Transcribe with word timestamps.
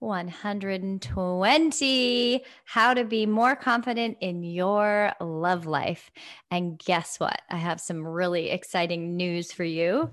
120 0.00 2.44
How 2.64 2.94
to 2.94 3.04
Be 3.04 3.26
More 3.26 3.56
Confident 3.56 4.18
in 4.20 4.42
Your 4.42 5.12
Love 5.20 5.66
Life. 5.66 6.10
And 6.50 6.78
guess 6.78 7.20
what? 7.20 7.40
I 7.50 7.56
have 7.56 7.80
some 7.80 8.06
really 8.06 8.50
exciting 8.50 9.16
news 9.16 9.52
for 9.52 9.64
you. 9.64 10.10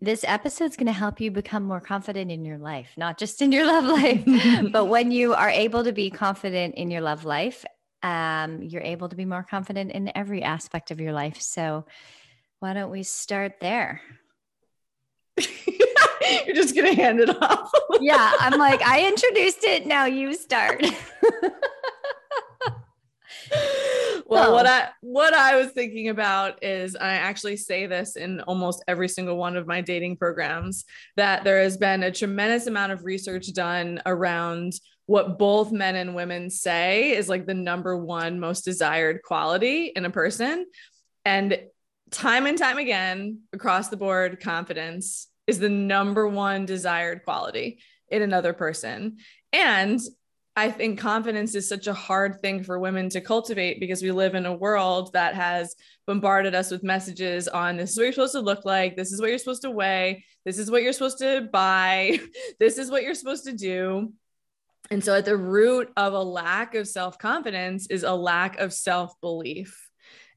This 0.00 0.24
episode 0.28 0.66
is 0.66 0.76
going 0.76 0.86
to 0.86 0.92
help 0.92 1.20
you 1.20 1.30
become 1.30 1.64
more 1.64 1.80
confident 1.80 2.30
in 2.30 2.44
your 2.44 2.58
life, 2.58 2.92
not 2.96 3.18
just 3.18 3.40
in 3.40 3.50
your 3.50 3.66
love 3.66 3.84
life, 3.84 4.24
but 4.70 4.84
when 4.86 5.10
you 5.10 5.34
are 5.34 5.50
able 5.50 5.84
to 5.84 5.92
be 5.92 6.10
confident 6.10 6.74
in 6.74 6.90
your 6.90 7.00
love 7.00 7.24
life, 7.24 7.64
um, 8.02 8.62
you're 8.62 8.82
able 8.82 9.08
to 9.08 9.16
be 9.16 9.24
more 9.24 9.42
confident 9.42 9.92
in 9.92 10.12
every 10.14 10.42
aspect 10.42 10.90
of 10.90 11.00
your 11.00 11.12
life. 11.12 11.40
So, 11.40 11.86
why 12.60 12.72
don't 12.72 12.90
we 12.90 13.02
start 13.02 13.60
there? 13.60 14.00
You're 16.46 16.54
just 16.54 16.74
gonna 16.74 16.94
hand 16.94 17.20
it 17.20 17.30
off. 17.42 17.70
yeah, 18.00 18.32
I'm 18.40 18.58
like, 18.58 18.82
I 18.82 19.06
introduced 19.06 19.64
it. 19.64 19.86
Now 19.86 20.06
you 20.06 20.34
start. 20.34 20.82
well, 24.26 24.52
what 24.52 24.66
I 24.66 24.88
what 25.00 25.34
I 25.34 25.56
was 25.56 25.72
thinking 25.72 26.08
about 26.08 26.62
is 26.62 26.96
I 26.96 27.12
actually 27.14 27.56
say 27.56 27.86
this 27.86 28.16
in 28.16 28.40
almost 28.42 28.82
every 28.88 29.08
single 29.08 29.36
one 29.36 29.56
of 29.56 29.66
my 29.66 29.80
dating 29.80 30.16
programs 30.16 30.84
that 31.16 31.44
there 31.44 31.62
has 31.62 31.76
been 31.76 32.02
a 32.02 32.12
tremendous 32.12 32.66
amount 32.66 32.92
of 32.92 33.04
research 33.04 33.52
done 33.52 34.00
around 34.06 34.74
what 35.06 35.38
both 35.38 35.70
men 35.70 35.94
and 35.94 36.14
women 36.14 36.50
say 36.50 37.12
is 37.12 37.28
like 37.28 37.46
the 37.46 37.54
number 37.54 37.96
one 37.96 38.40
most 38.40 38.64
desired 38.64 39.22
quality 39.22 39.92
in 39.94 40.04
a 40.04 40.10
person 40.10 40.66
and 41.24 41.60
time 42.10 42.46
and 42.46 42.58
time 42.58 42.78
again 42.78 43.40
across 43.52 43.88
the 43.88 43.96
board 43.96 44.40
confidence 44.40 45.28
is 45.46 45.58
the 45.58 45.68
number 45.68 46.26
one 46.28 46.66
desired 46.66 47.24
quality 47.24 47.78
in 48.08 48.22
another 48.22 48.52
person. 48.52 49.18
And 49.52 50.00
I 50.58 50.70
think 50.70 50.98
confidence 50.98 51.54
is 51.54 51.68
such 51.68 51.86
a 51.86 51.92
hard 51.92 52.40
thing 52.40 52.64
for 52.64 52.78
women 52.78 53.10
to 53.10 53.20
cultivate 53.20 53.78
because 53.78 54.02
we 54.02 54.10
live 54.10 54.34
in 54.34 54.46
a 54.46 54.56
world 54.56 55.12
that 55.12 55.34
has 55.34 55.76
bombarded 56.06 56.54
us 56.54 56.70
with 56.70 56.82
messages 56.82 57.46
on 57.46 57.76
this 57.76 57.90
is 57.90 57.98
what 57.98 58.04
you're 58.04 58.12
supposed 58.12 58.32
to 58.32 58.40
look 58.40 58.64
like, 58.64 58.96
this 58.96 59.12
is 59.12 59.20
what 59.20 59.28
you're 59.28 59.38
supposed 59.38 59.62
to 59.62 59.70
weigh, 59.70 60.24
this 60.46 60.58
is 60.58 60.70
what 60.70 60.82
you're 60.82 60.94
supposed 60.94 61.18
to 61.18 61.46
buy, 61.52 62.18
this 62.58 62.78
is 62.78 62.90
what 62.90 63.02
you're 63.02 63.14
supposed 63.14 63.44
to 63.44 63.52
do. 63.52 64.12
And 64.90 65.04
so, 65.04 65.14
at 65.14 65.24
the 65.24 65.36
root 65.36 65.92
of 65.96 66.14
a 66.14 66.22
lack 66.22 66.74
of 66.74 66.88
self 66.88 67.18
confidence 67.18 67.88
is 67.88 68.02
a 68.02 68.14
lack 68.14 68.58
of 68.58 68.72
self 68.72 69.20
belief. 69.20 69.85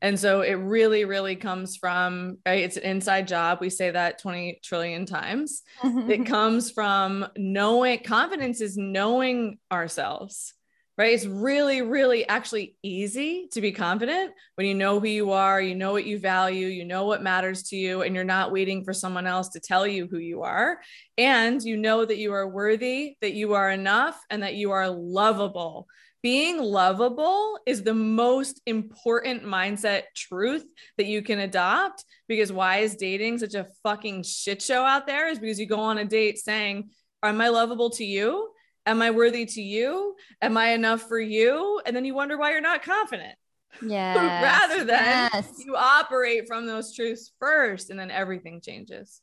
And 0.02 0.20
so 0.20 0.42
it 0.42 0.54
really, 0.54 1.06
really 1.06 1.36
comes 1.36 1.76
from, 1.76 2.38
right? 2.46 2.64
It's 2.64 2.78
an 2.78 2.84
inside 2.84 3.28
job. 3.28 3.60
We 3.60 3.70
say 3.70 3.92
that 3.92 4.22
20 4.22 4.60
trillion 4.64 5.06
times. 5.06 5.62
Mm-hmm. 5.84 6.12
it 6.12 6.26
comes 6.26 6.72
from 6.72 7.28
knowing 7.38 8.00
confidence 8.04 8.62
is 8.62 8.78
knowing 8.78 9.58
ourselves, 9.72 10.54
right? 10.98 11.14
It's 11.14 11.26
really, 11.26 11.82
really 11.82 12.28
actually 12.28 12.76
easy 12.82 13.48
to 13.52 13.62
be 13.62 13.72
confident 13.72 14.32
when 14.56 14.68
you 14.68 14.74
know 14.74 15.00
who 15.00 15.08
you 15.08 15.32
are, 15.32 15.62
you 15.62 15.76
know 15.76 15.92
what 15.92 16.06
you 16.06 16.18
value, 16.18 16.68
you 16.68 16.86
know 16.86 17.06
what 17.06 17.24
matters 17.24 17.64
to 17.64 17.76
you, 17.76 18.02
and 18.02 18.16
you're 18.16 18.24
not 18.24 18.52
waiting 18.52 18.84
for 18.84 18.94
someone 18.94 19.28
else 19.28 19.50
to 19.50 19.60
tell 19.60 19.86
you 19.86 20.08
who 20.08 20.18
you 20.18 20.44
are. 20.44 20.80
And 21.18 21.62
you 21.62 21.76
know 21.76 22.06
that 22.06 22.18
you 22.18 22.34
are 22.34 22.48
worthy, 22.48 23.18
that 23.22 23.34
you 23.34 23.54
are 23.54 23.70
enough, 23.70 24.18
and 24.30 24.44
that 24.44 24.56
you 24.56 24.72
are 24.72 24.90
lovable 24.90 25.88
being 26.22 26.58
lovable 26.62 27.60
is 27.66 27.84
the 27.84 27.94
most 27.94 28.62
important 28.66 29.44
mindset 29.44 30.04
truth 30.16 30.66
that 30.98 31.06
you 31.06 31.22
can 31.22 31.40
adopt 31.40 32.04
because 32.28 32.52
why 32.52 32.78
is 32.78 32.96
dating 32.96 33.38
such 33.38 33.54
a 33.54 33.68
fucking 33.84 34.24
shit 34.24 34.62
show 34.62 34.84
out 34.84 35.08
there 35.08 35.30
is 35.30 35.40
because 35.40 35.60
you 35.60 35.66
go 35.66 35.80
on 35.80 35.98
a 35.98 36.06
date 36.06 36.38
saying 36.38 36.90
am 37.24 37.42
i 37.42 37.50
lovable 37.50 37.90
to 37.92 38.04
you? 38.04 38.50
Am 38.86 39.02
i 39.02 39.12
worthy 39.12 39.46
to 39.46 39.62
you? 39.62 40.16
Am 40.42 40.58
i 40.58 40.72
enough 40.72 41.04
for 41.04 41.20
you? 41.20 41.82
And 41.86 41.96
then 41.96 42.06
you 42.06 42.16
wonder 42.16 42.38
why 42.38 42.52
you're 42.52 42.62
not 42.62 42.84
confident. 42.84 43.36
Yeah 43.84 44.42
rather 44.42 44.84
than 44.84 45.30
yes. 45.32 45.62
you 45.64 45.76
operate 45.76 46.48
from 46.48 46.66
those 46.66 46.96
truths 46.96 47.32
first 47.40 47.92
and 47.92 48.00
then 48.00 48.10
everything 48.10 48.62
changes 48.62 49.22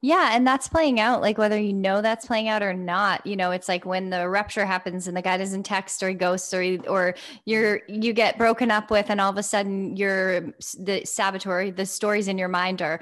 yeah. 0.00 0.30
And 0.32 0.46
that's 0.46 0.68
playing 0.68 1.00
out, 1.00 1.20
like 1.20 1.38
whether 1.38 1.58
you 1.58 1.72
know 1.72 2.02
that's 2.02 2.26
playing 2.26 2.48
out 2.48 2.62
or 2.62 2.74
not. 2.74 3.26
You 3.26 3.36
know, 3.36 3.50
it's 3.50 3.68
like 3.68 3.84
when 3.84 4.10
the 4.10 4.28
rupture 4.28 4.64
happens 4.64 5.08
and 5.08 5.16
the 5.16 5.22
guy 5.22 5.36
doesn't 5.36 5.64
text 5.64 6.02
or 6.02 6.08
he 6.08 6.14
ghosts 6.14 6.52
or, 6.52 6.62
or 6.88 7.14
you're, 7.44 7.80
you 7.88 8.12
get 8.12 8.38
broken 8.38 8.70
up 8.70 8.90
with, 8.90 9.10
and 9.10 9.20
all 9.20 9.30
of 9.30 9.38
a 9.38 9.42
sudden 9.42 9.96
you're 9.96 10.52
the 10.78 11.02
saboteur, 11.04 11.70
the 11.70 11.86
stories 11.86 12.28
in 12.28 12.38
your 12.38 12.48
mind 12.48 12.82
are, 12.82 13.00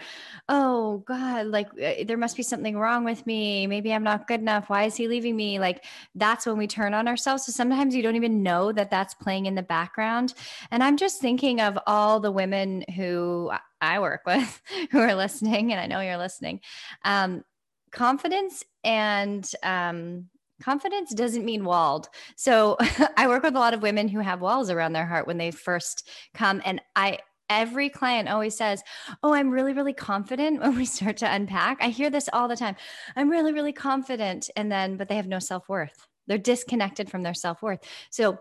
oh 0.48 0.98
God, 1.06 1.46
like 1.46 1.68
uh, 1.82 2.04
there 2.06 2.16
must 2.16 2.36
be 2.36 2.42
something 2.42 2.78
wrong 2.78 3.04
with 3.04 3.26
me. 3.26 3.66
Maybe 3.66 3.92
I'm 3.92 4.04
not 4.04 4.26
good 4.26 4.40
enough. 4.40 4.68
Why 4.68 4.84
is 4.84 4.96
he 4.96 5.08
leaving 5.08 5.36
me? 5.36 5.58
Like 5.58 5.84
that's 6.14 6.46
when 6.46 6.56
we 6.56 6.66
turn 6.66 6.94
on 6.94 7.08
ourselves. 7.08 7.46
So 7.46 7.52
sometimes 7.52 7.94
you 7.94 8.02
don't 8.02 8.16
even 8.16 8.42
know 8.42 8.72
that 8.72 8.90
that's 8.90 9.14
playing 9.14 9.46
in 9.46 9.54
the 9.54 9.62
background. 9.62 10.34
And 10.70 10.82
I'm 10.82 10.96
just 10.96 11.20
thinking 11.20 11.60
of 11.60 11.78
all 11.86 12.20
the 12.20 12.32
women 12.32 12.84
who 12.94 13.50
I 13.84 14.00
work 14.00 14.22
with 14.26 14.62
who 14.90 14.98
are 14.98 15.14
listening, 15.14 15.72
and 15.72 15.80
I 15.80 15.86
know 15.86 16.00
you're 16.00 16.16
listening. 16.16 16.60
Um, 17.04 17.44
confidence 17.92 18.64
and 18.82 19.48
um, 19.62 20.26
confidence 20.62 21.14
doesn't 21.14 21.44
mean 21.44 21.64
walled. 21.64 22.08
So 22.36 22.76
I 23.16 23.28
work 23.28 23.42
with 23.42 23.54
a 23.54 23.60
lot 23.60 23.74
of 23.74 23.82
women 23.82 24.08
who 24.08 24.20
have 24.20 24.40
walls 24.40 24.70
around 24.70 24.92
their 24.92 25.06
heart 25.06 25.26
when 25.26 25.38
they 25.38 25.50
first 25.50 26.08
come, 26.34 26.60
and 26.64 26.80
I 26.96 27.18
every 27.50 27.90
client 27.90 28.28
always 28.28 28.56
says, 28.56 28.82
Oh, 29.22 29.34
I'm 29.34 29.50
really, 29.50 29.72
really 29.72 29.92
confident 29.92 30.60
when 30.62 30.76
we 30.76 30.84
start 30.86 31.16
to 31.18 31.32
unpack. 31.32 31.78
I 31.80 31.88
hear 31.88 32.10
this 32.10 32.28
all 32.32 32.48
the 32.48 32.56
time. 32.56 32.76
I'm 33.16 33.30
really, 33.30 33.52
really 33.52 33.72
confident. 33.72 34.50
And 34.56 34.70
then, 34.70 34.96
but 34.96 35.08
they 35.08 35.16
have 35.16 35.26
no 35.26 35.38
self 35.38 35.68
worth. 35.68 36.06
They're 36.26 36.38
disconnected 36.38 37.10
from 37.10 37.22
their 37.22 37.34
self 37.34 37.62
worth. 37.62 37.80
So 38.10 38.38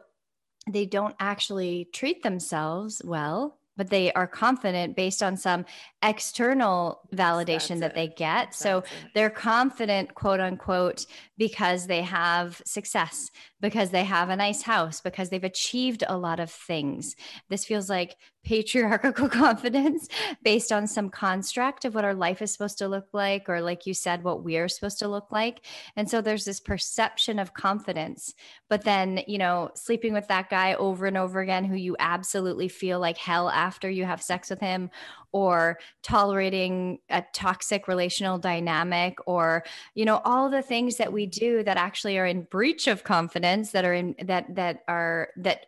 they 0.69 0.85
don't 0.85 1.15
actually 1.19 1.89
treat 1.93 2.23
themselves 2.23 3.01
well 3.03 3.59
but 3.77 3.89
they 3.89 4.11
are 4.13 4.27
confident 4.27 4.95
based 4.95 5.23
on 5.23 5.37
some 5.37 5.65
external 6.01 7.01
validation 7.13 7.79
that 7.79 7.95
they 7.95 8.07
get. 8.07 8.17
That's 8.17 8.57
so 8.57 8.79
it. 8.79 8.85
they're 9.13 9.29
confident, 9.29 10.13
quote 10.13 10.39
unquote, 10.39 11.05
because 11.37 11.87
they 11.87 12.01
have 12.01 12.61
success, 12.65 13.31
because 13.63 13.91
they 13.91 14.03
have 14.03 14.27
a 14.27 14.35
nice 14.35 14.61
house, 14.61 14.99
because 14.99 15.29
they've 15.29 15.45
achieved 15.45 16.03
a 16.05 16.17
lot 16.17 16.41
of 16.41 16.51
things. 16.51 17.15
This 17.47 17.63
feels 17.63 17.89
like 17.89 18.17
patriarchal 18.43 19.29
confidence 19.29 20.09
based 20.43 20.73
on 20.73 20.85
some 20.85 21.09
construct 21.09 21.85
of 21.85 21.95
what 21.95 22.03
our 22.03 22.13
life 22.13 22.41
is 22.41 22.51
supposed 22.51 22.77
to 22.79 22.89
look 22.89 23.07
like, 23.13 23.47
or 23.47 23.61
like 23.61 23.85
you 23.85 23.93
said, 23.93 24.21
what 24.21 24.43
we're 24.43 24.67
supposed 24.67 24.99
to 24.99 25.07
look 25.07 25.31
like. 25.31 25.65
And 25.95 26.09
so 26.09 26.19
there's 26.19 26.43
this 26.43 26.59
perception 26.59 27.39
of 27.39 27.53
confidence. 27.53 28.33
But 28.69 28.83
then, 28.83 29.21
you 29.27 29.37
know, 29.37 29.71
sleeping 29.75 30.11
with 30.11 30.27
that 30.27 30.49
guy 30.49 30.73
over 30.73 31.05
and 31.05 31.15
over 31.15 31.39
again 31.39 31.63
who 31.63 31.75
you 31.75 31.95
absolutely 31.99 32.67
feel 32.67 32.99
like 32.99 33.17
hell 33.17 33.49
after 33.49 33.89
you 33.89 34.03
have 34.03 34.21
sex 34.21 34.49
with 34.49 34.59
him, 34.59 34.89
or 35.33 35.79
tolerating 36.03 36.99
a 37.09 37.23
toxic 37.33 37.87
relational 37.87 38.37
dynamic 38.37 39.17
or 39.25 39.63
you 39.95 40.05
know 40.05 40.21
all 40.23 40.49
the 40.49 40.61
things 40.61 40.97
that 40.97 41.11
we 41.11 41.25
do 41.25 41.63
that 41.63 41.75
actually 41.75 42.17
are 42.17 42.25
in 42.25 42.43
breach 42.43 42.87
of 42.87 43.03
confidence 43.03 43.71
that 43.71 43.83
are 43.83 43.93
in 43.93 44.15
that 44.23 44.55
that 44.55 44.83
are 44.87 45.29
that 45.35 45.65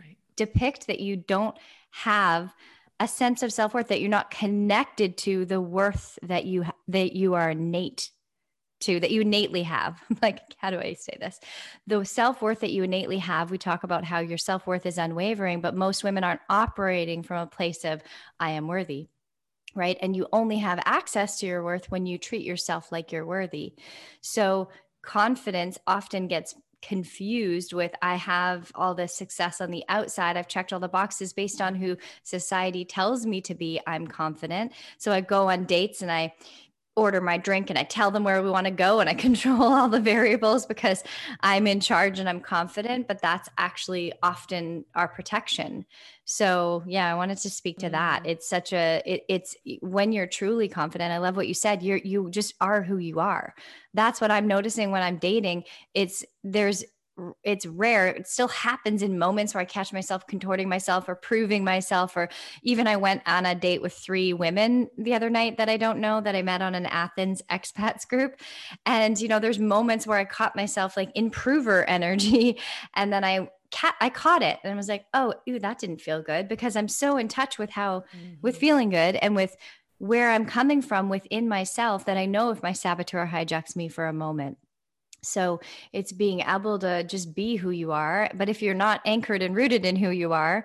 right. 0.00 0.16
depict 0.36 0.86
that 0.86 1.00
you 1.00 1.16
don't 1.16 1.56
have 1.90 2.54
a 3.00 3.08
sense 3.08 3.42
of 3.42 3.52
self-worth 3.52 3.88
that 3.88 4.00
you're 4.00 4.10
not 4.10 4.30
connected 4.30 5.16
to 5.16 5.44
the 5.44 5.60
worth 5.60 6.18
that 6.22 6.44
you 6.44 6.64
that 6.86 7.14
you 7.14 7.34
are 7.34 7.50
innate 7.50 8.10
to 8.80 9.00
that 9.00 9.10
you 9.10 9.22
innately 9.22 9.62
have. 9.62 10.00
like, 10.22 10.40
how 10.56 10.70
do 10.70 10.78
I 10.78 10.94
say 10.94 11.16
this? 11.20 11.40
The 11.86 12.04
self 12.04 12.42
worth 12.42 12.60
that 12.60 12.72
you 12.72 12.82
innately 12.82 13.18
have, 13.18 13.50
we 13.50 13.58
talk 13.58 13.84
about 13.84 14.04
how 14.04 14.20
your 14.20 14.38
self 14.38 14.66
worth 14.66 14.86
is 14.86 14.98
unwavering, 14.98 15.60
but 15.60 15.74
most 15.74 16.04
women 16.04 16.24
aren't 16.24 16.40
operating 16.48 17.22
from 17.22 17.42
a 17.42 17.46
place 17.46 17.84
of, 17.84 18.02
I 18.38 18.50
am 18.50 18.68
worthy. 18.68 19.08
Right. 19.74 19.98
And 20.00 20.16
you 20.16 20.26
only 20.32 20.58
have 20.58 20.80
access 20.86 21.38
to 21.40 21.46
your 21.46 21.62
worth 21.62 21.90
when 21.90 22.06
you 22.06 22.18
treat 22.18 22.42
yourself 22.42 22.90
like 22.90 23.12
you're 23.12 23.26
worthy. 23.26 23.74
So, 24.22 24.70
confidence 25.02 25.78
often 25.86 26.26
gets 26.26 26.54
confused 26.82 27.72
with 27.72 27.92
I 28.02 28.16
have 28.16 28.70
all 28.74 28.94
this 28.94 29.14
success 29.14 29.60
on 29.60 29.70
the 29.70 29.84
outside. 29.88 30.36
I've 30.36 30.48
checked 30.48 30.72
all 30.72 30.80
the 30.80 30.88
boxes 30.88 31.32
based 31.32 31.60
on 31.60 31.74
who 31.74 31.96
society 32.22 32.84
tells 32.84 33.26
me 33.26 33.40
to 33.42 33.54
be. 33.54 33.80
I'm 33.86 34.06
confident. 34.06 34.72
So 34.96 35.12
I 35.12 35.20
go 35.20 35.50
on 35.50 35.64
dates 35.64 36.02
and 36.02 36.10
I 36.10 36.34
order 36.98 37.20
my 37.20 37.38
drink 37.38 37.70
and 37.70 37.78
I 37.78 37.84
tell 37.84 38.10
them 38.10 38.24
where 38.24 38.42
we 38.42 38.50
want 38.50 38.66
to 38.66 38.72
go 38.72 39.00
and 39.00 39.08
I 39.08 39.14
control 39.28 39.62
all 39.62 39.88
the 39.88 40.00
variables 40.00 40.66
because 40.66 41.02
I'm 41.40 41.66
in 41.66 41.80
charge 41.80 42.18
and 42.18 42.28
I'm 42.28 42.40
confident, 42.40 43.08
but 43.08 43.22
that's 43.22 43.48
actually 43.56 44.12
often 44.22 44.84
our 44.94 45.08
protection. 45.08 45.86
So, 46.24 46.82
yeah, 46.86 47.10
I 47.10 47.14
wanted 47.14 47.38
to 47.38 47.50
speak 47.50 47.78
to 47.78 47.90
that. 47.90 48.24
Mm. 48.24 48.26
It's 48.26 48.48
such 48.48 48.72
a 48.72 49.02
it, 49.06 49.24
it's 49.28 49.56
when 49.80 50.12
you're 50.12 50.26
truly 50.26 50.68
confident. 50.68 51.12
I 51.12 51.18
love 51.18 51.36
what 51.36 51.48
you 51.48 51.54
said. 51.54 51.82
You're 51.82 51.98
you 51.98 52.28
just 52.30 52.54
are 52.60 52.82
who 52.82 52.98
you 52.98 53.20
are. 53.20 53.54
That's 53.94 54.20
what 54.20 54.30
I'm 54.30 54.46
noticing 54.46 54.90
when 54.90 55.02
I'm 55.02 55.16
dating. 55.16 55.64
It's 55.94 56.24
there's 56.44 56.84
it's 57.42 57.66
rare. 57.66 58.08
It 58.08 58.26
still 58.26 58.48
happens 58.48 59.02
in 59.02 59.18
moments 59.18 59.54
where 59.54 59.60
I 59.60 59.64
catch 59.64 59.92
myself 59.92 60.26
contorting 60.26 60.68
myself 60.68 61.08
or 61.08 61.14
proving 61.14 61.64
myself. 61.64 62.16
Or 62.16 62.28
even 62.62 62.86
I 62.86 62.96
went 62.96 63.22
on 63.26 63.46
a 63.46 63.54
date 63.54 63.82
with 63.82 63.92
three 63.92 64.32
women 64.32 64.88
the 64.96 65.14
other 65.14 65.30
night 65.30 65.56
that 65.58 65.68
I 65.68 65.76
don't 65.76 66.00
know 66.00 66.20
that 66.20 66.34
I 66.34 66.42
met 66.42 66.62
on 66.62 66.74
an 66.74 66.86
Athens 66.86 67.42
expats 67.50 68.06
group. 68.06 68.40
And, 68.86 69.20
you 69.20 69.28
know, 69.28 69.38
there's 69.38 69.58
moments 69.58 70.06
where 70.06 70.18
I 70.18 70.24
caught 70.24 70.56
myself 70.56 70.96
like 70.96 71.10
improver 71.14 71.84
energy. 71.88 72.58
And 72.94 73.12
then 73.12 73.24
I, 73.24 73.50
Cat, 73.70 73.96
I 74.00 74.08
caught 74.08 74.42
it 74.42 74.58
and 74.64 74.72
I 74.72 74.76
was 74.76 74.88
like, 74.88 75.04
oh, 75.12 75.34
ew, 75.44 75.58
that 75.58 75.78
didn't 75.78 76.00
feel 76.00 76.22
good 76.22 76.48
because 76.48 76.74
I'm 76.74 76.88
so 76.88 77.18
in 77.18 77.28
touch 77.28 77.58
with 77.58 77.68
how, 77.68 78.00
mm-hmm. 78.16 78.36
with 78.40 78.56
feeling 78.56 78.88
good 78.88 79.16
and 79.16 79.36
with 79.36 79.54
where 79.98 80.30
I'm 80.30 80.46
coming 80.46 80.80
from 80.80 81.10
within 81.10 81.48
myself 81.48 82.06
that 82.06 82.16
I 82.16 82.24
know 82.24 82.50
if 82.50 82.62
my 82.62 82.72
saboteur 82.72 83.26
hijacks 83.26 83.76
me 83.76 83.88
for 83.88 84.06
a 84.06 84.12
moment. 84.12 84.56
So 85.22 85.60
it's 85.92 86.12
being 86.12 86.40
able 86.40 86.78
to 86.80 87.04
just 87.04 87.34
be 87.34 87.56
who 87.56 87.70
you 87.70 87.92
are. 87.92 88.30
But 88.34 88.48
if 88.48 88.62
you're 88.62 88.74
not 88.74 89.00
anchored 89.04 89.42
and 89.42 89.54
rooted 89.54 89.84
in 89.84 89.96
who 89.96 90.10
you 90.10 90.32
are, 90.32 90.64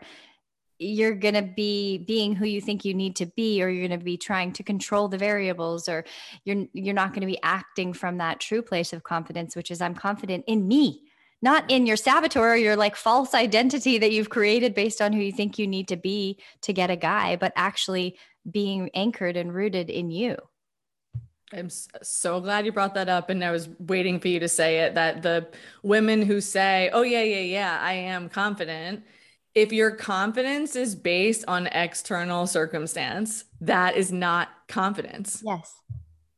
you're 0.80 1.16
going 1.16 1.34
to 1.34 1.42
be 1.42 2.00
being 2.00 2.36
who 2.36 2.46
you 2.46 2.60
think 2.60 2.84
you 2.84 2.94
need 2.94 3.16
to 3.18 3.26
be 3.26 3.62
or 3.62 3.70
you're 3.70 3.88
going 3.88 4.00
to 4.00 4.04
be 4.04 4.18
trying 4.18 4.52
to 4.54 4.64
control 4.64 5.08
the 5.08 5.18
variables 5.18 5.88
or 5.88 6.04
you're 6.46 6.66
you're 6.74 6.94
not 6.94 7.10
going 7.10 7.22
to 7.22 7.28
be 7.28 7.42
acting 7.44 7.94
from 7.94 8.18
that 8.18 8.40
true 8.40 8.62
place 8.62 8.92
of 8.92 9.04
confidence 9.04 9.56
which 9.56 9.72
is 9.72 9.82
I'm 9.82 9.96
confident 9.96 10.44
in 10.48 10.68
me 10.68 11.04
not 11.42 11.70
in 11.70 11.86
your 11.86 11.96
saboteur 11.96 12.56
your 12.56 12.76
like 12.76 12.96
false 12.96 13.34
identity 13.34 13.98
that 14.00 14.12
you've 14.12 14.30
created 14.30 14.74
based 14.74 15.02
on 15.02 15.14
who 15.14 15.22
you 15.22 15.32
think 15.32 15.60
you 15.60 15.68
need 15.68 15.88
to 15.90 15.98
be 15.98 16.40
to 16.62 16.74
get 16.74 16.90
a 16.90 16.96
guy 16.96 17.36
but 17.36 17.54
actually 17.56 18.18
being 18.50 18.90
anchored 18.94 19.38
and 19.38 19.54
rooted 19.54 19.90
in 19.90 20.10
you 20.10 20.36
I'm 21.54 21.70
so 21.70 22.40
glad 22.40 22.66
you 22.66 22.72
brought 22.72 22.96
that 22.96 23.10
up. 23.10 23.30
And 23.30 23.44
I 23.44 23.52
was 23.52 23.70
waiting 23.80 24.20
for 24.20 24.28
you 24.28 24.40
to 24.40 24.48
say 24.48 24.80
it 24.80 24.96
that 24.96 25.22
the 25.22 25.48
women 25.82 26.22
who 26.22 26.42
say, 26.42 26.90
oh, 26.94 27.04
yeah, 27.04 27.24
yeah, 27.24 27.40
yeah, 27.40 27.80
I 27.82 27.94
am 27.94 28.30
confident. 28.30 29.04
If 29.56 29.72
your 29.72 29.92
confidence 29.92 30.76
is 30.76 30.96
based 30.96 31.46
on 31.48 31.68
external 31.68 32.48
circumstance, 32.48 33.46
that 33.62 33.96
is 33.96 34.12
not 34.12 34.50
confidence. 34.68 35.44
Yes. 35.46 35.76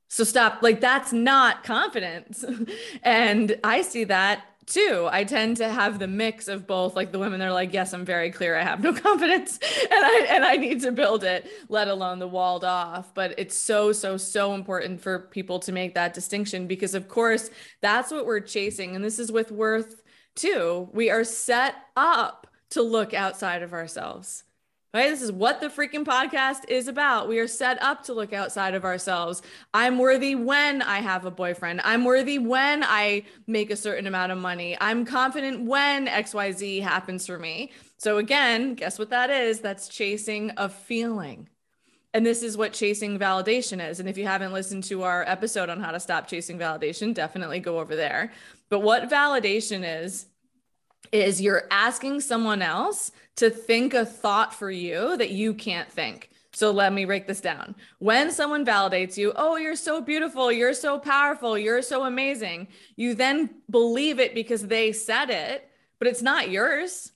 So 0.10 0.24
stop. 0.24 0.62
Like, 0.62 0.82
that's 0.82 1.14
not 1.14 1.64
confidence. 1.64 2.44
and 3.04 3.58
I 3.64 3.82
see 3.82 4.04
that 4.06 4.44
too. 4.68 5.08
I 5.12 5.24
tend 5.24 5.58
to 5.58 5.70
have 5.70 6.00
the 6.00 6.08
mix 6.08 6.48
of 6.48 6.68
both. 6.68 6.96
Like 6.96 7.12
the 7.12 7.20
women 7.20 7.40
they 7.40 7.46
are 7.46 7.54
like, 7.54 7.74
yes, 7.74 7.94
I'm 7.94 8.06
very 8.06 8.32
clear. 8.32 8.56
I 8.56 8.64
have 8.64 8.82
no 8.82 8.94
confidence 9.08 9.60
and 9.82 9.92
I 9.92 10.28
and 10.30 10.46
I 10.46 10.56
need 10.56 10.82
to 10.82 10.92
build 10.92 11.24
it, 11.24 11.48
let 11.70 11.88
alone 11.88 12.20
the 12.20 12.28
walled 12.28 12.64
off. 12.64 13.14
But 13.14 13.36
it's 13.38 13.58
so, 13.58 13.92
so, 13.92 14.18
so 14.18 14.54
important 14.54 15.02
for 15.02 15.20
people 15.20 15.60
to 15.60 15.72
make 15.72 15.94
that 15.96 16.14
distinction 16.14 16.68
because 16.68 16.96
of 16.96 17.08
course 17.08 17.50
that's 17.82 18.12
what 18.12 18.26
we're 18.26 18.40
chasing. 18.40 18.96
And 18.96 19.04
this 19.04 19.20
is 19.20 19.32
with 19.32 19.52
worth 19.52 20.02
too. 20.36 20.90
We 20.94 21.10
are 21.10 21.24
set 21.24 21.76
up 21.96 22.48
to 22.72 22.82
look 22.82 23.14
outside 23.14 23.64
of 23.64 23.74
ourselves. 23.74 24.44
Right? 24.95 25.09
This 25.09 25.21
is 25.21 25.31
what 25.33 25.59
the 25.59 25.68
freaking 25.68 26.06
podcast 26.06 26.69
is 26.69 26.88
about. 26.88 27.27
We 27.27 27.39
are 27.39 27.50
set 27.50 27.83
up 27.83 28.01
to 28.03 28.13
look 28.13 28.31
outside 28.31 28.75
of 28.75 28.86
ourselves. 28.86 29.42
I'm 29.74 29.97
worthy 29.97 30.36
when 30.36 30.81
I 30.81 31.00
have 31.00 31.25
a 31.25 31.31
boyfriend. 31.31 31.81
I'm 31.83 32.06
worthy 32.06 32.39
when 32.39 32.81
I 32.81 33.24
make 33.45 33.71
a 33.71 33.75
certain 33.75 34.07
amount 34.07 34.31
of 34.31 34.38
money. 34.38 34.77
I'm 34.80 35.03
confident 35.03 35.65
when 35.65 36.07
XYZ 36.07 36.81
happens 36.81 37.27
for 37.27 37.38
me. 37.38 37.74
So, 37.97 38.19
again, 38.19 38.74
guess 38.74 38.97
what 38.97 39.09
that 39.09 39.30
is? 39.30 39.59
That's 39.59 39.89
chasing 39.89 40.53
a 40.56 40.69
feeling. 40.69 41.50
And 42.13 42.25
this 42.25 42.42
is 42.42 42.56
what 42.56 42.71
chasing 42.71 43.19
validation 43.19 43.86
is. 43.86 44.00
And 44.00 44.07
if 44.07 44.18
you 44.18 44.25
haven't 44.25 44.53
listened 44.53 44.86
to 44.86 45.03
our 45.03 45.25
episode 45.27 45.69
on 45.69 45.81
how 45.81 45.92
to 45.92 46.00
stop 46.00 46.30
chasing 46.30 46.57
validation, 46.57 47.13
definitely 47.13 47.59
go 47.59 47.81
over 47.81 47.97
there. 47.97 48.31
But 48.69 48.80
what 48.80 49.09
validation 49.09 49.83
is, 50.03 50.27
is 51.12 51.42
you're 51.42 51.68
asking 51.72 52.22
someone 52.22 52.62
else 52.62 53.12
to 53.38 53.50
think 53.50 53.94
a 53.94 54.06
thought 54.06 54.54
for 54.54 54.72
you 54.72 55.18
that 55.18 55.31
you 55.31 55.54
can't 55.54 55.92
think. 55.92 56.30
So 56.54 56.72
let 56.72 56.94
me 56.94 57.04
break 57.04 57.28
this 57.28 57.42
down. 57.42 57.75
When 58.00 58.31
someone 58.31 58.66
validates 58.66 59.18
you, 59.18 59.34
oh, 59.36 59.57
you're 59.57 59.75
so 59.75 60.02
beautiful, 60.02 60.52
you're 60.52 60.74
so 60.74 60.98
powerful, 60.98 61.57
you're 61.57 61.81
so 61.81 62.06
amazing, 62.06 62.69
you 62.96 63.13
then 63.13 63.50
believe 63.69 64.22
it 64.22 64.34
because 64.34 64.66
they 64.66 64.94
said 64.94 65.30
it, 65.30 65.69
but 66.00 66.07
it's 66.07 66.22
not 66.22 66.50
yours. 66.50 67.12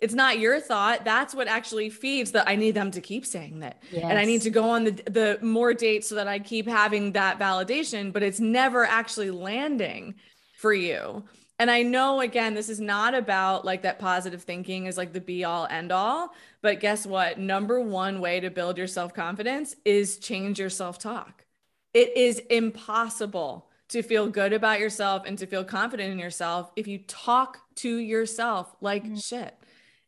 It's 0.00 0.14
not 0.14 0.38
your 0.38 0.60
thought. 0.60 1.04
That's 1.04 1.34
what 1.34 1.46
actually 1.46 1.90
feeds 1.90 2.32
that 2.32 2.48
I 2.48 2.56
need 2.56 2.74
them 2.74 2.90
to 2.92 3.00
keep 3.00 3.26
saying 3.26 3.60
that. 3.60 3.82
Yes. 3.92 4.04
And 4.04 4.18
I 4.18 4.24
need 4.24 4.42
to 4.42 4.50
go 4.50 4.70
on 4.70 4.84
the 4.84 4.90
the 4.90 5.38
more 5.42 5.74
dates 5.74 6.08
so 6.08 6.14
that 6.14 6.26
I 6.26 6.38
keep 6.38 6.66
having 6.66 7.12
that 7.12 7.38
validation, 7.38 8.12
but 8.12 8.22
it's 8.22 8.40
never 8.40 8.84
actually 8.84 9.30
landing 9.30 10.14
for 10.56 10.72
you. 10.72 11.24
And 11.60 11.70
I 11.70 11.82
know, 11.82 12.22
again, 12.22 12.54
this 12.54 12.70
is 12.70 12.80
not 12.80 13.14
about 13.14 13.66
like 13.66 13.82
that 13.82 13.98
positive 13.98 14.44
thinking 14.44 14.86
is 14.86 14.96
like 14.96 15.12
the 15.12 15.20
be 15.20 15.44
all 15.44 15.66
end 15.66 15.92
all. 15.92 16.32
But 16.62 16.80
guess 16.80 17.04
what? 17.04 17.38
Number 17.38 17.82
one 17.82 18.22
way 18.22 18.40
to 18.40 18.48
build 18.48 18.78
your 18.78 18.86
self 18.86 19.12
confidence 19.12 19.76
is 19.84 20.16
change 20.16 20.58
your 20.58 20.70
self 20.70 20.98
talk. 20.98 21.44
It 21.92 22.16
is 22.16 22.38
impossible 22.48 23.68
to 23.90 24.02
feel 24.02 24.28
good 24.28 24.54
about 24.54 24.80
yourself 24.80 25.24
and 25.26 25.36
to 25.36 25.46
feel 25.46 25.62
confident 25.62 26.10
in 26.10 26.18
yourself 26.18 26.70
if 26.76 26.88
you 26.88 27.00
talk 27.06 27.58
to 27.74 27.94
yourself 27.94 28.74
like 28.80 29.04
mm-hmm. 29.04 29.16
shit. 29.16 29.54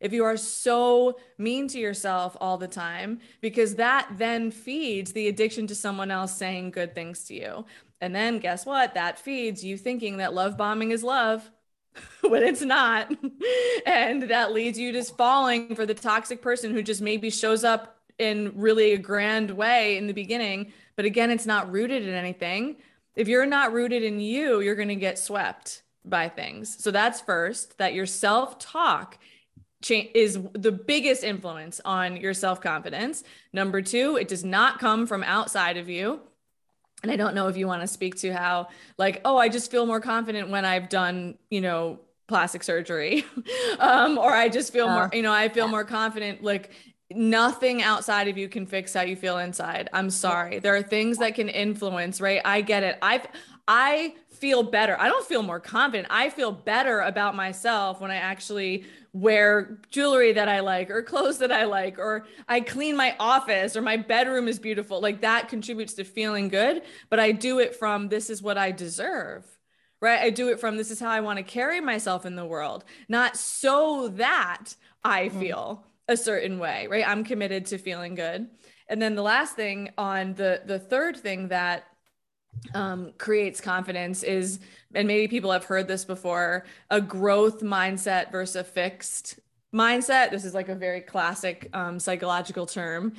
If 0.00 0.14
you 0.14 0.24
are 0.24 0.38
so 0.38 1.18
mean 1.36 1.68
to 1.68 1.78
yourself 1.78 2.34
all 2.40 2.56
the 2.56 2.66
time, 2.66 3.20
because 3.42 3.74
that 3.74 4.08
then 4.16 4.50
feeds 4.50 5.12
the 5.12 5.28
addiction 5.28 5.66
to 5.66 5.74
someone 5.74 6.10
else 6.10 6.34
saying 6.34 6.70
good 6.70 6.94
things 6.94 7.24
to 7.24 7.34
you. 7.34 7.66
And 8.02 8.12
then 8.12 8.40
guess 8.40 8.66
what? 8.66 8.94
That 8.94 9.20
feeds 9.20 9.64
you 9.64 9.78
thinking 9.78 10.16
that 10.16 10.34
love 10.34 10.56
bombing 10.56 10.90
is 10.90 11.04
love 11.04 11.48
when 12.20 12.42
it's 12.42 12.60
not. 12.60 13.14
and 13.86 14.22
that 14.24 14.52
leads 14.52 14.76
you 14.76 14.92
just 14.92 15.16
falling 15.16 15.76
for 15.76 15.86
the 15.86 15.94
toxic 15.94 16.42
person 16.42 16.74
who 16.74 16.82
just 16.82 17.00
maybe 17.00 17.30
shows 17.30 17.62
up 17.62 18.00
in 18.18 18.52
really 18.56 18.92
a 18.92 18.98
grand 18.98 19.52
way 19.52 19.96
in 19.96 20.08
the 20.08 20.12
beginning. 20.12 20.72
But 20.96 21.04
again, 21.04 21.30
it's 21.30 21.46
not 21.46 21.70
rooted 21.70 22.02
in 22.02 22.12
anything. 22.12 22.76
If 23.14 23.28
you're 23.28 23.46
not 23.46 23.72
rooted 23.72 24.02
in 24.02 24.18
you, 24.18 24.60
you're 24.60 24.74
going 24.74 24.88
to 24.88 24.96
get 24.96 25.16
swept 25.16 25.82
by 26.04 26.28
things. 26.28 26.82
So 26.82 26.90
that's 26.90 27.20
first, 27.20 27.78
that 27.78 27.94
your 27.94 28.06
self 28.06 28.58
talk 28.58 29.16
is 29.88 30.40
the 30.54 30.72
biggest 30.72 31.22
influence 31.22 31.80
on 31.84 32.16
your 32.16 32.34
self 32.34 32.60
confidence. 32.60 33.22
Number 33.52 33.80
two, 33.80 34.16
it 34.16 34.26
does 34.26 34.44
not 34.44 34.80
come 34.80 35.06
from 35.06 35.22
outside 35.22 35.76
of 35.76 35.88
you 35.88 36.20
and 37.02 37.10
I 37.10 37.16
don't 37.16 37.34
know 37.34 37.48
if 37.48 37.56
you 37.56 37.66
want 37.66 37.82
to 37.82 37.86
speak 37.86 38.16
to 38.16 38.32
how, 38.32 38.68
like, 38.98 39.20
oh, 39.24 39.36
I 39.36 39.48
just 39.48 39.70
feel 39.70 39.86
more 39.86 40.00
confident 40.00 40.50
when 40.50 40.64
I've 40.64 40.88
done, 40.88 41.36
you 41.50 41.60
know, 41.60 42.00
plastic 42.28 42.62
surgery, 42.62 43.24
um, 43.78 44.18
or 44.18 44.32
I 44.32 44.48
just 44.48 44.72
feel 44.72 44.88
more, 44.88 45.10
you 45.12 45.22
know, 45.22 45.32
I 45.32 45.48
feel 45.48 45.68
more 45.68 45.84
confident. 45.84 46.42
Like, 46.42 46.70
nothing 47.14 47.82
outside 47.82 48.28
of 48.28 48.38
you 48.38 48.48
can 48.48 48.66
fix 48.66 48.94
how 48.94 49.02
you 49.02 49.16
feel 49.16 49.38
inside. 49.38 49.88
I'm 49.92 50.10
sorry. 50.10 50.58
There 50.58 50.74
are 50.74 50.82
things 50.82 51.18
that 51.18 51.34
can 51.34 51.48
influence, 51.48 52.20
right? 52.20 52.40
I 52.44 52.62
get 52.62 52.82
it. 52.82 52.98
I've, 53.02 53.26
I 53.68 54.14
feel 54.42 54.64
better. 54.64 54.98
I 54.98 55.06
don't 55.06 55.24
feel 55.24 55.44
more 55.44 55.60
confident. 55.60 56.08
I 56.10 56.28
feel 56.28 56.50
better 56.50 56.98
about 56.98 57.36
myself 57.36 58.00
when 58.00 58.10
I 58.10 58.16
actually 58.16 58.86
wear 59.12 59.78
jewelry 59.88 60.32
that 60.32 60.48
I 60.48 60.58
like 60.58 60.90
or 60.90 61.00
clothes 61.00 61.38
that 61.38 61.52
I 61.52 61.66
like 61.66 61.96
or 61.96 62.26
I 62.48 62.60
clean 62.60 62.96
my 62.96 63.14
office 63.20 63.76
or 63.76 63.82
my 63.82 63.96
bedroom 63.96 64.48
is 64.48 64.58
beautiful. 64.58 65.00
Like 65.00 65.20
that 65.20 65.48
contributes 65.48 65.94
to 65.94 66.04
feeling 66.04 66.48
good, 66.48 66.82
but 67.08 67.20
I 67.20 67.30
do 67.30 67.60
it 67.60 67.76
from 67.76 68.08
this 68.08 68.30
is 68.30 68.42
what 68.42 68.58
I 68.58 68.72
deserve. 68.72 69.46
Right? 70.00 70.18
I 70.20 70.30
do 70.30 70.48
it 70.48 70.58
from 70.58 70.76
this 70.76 70.90
is 70.90 70.98
how 70.98 71.10
I 71.10 71.20
want 71.20 71.36
to 71.36 71.44
carry 71.44 71.80
myself 71.80 72.26
in 72.26 72.34
the 72.34 72.44
world, 72.44 72.82
not 73.08 73.36
so 73.36 74.08
that 74.16 74.74
I 75.04 75.28
mm-hmm. 75.28 75.38
feel 75.38 75.86
a 76.08 76.16
certain 76.16 76.58
way, 76.58 76.88
right? 76.88 77.06
I'm 77.06 77.22
committed 77.22 77.66
to 77.66 77.78
feeling 77.78 78.16
good. 78.16 78.48
And 78.88 79.00
then 79.00 79.14
the 79.14 79.22
last 79.22 79.54
thing 79.54 79.90
on 79.96 80.34
the 80.34 80.62
the 80.66 80.80
third 80.80 81.16
thing 81.16 81.48
that 81.48 81.86
um, 82.74 83.12
creates 83.18 83.60
confidence 83.60 84.22
is, 84.22 84.60
and 84.94 85.06
maybe 85.08 85.28
people 85.28 85.50
have 85.50 85.64
heard 85.64 85.88
this 85.88 86.04
before, 86.04 86.64
a 86.90 87.00
growth 87.00 87.60
mindset 87.60 88.30
versus 88.30 88.56
a 88.56 88.64
fixed 88.64 89.40
mindset. 89.74 90.30
This 90.30 90.44
is 90.44 90.54
like 90.54 90.68
a 90.68 90.74
very 90.74 91.00
classic 91.00 91.68
um, 91.72 91.98
psychological 91.98 92.66
term. 92.66 93.14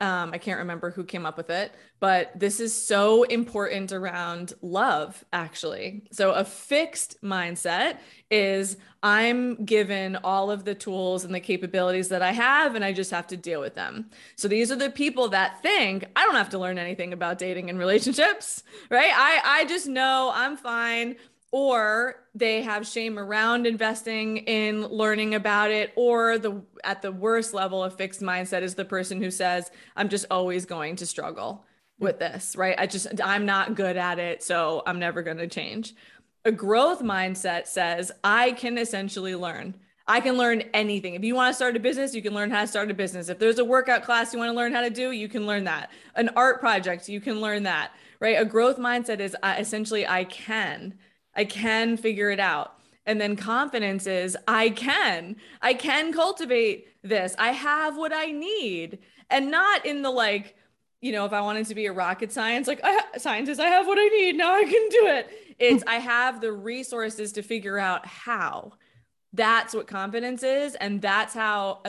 Um, 0.00 0.32
I 0.34 0.38
can't 0.38 0.58
remember 0.58 0.90
who 0.90 1.04
came 1.04 1.24
up 1.24 1.38
with 1.38 1.48
it, 1.48 1.72
but 2.00 2.38
this 2.38 2.60
is 2.60 2.74
so 2.74 3.22
important 3.22 3.92
around 3.92 4.52
love, 4.60 5.24
actually. 5.32 6.02
So, 6.12 6.32
a 6.32 6.44
fixed 6.44 7.22
mindset 7.22 7.98
is 8.30 8.76
I'm 9.02 9.64
given 9.64 10.16
all 10.16 10.50
of 10.50 10.64
the 10.64 10.74
tools 10.74 11.24
and 11.24 11.34
the 11.34 11.40
capabilities 11.40 12.08
that 12.08 12.20
I 12.20 12.32
have, 12.32 12.74
and 12.74 12.84
I 12.84 12.92
just 12.92 13.10
have 13.10 13.26
to 13.28 13.38
deal 13.38 13.60
with 13.62 13.74
them. 13.74 14.10
So, 14.36 14.48
these 14.48 14.70
are 14.70 14.76
the 14.76 14.90
people 14.90 15.28
that 15.28 15.62
think 15.62 16.04
I 16.14 16.26
don't 16.26 16.34
have 16.34 16.50
to 16.50 16.58
learn 16.58 16.78
anything 16.78 17.14
about 17.14 17.38
dating 17.38 17.70
and 17.70 17.78
relationships, 17.78 18.64
right? 18.90 19.12
I, 19.14 19.60
I 19.62 19.64
just 19.64 19.86
know 19.86 20.30
I'm 20.34 20.58
fine 20.58 21.16
or 21.52 22.16
they 22.34 22.62
have 22.62 22.86
shame 22.86 23.18
around 23.18 23.66
investing 23.66 24.38
in 24.38 24.86
learning 24.86 25.34
about 25.34 25.70
it 25.70 25.92
or 25.96 26.38
the 26.38 26.60
at 26.84 27.02
the 27.02 27.12
worst 27.12 27.54
level 27.54 27.82
of 27.82 27.96
fixed 27.96 28.20
mindset 28.20 28.62
is 28.62 28.74
the 28.74 28.84
person 28.84 29.22
who 29.22 29.30
says 29.30 29.70
i'm 29.96 30.08
just 30.08 30.26
always 30.30 30.66
going 30.66 30.96
to 30.96 31.06
struggle 31.06 31.64
with 31.98 32.18
this 32.18 32.56
right 32.56 32.76
i 32.78 32.86
just 32.86 33.06
i'm 33.22 33.46
not 33.46 33.74
good 33.74 33.96
at 33.96 34.18
it 34.18 34.42
so 34.42 34.82
i'm 34.86 34.98
never 34.98 35.22
going 35.22 35.38
to 35.38 35.46
change 35.46 35.94
a 36.44 36.52
growth 36.52 37.00
mindset 37.00 37.66
says 37.66 38.10
i 38.24 38.52
can 38.52 38.76
essentially 38.76 39.34
learn 39.34 39.74
I 40.08 40.20
can 40.20 40.36
learn 40.36 40.62
anything. 40.72 41.14
If 41.14 41.24
you 41.24 41.34
want 41.34 41.50
to 41.50 41.56
start 41.56 41.76
a 41.76 41.80
business, 41.80 42.14
you 42.14 42.22
can 42.22 42.32
learn 42.32 42.50
how 42.50 42.60
to 42.60 42.66
start 42.68 42.90
a 42.90 42.94
business. 42.94 43.28
If 43.28 43.40
there's 43.40 43.58
a 43.58 43.64
workout 43.64 44.04
class 44.04 44.32
you 44.32 44.38
want 44.38 44.50
to 44.50 44.56
learn 44.56 44.72
how 44.72 44.82
to 44.82 44.90
do, 44.90 45.10
you 45.10 45.28
can 45.28 45.46
learn 45.46 45.64
that. 45.64 45.90
An 46.14 46.30
art 46.36 46.60
project, 46.60 47.08
you 47.08 47.20
can 47.20 47.40
learn 47.40 47.64
that, 47.64 47.90
right? 48.20 48.40
A 48.40 48.44
growth 48.44 48.78
mindset 48.78 49.18
is 49.18 49.36
uh, 49.42 49.56
essentially 49.58 50.06
I 50.06 50.22
can. 50.24 50.94
I 51.36 51.44
can 51.44 51.96
figure 51.96 52.30
it 52.30 52.40
out. 52.40 52.72
And 53.06 53.20
then 53.20 53.36
confidence 53.36 54.06
is 54.06 54.36
I 54.48 54.70
can, 54.70 55.36
I 55.62 55.74
can 55.74 56.12
cultivate 56.12 56.88
this. 57.02 57.36
I 57.38 57.52
have 57.52 57.96
what 57.96 58.12
I 58.12 58.26
need. 58.26 58.98
And 59.30 59.50
not 59.50 59.86
in 59.86 60.02
the 60.02 60.10
like, 60.10 60.56
you 61.00 61.12
know, 61.12 61.24
if 61.24 61.32
I 61.32 61.40
wanted 61.40 61.66
to 61.66 61.74
be 61.74 61.86
a 61.86 61.92
rocket 61.92 62.32
science, 62.32 62.66
like 62.66 62.80
I 62.82 63.18
scientist, 63.18 63.60
I 63.60 63.68
have 63.68 63.86
what 63.86 63.98
I 63.98 64.08
need. 64.08 64.36
Now 64.36 64.54
I 64.54 64.64
can 64.64 64.88
do 64.88 65.06
it. 65.06 65.56
It's 65.58 65.82
hmm. 65.82 65.88
I 65.88 65.96
have 65.96 66.40
the 66.40 66.52
resources 66.52 67.32
to 67.32 67.42
figure 67.42 67.78
out 67.78 68.04
how. 68.06 68.72
That's 69.32 69.74
what 69.74 69.86
confidence 69.86 70.42
is. 70.42 70.74
And 70.76 71.00
that's 71.00 71.34
how 71.34 71.82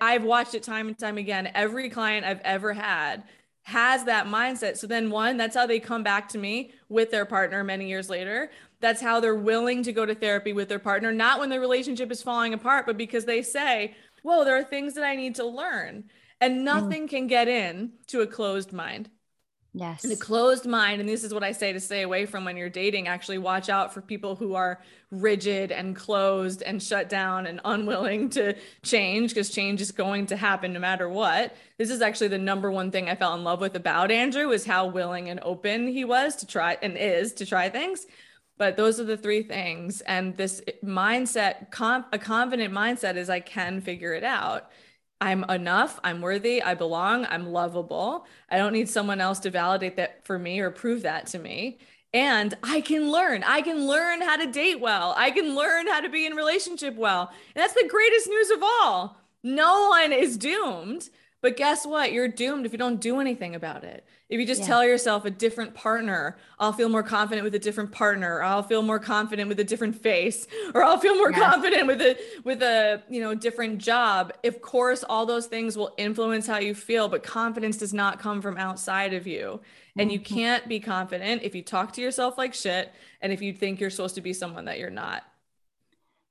I've 0.00 0.24
watched 0.24 0.54
it 0.54 0.62
time 0.62 0.88
and 0.88 0.98
time 0.98 1.18
again. 1.18 1.50
Every 1.54 1.88
client 1.88 2.26
I've 2.26 2.40
ever 2.40 2.72
had 2.72 3.22
has 3.64 4.04
that 4.04 4.26
mindset. 4.26 4.76
So 4.76 4.86
then, 4.86 5.10
one, 5.10 5.36
that's 5.36 5.54
how 5.54 5.66
they 5.66 5.80
come 5.80 6.02
back 6.02 6.28
to 6.30 6.38
me 6.38 6.72
with 6.88 7.10
their 7.10 7.24
partner 7.24 7.62
many 7.62 7.88
years 7.88 8.08
later. 8.08 8.50
That's 8.80 9.00
how 9.00 9.20
they're 9.20 9.34
willing 9.34 9.82
to 9.82 9.92
go 9.92 10.06
to 10.06 10.14
therapy 10.14 10.52
with 10.52 10.68
their 10.68 10.78
partner, 10.78 11.12
not 11.12 11.38
when 11.38 11.50
the 11.50 11.60
relationship 11.60 12.10
is 12.10 12.22
falling 12.22 12.54
apart, 12.54 12.86
but 12.86 12.96
because 12.96 13.24
they 13.24 13.42
say, 13.42 13.94
Whoa, 14.22 14.44
there 14.44 14.58
are 14.58 14.64
things 14.64 14.94
that 14.94 15.04
I 15.04 15.16
need 15.16 15.34
to 15.36 15.46
learn. 15.46 16.04
And 16.40 16.58
mm. 16.58 16.62
nothing 16.62 17.06
mm. 17.06 17.10
can 17.10 17.26
get 17.26 17.48
in 17.48 17.92
to 18.08 18.20
a 18.20 18.26
closed 18.26 18.72
mind. 18.72 19.10
Yes. 19.72 20.02
And 20.02 20.12
a 20.12 20.16
closed 20.16 20.66
mind, 20.66 21.00
and 21.00 21.08
this 21.08 21.22
is 21.22 21.32
what 21.32 21.44
I 21.44 21.52
say 21.52 21.72
to 21.72 21.78
stay 21.78 22.02
away 22.02 22.26
from 22.26 22.44
when 22.44 22.56
you're 22.56 22.68
dating. 22.68 23.06
Actually, 23.06 23.38
watch 23.38 23.68
out 23.68 23.94
for 23.94 24.00
people 24.00 24.34
who 24.34 24.54
are 24.54 24.80
rigid 25.12 25.70
and 25.70 25.94
closed 25.94 26.62
and 26.62 26.82
shut 26.82 27.08
down 27.08 27.46
and 27.46 27.60
unwilling 27.64 28.30
to 28.30 28.54
change 28.82 29.30
because 29.30 29.50
change 29.50 29.80
is 29.80 29.92
going 29.92 30.26
to 30.26 30.36
happen 30.36 30.72
no 30.72 30.80
matter 30.80 31.08
what. 31.08 31.54
This 31.78 31.90
is 31.90 32.02
actually 32.02 32.28
the 32.28 32.38
number 32.38 32.70
one 32.70 32.90
thing 32.90 33.08
I 33.08 33.14
fell 33.14 33.34
in 33.34 33.44
love 33.44 33.60
with 33.60 33.76
about 33.76 34.10
Andrew 34.10 34.48
was 34.48 34.64
how 34.64 34.86
willing 34.86 35.28
and 35.28 35.38
open 35.42 35.86
he 35.86 36.04
was 36.04 36.36
to 36.36 36.46
try 36.46 36.76
and 36.82 36.96
is 36.96 37.32
to 37.34 37.46
try 37.46 37.68
things. 37.68 38.06
But 38.58 38.76
those 38.76 39.00
are 39.00 39.04
the 39.04 39.16
three 39.16 39.42
things. 39.42 40.00
And 40.02 40.36
this 40.36 40.60
mindset, 40.84 41.70
comp, 41.70 42.08
a 42.12 42.18
confident 42.18 42.74
mindset 42.74 43.16
is 43.16 43.30
I 43.30 43.40
can 43.40 43.80
figure 43.80 44.12
it 44.14 44.24
out. 44.24 44.70
I'm 45.20 45.44
enough. 45.50 46.00
I'm 46.02 46.20
worthy. 46.20 46.62
I 46.62 46.74
belong. 46.74 47.26
I'm 47.28 47.52
lovable. 47.52 48.26
I 48.48 48.56
don't 48.58 48.72
need 48.72 48.88
someone 48.88 49.20
else 49.20 49.38
to 49.40 49.50
validate 49.50 49.96
that 49.96 50.24
for 50.24 50.38
me 50.38 50.60
or 50.60 50.70
prove 50.70 51.02
that 51.02 51.26
to 51.28 51.38
me. 51.38 51.78
And 52.12 52.54
I 52.62 52.80
can 52.80 53.12
learn. 53.12 53.44
I 53.44 53.62
can 53.62 53.86
learn 53.86 54.22
how 54.22 54.36
to 54.36 54.50
date 54.50 54.80
well. 54.80 55.14
I 55.16 55.30
can 55.30 55.54
learn 55.54 55.86
how 55.86 56.00
to 56.00 56.08
be 56.08 56.26
in 56.26 56.34
relationship 56.34 56.96
well. 56.96 57.30
And 57.54 57.62
that's 57.62 57.74
the 57.74 57.88
greatest 57.88 58.28
news 58.28 58.50
of 58.50 58.62
all. 58.62 59.16
No 59.42 59.90
one 59.90 60.12
is 60.12 60.36
doomed. 60.36 61.08
But 61.42 61.56
guess 61.56 61.86
what? 61.86 62.12
You're 62.12 62.28
doomed 62.28 62.66
if 62.66 62.72
you 62.72 62.78
don't 62.78 63.00
do 63.00 63.18
anything 63.18 63.54
about 63.54 63.82
it. 63.82 64.04
If 64.28 64.38
you 64.38 64.46
just 64.46 64.60
yeah. 64.60 64.66
tell 64.66 64.84
yourself 64.84 65.24
a 65.24 65.30
different 65.30 65.74
partner, 65.74 66.36
I'll 66.58 66.72
feel 66.72 66.90
more 66.90 67.02
confident 67.02 67.44
with 67.44 67.54
a 67.54 67.58
different 67.58 67.92
partner, 67.92 68.36
or 68.36 68.42
I'll 68.42 68.62
feel 68.62 68.82
more 68.82 68.98
confident 68.98 69.48
with 69.48 69.58
a 69.58 69.64
different 69.64 69.96
face, 69.96 70.46
or 70.74 70.84
I'll 70.84 70.98
feel 70.98 71.16
more 71.16 71.32
confident 71.32 71.86
with 71.86 72.02
a 72.02 72.18
with 72.44 72.62
a, 72.62 73.02
you 73.08 73.20
know, 73.20 73.34
different 73.34 73.78
job. 73.78 74.32
Of 74.44 74.60
course, 74.60 75.02
all 75.02 75.24
those 75.24 75.46
things 75.46 75.76
will 75.76 75.94
influence 75.96 76.46
how 76.46 76.58
you 76.58 76.74
feel, 76.74 77.08
but 77.08 77.22
confidence 77.22 77.78
does 77.78 77.94
not 77.94 78.20
come 78.20 78.42
from 78.42 78.58
outside 78.58 79.14
of 79.14 79.26
you. 79.26 79.60
And 79.96 80.12
you 80.12 80.20
mm-hmm. 80.20 80.34
can't 80.34 80.68
be 80.68 80.78
confident 80.78 81.42
if 81.42 81.54
you 81.54 81.62
talk 81.62 81.92
to 81.94 82.00
yourself 82.00 82.38
like 82.38 82.54
shit 82.54 82.92
and 83.20 83.32
if 83.32 83.42
you 83.42 83.52
think 83.52 83.80
you're 83.80 83.90
supposed 83.90 84.14
to 84.14 84.20
be 84.20 84.32
someone 84.32 84.66
that 84.66 84.78
you're 84.78 84.88
not. 84.88 85.24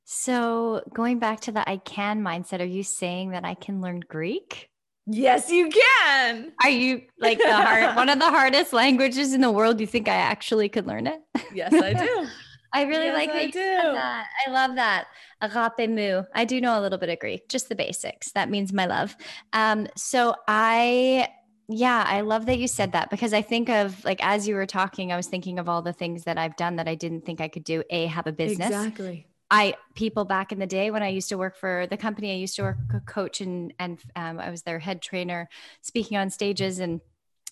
So, 0.05 0.81
going 0.93 1.19
back 1.19 1.41
to 1.41 1.51
the 1.51 1.69
I 1.69 1.77
can 1.77 2.23
mindset, 2.23 2.61
are 2.61 2.65
you 2.65 2.83
saying 2.83 3.31
that 3.31 3.45
I 3.45 3.53
can 3.53 3.81
learn 3.81 3.99
Greek? 3.99 4.69
Yes, 5.11 5.49
you 5.49 5.69
can. 5.69 6.51
Are 6.63 6.69
you 6.69 7.01
like 7.19 7.39
the 7.39 7.51
hard 7.51 7.95
one 7.95 8.09
of 8.09 8.19
the 8.19 8.29
hardest 8.29 8.73
languages 8.73 9.33
in 9.33 9.41
the 9.41 9.51
world? 9.51 9.79
You 9.79 9.87
think 9.87 10.07
I 10.07 10.15
actually 10.15 10.69
could 10.69 10.85
learn 10.85 11.07
it? 11.07 11.19
Yes, 11.53 11.73
I 11.73 11.93
do. 11.93 12.27
I 12.73 12.83
really 12.83 13.05
yes, 13.05 13.15
like 13.15 13.29
that 13.29 13.37
I 13.37 13.41
you 13.41 13.51
do. 13.51 13.59
that. 13.59 14.27
I 14.45 14.51
love 14.51 14.75
that. 14.75 15.07
Agape 15.41 15.89
mu. 15.89 16.21
I 16.35 16.45
do 16.45 16.61
know 16.61 16.79
a 16.79 16.81
little 16.81 16.99
bit 16.99 17.09
of 17.09 17.17
Greek, 17.17 17.49
just 17.49 17.67
the 17.67 17.75
basics. 17.75 18.31
That 18.33 18.51
means 18.51 18.71
my 18.71 18.85
love. 18.85 19.17
Um, 19.53 19.87
so 19.95 20.35
I 20.47 21.29
yeah, 21.67 22.03
I 22.07 22.21
love 22.21 22.45
that 22.47 22.59
you 22.59 22.67
said 22.67 22.91
that 22.91 23.09
because 23.09 23.33
I 23.33 23.41
think 23.41 23.69
of 23.69 24.03
like 24.05 24.23
as 24.23 24.47
you 24.47 24.55
were 24.55 24.67
talking, 24.67 25.11
I 25.11 25.17
was 25.17 25.27
thinking 25.27 25.57
of 25.57 25.67
all 25.67 25.81
the 25.81 25.93
things 25.93 26.25
that 26.25 26.37
I've 26.37 26.55
done 26.55 26.75
that 26.75 26.87
I 26.87 26.93
didn't 26.93 27.25
think 27.25 27.41
I 27.41 27.47
could 27.47 27.63
do. 27.63 27.83
A 27.89 28.05
have 28.05 28.27
a 28.27 28.31
business. 28.31 28.69
Exactly. 28.69 29.28
I 29.51 29.73
people 29.95 30.25
back 30.25 30.51
in 30.51 30.59
the 30.59 30.67
day 30.67 30.91
when 30.91 31.01
I 31.01 31.07
used 31.09 31.29
to 31.29 31.37
work 31.37 31.57
for 31.57 31.87
the 31.89 31.97
company 31.97 32.31
I 32.31 32.35
used 32.35 32.55
to 32.57 32.63
work 32.63 32.77
coach 33.05 33.41
and 33.41 33.73
and 33.79 33.99
um, 34.15 34.39
I 34.39 34.49
was 34.49 34.61
their 34.61 34.79
head 34.79 35.01
trainer, 35.01 35.49
speaking 35.81 36.17
on 36.17 36.29
stages 36.29 36.79
and 36.79 37.01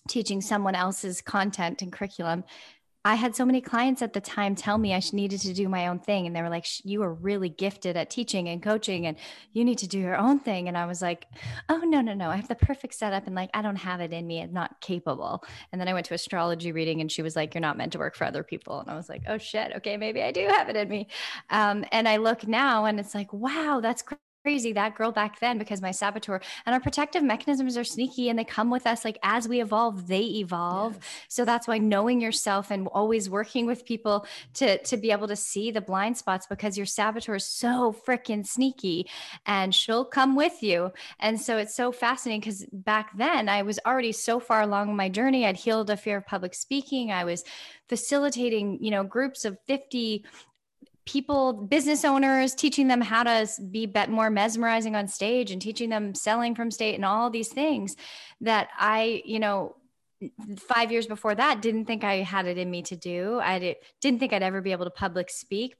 teaching 0.08 0.40
someone 0.40 0.74
else's 0.74 1.20
content 1.20 1.82
and 1.82 1.92
curriculum. 1.92 2.44
I 3.08 3.14
had 3.14 3.34
so 3.34 3.46
many 3.46 3.62
clients 3.62 4.02
at 4.02 4.12
the 4.12 4.20
time 4.20 4.54
tell 4.54 4.76
me 4.76 4.92
I 4.92 5.00
needed 5.14 5.40
to 5.40 5.54
do 5.54 5.66
my 5.66 5.86
own 5.86 5.98
thing. 5.98 6.26
And 6.26 6.36
they 6.36 6.42
were 6.42 6.50
like, 6.50 6.66
you 6.84 7.02
are 7.02 7.14
really 7.14 7.48
gifted 7.48 7.96
at 7.96 8.10
teaching 8.10 8.50
and 8.50 8.62
coaching, 8.62 9.06
and 9.06 9.16
you 9.54 9.64
need 9.64 9.78
to 9.78 9.88
do 9.88 9.98
your 9.98 10.18
own 10.18 10.40
thing. 10.40 10.68
And 10.68 10.76
I 10.76 10.84
was 10.84 11.00
like, 11.00 11.24
oh, 11.70 11.78
no, 11.78 12.02
no, 12.02 12.12
no. 12.12 12.28
I 12.28 12.36
have 12.36 12.48
the 12.48 12.54
perfect 12.54 12.92
setup. 12.92 13.26
And 13.26 13.34
like, 13.34 13.48
I 13.54 13.62
don't 13.62 13.76
have 13.76 14.02
it 14.02 14.12
in 14.12 14.26
me. 14.26 14.42
I'm 14.42 14.52
not 14.52 14.82
capable. 14.82 15.42
And 15.72 15.80
then 15.80 15.88
I 15.88 15.94
went 15.94 16.04
to 16.06 16.14
astrology 16.14 16.70
reading, 16.70 17.00
and 17.00 17.10
she 17.10 17.22
was 17.22 17.34
like, 17.34 17.54
you're 17.54 17.62
not 17.62 17.78
meant 17.78 17.92
to 17.92 17.98
work 17.98 18.14
for 18.14 18.24
other 18.24 18.42
people. 18.42 18.78
And 18.80 18.90
I 18.90 18.94
was 18.94 19.08
like, 19.08 19.22
oh, 19.26 19.38
shit. 19.38 19.72
Okay, 19.76 19.96
maybe 19.96 20.22
I 20.22 20.30
do 20.30 20.46
have 20.46 20.68
it 20.68 20.76
in 20.76 20.90
me. 20.90 21.08
Um, 21.48 21.86
and 21.90 22.06
I 22.06 22.18
look 22.18 22.46
now, 22.46 22.84
and 22.84 23.00
it's 23.00 23.14
like, 23.14 23.32
wow, 23.32 23.80
that's 23.82 24.02
crazy 24.42 24.72
that 24.72 24.94
girl 24.94 25.10
back 25.10 25.40
then 25.40 25.58
because 25.58 25.82
my 25.82 25.90
saboteur 25.90 26.40
and 26.64 26.74
our 26.74 26.80
protective 26.80 27.22
mechanisms 27.22 27.76
are 27.76 27.84
sneaky 27.84 28.28
and 28.28 28.38
they 28.38 28.44
come 28.44 28.70
with 28.70 28.86
us 28.86 29.04
like 29.04 29.18
as 29.22 29.48
we 29.48 29.60
evolve 29.60 30.06
they 30.06 30.20
evolve 30.20 30.94
yes. 30.94 31.04
so 31.28 31.44
that's 31.44 31.66
why 31.66 31.76
knowing 31.76 32.20
yourself 32.20 32.70
and 32.70 32.86
always 32.88 33.28
working 33.28 33.66
with 33.66 33.84
people 33.84 34.26
to 34.54 34.78
to 34.84 34.96
be 34.96 35.10
able 35.10 35.26
to 35.26 35.36
see 35.36 35.70
the 35.70 35.80
blind 35.80 36.16
spots 36.16 36.46
because 36.46 36.76
your 36.76 36.86
saboteur 36.86 37.34
is 37.34 37.44
so 37.44 37.94
freaking 38.06 38.46
sneaky 38.46 39.08
and 39.46 39.74
she'll 39.74 40.04
come 40.04 40.36
with 40.36 40.62
you 40.62 40.92
and 41.18 41.40
so 41.40 41.56
it's 41.56 41.74
so 41.74 41.90
fascinating 41.90 42.40
because 42.40 42.64
back 42.72 43.16
then 43.16 43.48
i 43.48 43.62
was 43.62 43.80
already 43.86 44.12
so 44.12 44.38
far 44.38 44.62
along 44.62 44.94
my 44.94 45.08
journey 45.08 45.46
i'd 45.46 45.56
healed 45.56 45.90
a 45.90 45.96
fear 45.96 46.18
of 46.18 46.26
public 46.26 46.54
speaking 46.54 47.10
i 47.10 47.24
was 47.24 47.44
facilitating 47.88 48.78
you 48.82 48.90
know 48.90 49.02
groups 49.02 49.44
of 49.44 49.58
50 49.66 50.24
people, 51.08 51.54
business 51.54 52.04
owners, 52.04 52.54
teaching 52.54 52.86
them 52.86 53.00
how 53.00 53.22
to 53.22 53.48
be 53.70 53.86
bet 53.86 54.10
more 54.10 54.28
mesmerizing 54.28 54.94
on 54.94 55.08
stage 55.08 55.50
and 55.50 55.62
teaching 55.62 55.88
them 55.88 56.14
selling 56.14 56.54
from 56.54 56.70
state 56.70 56.96
and 56.96 57.04
all 57.04 57.30
these 57.30 57.48
things 57.48 57.96
that 58.42 58.68
I, 58.78 59.22
you 59.24 59.38
know, 59.38 59.74
five 60.58 60.92
years 60.92 61.06
before 61.06 61.34
that 61.34 61.62
didn't 61.62 61.86
think 61.86 62.04
I 62.04 62.16
had 62.16 62.46
it 62.46 62.58
in 62.58 62.70
me 62.70 62.82
to 62.82 62.96
do. 62.96 63.40
I 63.40 63.76
didn't 64.02 64.20
think 64.20 64.34
I'd 64.34 64.42
ever 64.42 64.60
be 64.60 64.72
able 64.72 64.84
to 64.84 64.90
public 64.90 65.30
speak 65.30 65.76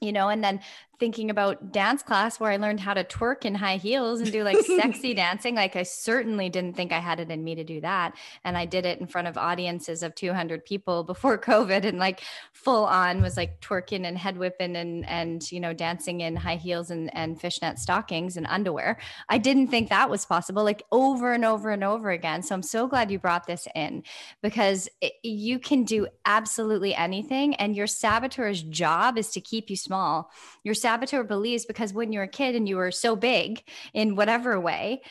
you 0.00 0.12
know 0.12 0.28
and 0.28 0.44
then 0.44 0.60
thinking 0.98 1.30
about 1.30 1.72
dance 1.72 2.02
class 2.02 2.40
where 2.40 2.50
I 2.50 2.56
learned 2.56 2.80
how 2.80 2.94
to 2.94 3.04
twerk 3.04 3.44
in 3.44 3.54
high 3.54 3.76
heels 3.76 4.20
and 4.20 4.32
do 4.32 4.42
like 4.42 4.58
sexy 4.64 5.14
dancing. 5.14 5.54
Like 5.54 5.76
I 5.76 5.84
certainly 5.84 6.48
didn't 6.48 6.74
think 6.74 6.92
I 6.92 6.98
had 6.98 7.20
it 7.20 7.30
in 7.30 7.44
me 7.44 7.54
to 7.54 7.64
do 7.64 7.80
that. 7.82 8.14
And 8.44 8.56
I 8.56 8.66
did 8.66 8.84
it 8.84 9.00
in 9.00 9.06
front 9.06 9.28
of 9.28 9.38
audiences 9.38 10.02
of 10.02 10.14
200 10.14 10.64
people 10.64 11.04
before 11.04 11.38
COVID 11.48 11.84
and 11.84 11.98
like 11.98 12.20
full 12.52 12.84
on 12.84 13.22
was 13.22 13.36
like 13.36 13.60
twerking 13.60 14.06
and 14.06 14.18
head 14.18 14.36
whipping 14.38 14.76
and, 14.76 15.08
and, 15.08 15.50
you 15.52 15.60
know, 15.60 15.72
dancing 15.72 16.20
in 16.20 16.36
high 16.36 16.56
heels 16.56 16.90
and, 16.90 17.14
and 17.14 17.40
fishnet 17.40 17.78
stockings 17.78 18.36
and 18.36 18.46
underwear. 18.46 18.98
I 19.28 19.38
didn't 19.38 19.68
think 19.68 19.90
that 19.90 20.10
was 20.10 20.24
possible 20.24 20.64
like 20.64 20.82
over 20.90 21.32
and 21.32 21.44
over 21.44 21.70
and 21.70 21.84
over 21.84 22.10
again. 22.10 22.42
So 22.42 22.54
I'm 22.54 22.62
so 22.62 22.88
glad 22.88 23.10
you 23.10 23.18
brought 23.18 23.46
this 23.46 23.68
in 23.74 24.02
because 24.42 24.88
it, 25.00 25.12
you 25.22 25.58
can 25.58 25.84
do 25.84 26.08
absolutely 26.24 26.94
anything 26.94 27.54
and 27.54 27.76
your 27.76 27.86
saboteur's 27.86 28.62
job 28.62 29.16
is 29.16 29.30
to 29.30 29.40
keep 29.40 29.70
you 29.70 29.76
small. 29.76 30.30
Your 30.64 30.74
saboteur 30.88 31.22
believes 31.22 31.66
because 31.66 31.92
when 31.92 32.12
you're 32.12 32.22
a 32.22 32.28
kid 32.28 32.56
and 32.56 32.66
you 32.66 32.76
were 32.76 32.90
so 32.90 33.14
big 33.14 33.62
in 33.92 34.16
whatever 34.16 34.58
way, 34.58 35.02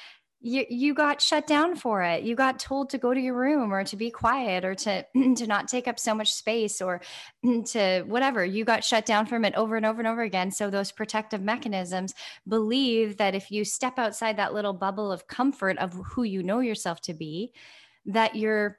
you 0.42 0.66
you 0.70 0.96
got 0.96 1.22
shut 1.22 1.46
down 1.46 1.76
for 1.76 2.02
it. 2.02 2.24
You 2.24 2.34
got 2.36 2.58
told 2.58 2.90
to 2.92 2.98
go 2.98 3.14
to 3.14 3.20
your 3.20 3.36
room 3.36 3.72
or 3.72 3.84
to 3.84 3.96
be 3.96 4.10
quiet 4.10 4.66
or 4.66 4.74
to 4.74 5.06
to 5.36 5.46
not 5.46 5.68
take 5.68 5.88
up 5.88 6.00
so 6.00 6.16
much 6.16 6.34
space 6.34 6.82
or 6.82 7.02
to 7.74 8.04
whatever. 8.08 8.44
You 8.44 8.66
got 8.66 8.84
shut 8.84 9.06
down 9.06 9.28
from 9.28 9.46
it 9.46 9.54
over 9.54 9.76
and 9.76 9.86
over 9.86 10.00
and 10.00 10.08
over 10.08 10.24
again. 10.24 10.50
So 10.50 10.72
those 10.72 10.92
protective 10.92 11.42
mechanisms 11.42 12.16
believe 12.48 13.18
that 13.18 13.36
if 13.36 13.52
you 13.52 13.64
step 13.64 14.00
outside 14.00 14.38
that 14.38 14.56
little 14.56 14.74
bubble 14.74 15.12
of 15.12 15.28
comfort 15.28 15.78
of 15.78 15.94
who 15.94 16.24
you 16.24 16.42
know 16.42 16.60
yourself 16.60 17.02
to 17.02 17.14
be, 17.14 17.54
that 18.06 18.36
you're 18.36 18.78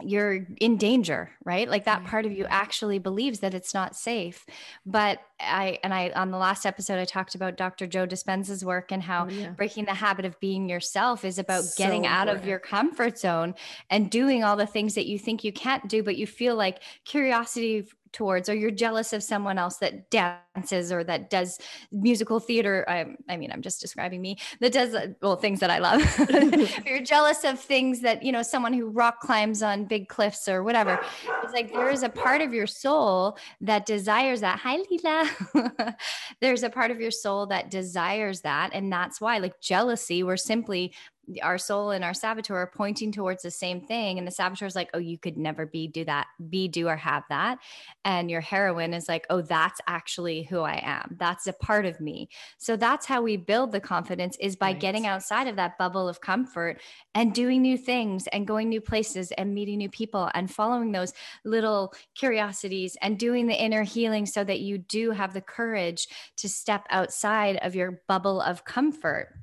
you're 0.00 0.46
in 0.58 0.76
danger 0.76 1.30
right 1.44 1.68
like 1.68 1.84
that 1.84 2.04
part 2.04 2.26
of 2.26 2.32
you 2.32 2.44
actually 2.48 2.98
believes 2.98 3.40
that 3.40 3.54
it's 3.54 3.74
not 3.74 3.94
safe 3.94 4.44
but 4.86 5.20
i 5.38 5.78
and 5.84 5.92
i 5.92 6.10
on 6.10 6.30
the 6.30 6.38
last 6.38 6.66
episode 6.66 6.98
i 6.98 7.04
talked 7.04 7.34
about 7.34 7.56
dr 7.56 7.86
joe 7.86 8.06
dispenza's 8.06 8.64
work 8.64 8.90
and 8.90 9.02
how 9.02 9.26
oh, 9.26 9.28
yeah. 9.28 9.50
breaking 9.50 9.84
the 9.84 9.94
habit 9.94 10.24
of 10.24 10.38
being 10.40 10.68
yourself 10.68 11.24
is 11.24 11.38
about 11.38 11.62
so 11.62 11.82
getting 11.82 12.06
out 12.06 12.22
important. 12.22 12.42
of 12.42 12.48
your 12.48 12.58
comfort 12.58 13.18
zone 13.18 13.54
and 13.90 14.10
doing 14.10 14.42
all 14.42 14.56
the 14.56 14.66
things 14.66 14.94
that 14.94 15.06
you 15.06 15.18
think 15.18 15.44
you 15.44 15.52
can't 15.52 15.88
do 15.88 16.02
but 16.02 16.16
you 16.16 16.26
feel 16.26 16.56
like 16.56 16.82
curiosity 17.04 17.86
towards 18.12 18.48
or 18.48 18.54
you're 18.54 18.70
jealous 18.70 19.12
of 19.12 19.22
someone 19.22 19.58
else 19.58 19.76
that 19.78 20.10
dances 20.10 20.92
or 20.92 21.02
that 21.04 21.30
does 21.30 21.58
musical 21.90 22.38
theater 22.38 22.84
I, 22.88 23.16
I 23.28 23.36
mean 23.36 23.50
i'm 23.52 23.62
just 23.62 23.80
describing 23.80 24.20
me 24.20 24.38
that 24.60 24.72
does 24.72 24.94
uh, 24.94 25.08
well 25.20 25.36
things 25.36 25.60
that 25.60 25.70
i 25.70 25.78
love. 25.78 26.02
You're 26.86 27.02
jealous 27.02 27.44
of 27.44 27.58
things 27.58 28.00
that 28.00 28.22
you 28.22 28.32
know 28.32 28.42
someone 28.42 28.72
who 28.72 28.88
rock 28.88 29.20
climbs 29.20 29.62
on 29.62 29.84
big 29.84 30.08
cliffs 30.08 30.48
or 30.48 30.62
whatever 30.62 30.98
it's 31.42 31.52
like 31.52 31.72
there 31.72 31.90
is 31.90 32.02
a 32.02 32.08
part 32.08 32.40
of 32.40 32.52
your 32.52 32.66
soul 32.66 33.36
that 33.60 33.86
desires 33.86 34.40
that. 34.40 34.58
Hi 34.58 34.78
lila. 34.90 35.96
There's 36.40 36.62
a 36.62 36.70
part 36.70 36.90
of 36.90 37.00
your 37.00 37.10
soul 37.10 37.46
that 37.46 37.70
desires 37.70 38.40
that 38.42 38.70
and 38.72 38.92
that's 38.92 39.20
why 39.20 39.38
like 39.38 39.60
jealousy 39.60 40.22
we're 40.22 40.36
simply 40.36 40.94
our 41.42 41.58
soul 41.58 41.90
and 41.90 42.04
our 42.04 42.14
saboteur 42.14 42.56
are 42.56 42.72
pointing 42.74 43.12
towards 43.12 43.42
the 43.42 43.50
same 43.50 43.80
thing 43.80 44.18
and 44.18 44.26
the 44.26 44.32
saboteur 44.32 44.66
is 44.66 44.74
like 44.74 44.90
oh 44.94 44.98
you 44.98 45.16
could 45.16 45.36
never 45.36 45.66
be 45.66 45.86
do 45.86 46.04
that 46.04 46.26
be 46.50 46.66
do 46.68 46.88
or 46.88 46.96
have 46.96 47.22
that 47.28 47.58
and 48.04 48.30
your 48.30 48.40
heroine 48.40 48.92
is 48.92 49.08
like 49.08 49.24
oh 49.30 49.40
that's 49.40 49.80
actually 49.86 50.42
who 50.42 50.60
i 50.60 50.80
am. 50.82 51.16
That's 51.18 51.46
a 51.46 51.52
part 51.52 51.86
of 51.86 52.00
me. 52.00 52.28
So 52.58 52.76
that's 52.76 53.06
how 53.06 53.22
we 53.22 53.36
build 53.36 53.72
the 53.72 53.80
confidence 53.80 54.36
is 54.40 54.56
by 54.56 54.68
right. 54.68 54.80
getting 54.80 55.06
outside 55.06 55.48
of 55.48 55.56
that 55.56 55.78
bubble 55.78 56.08
of 56.08 56.20
comfort 56.20 56.80
and 57.14 57.34
doing 57.34 57.62
new 57.62 57.76
things 57.76 58.26
and 58.28 58.46
going 58.46 58.68
new 58.68 58.80
places 58.80 59.32
and 59.32 59.54
meeting 59.54 59.78
new 59.78 59.90
people 59.90 60.30
and 60.34 60.50
following 60.52 60.92
those 60.92 61.12
little 61.44 61.94
curiosities 62.14 62.96
and 63.02 63.18
doing 63.18 63.46
the 63.46 63.60
inner 63.60 63.82
healing 63.82 64.26
so 64.26 64.44
that 64.44 64.60
you 64.60 64.78
do 64.78 65.10
have 65.10 65.32
the 65.32 65.40
courage 65.40 66.08
to 66.36 66.48
step 66.48 66.86
outside 66.90 67.56
of 67.62 67.74
your 67.74 68.02
bubble 68.08 68.40
of 68.40 68.64
comfort. 68.64 69.34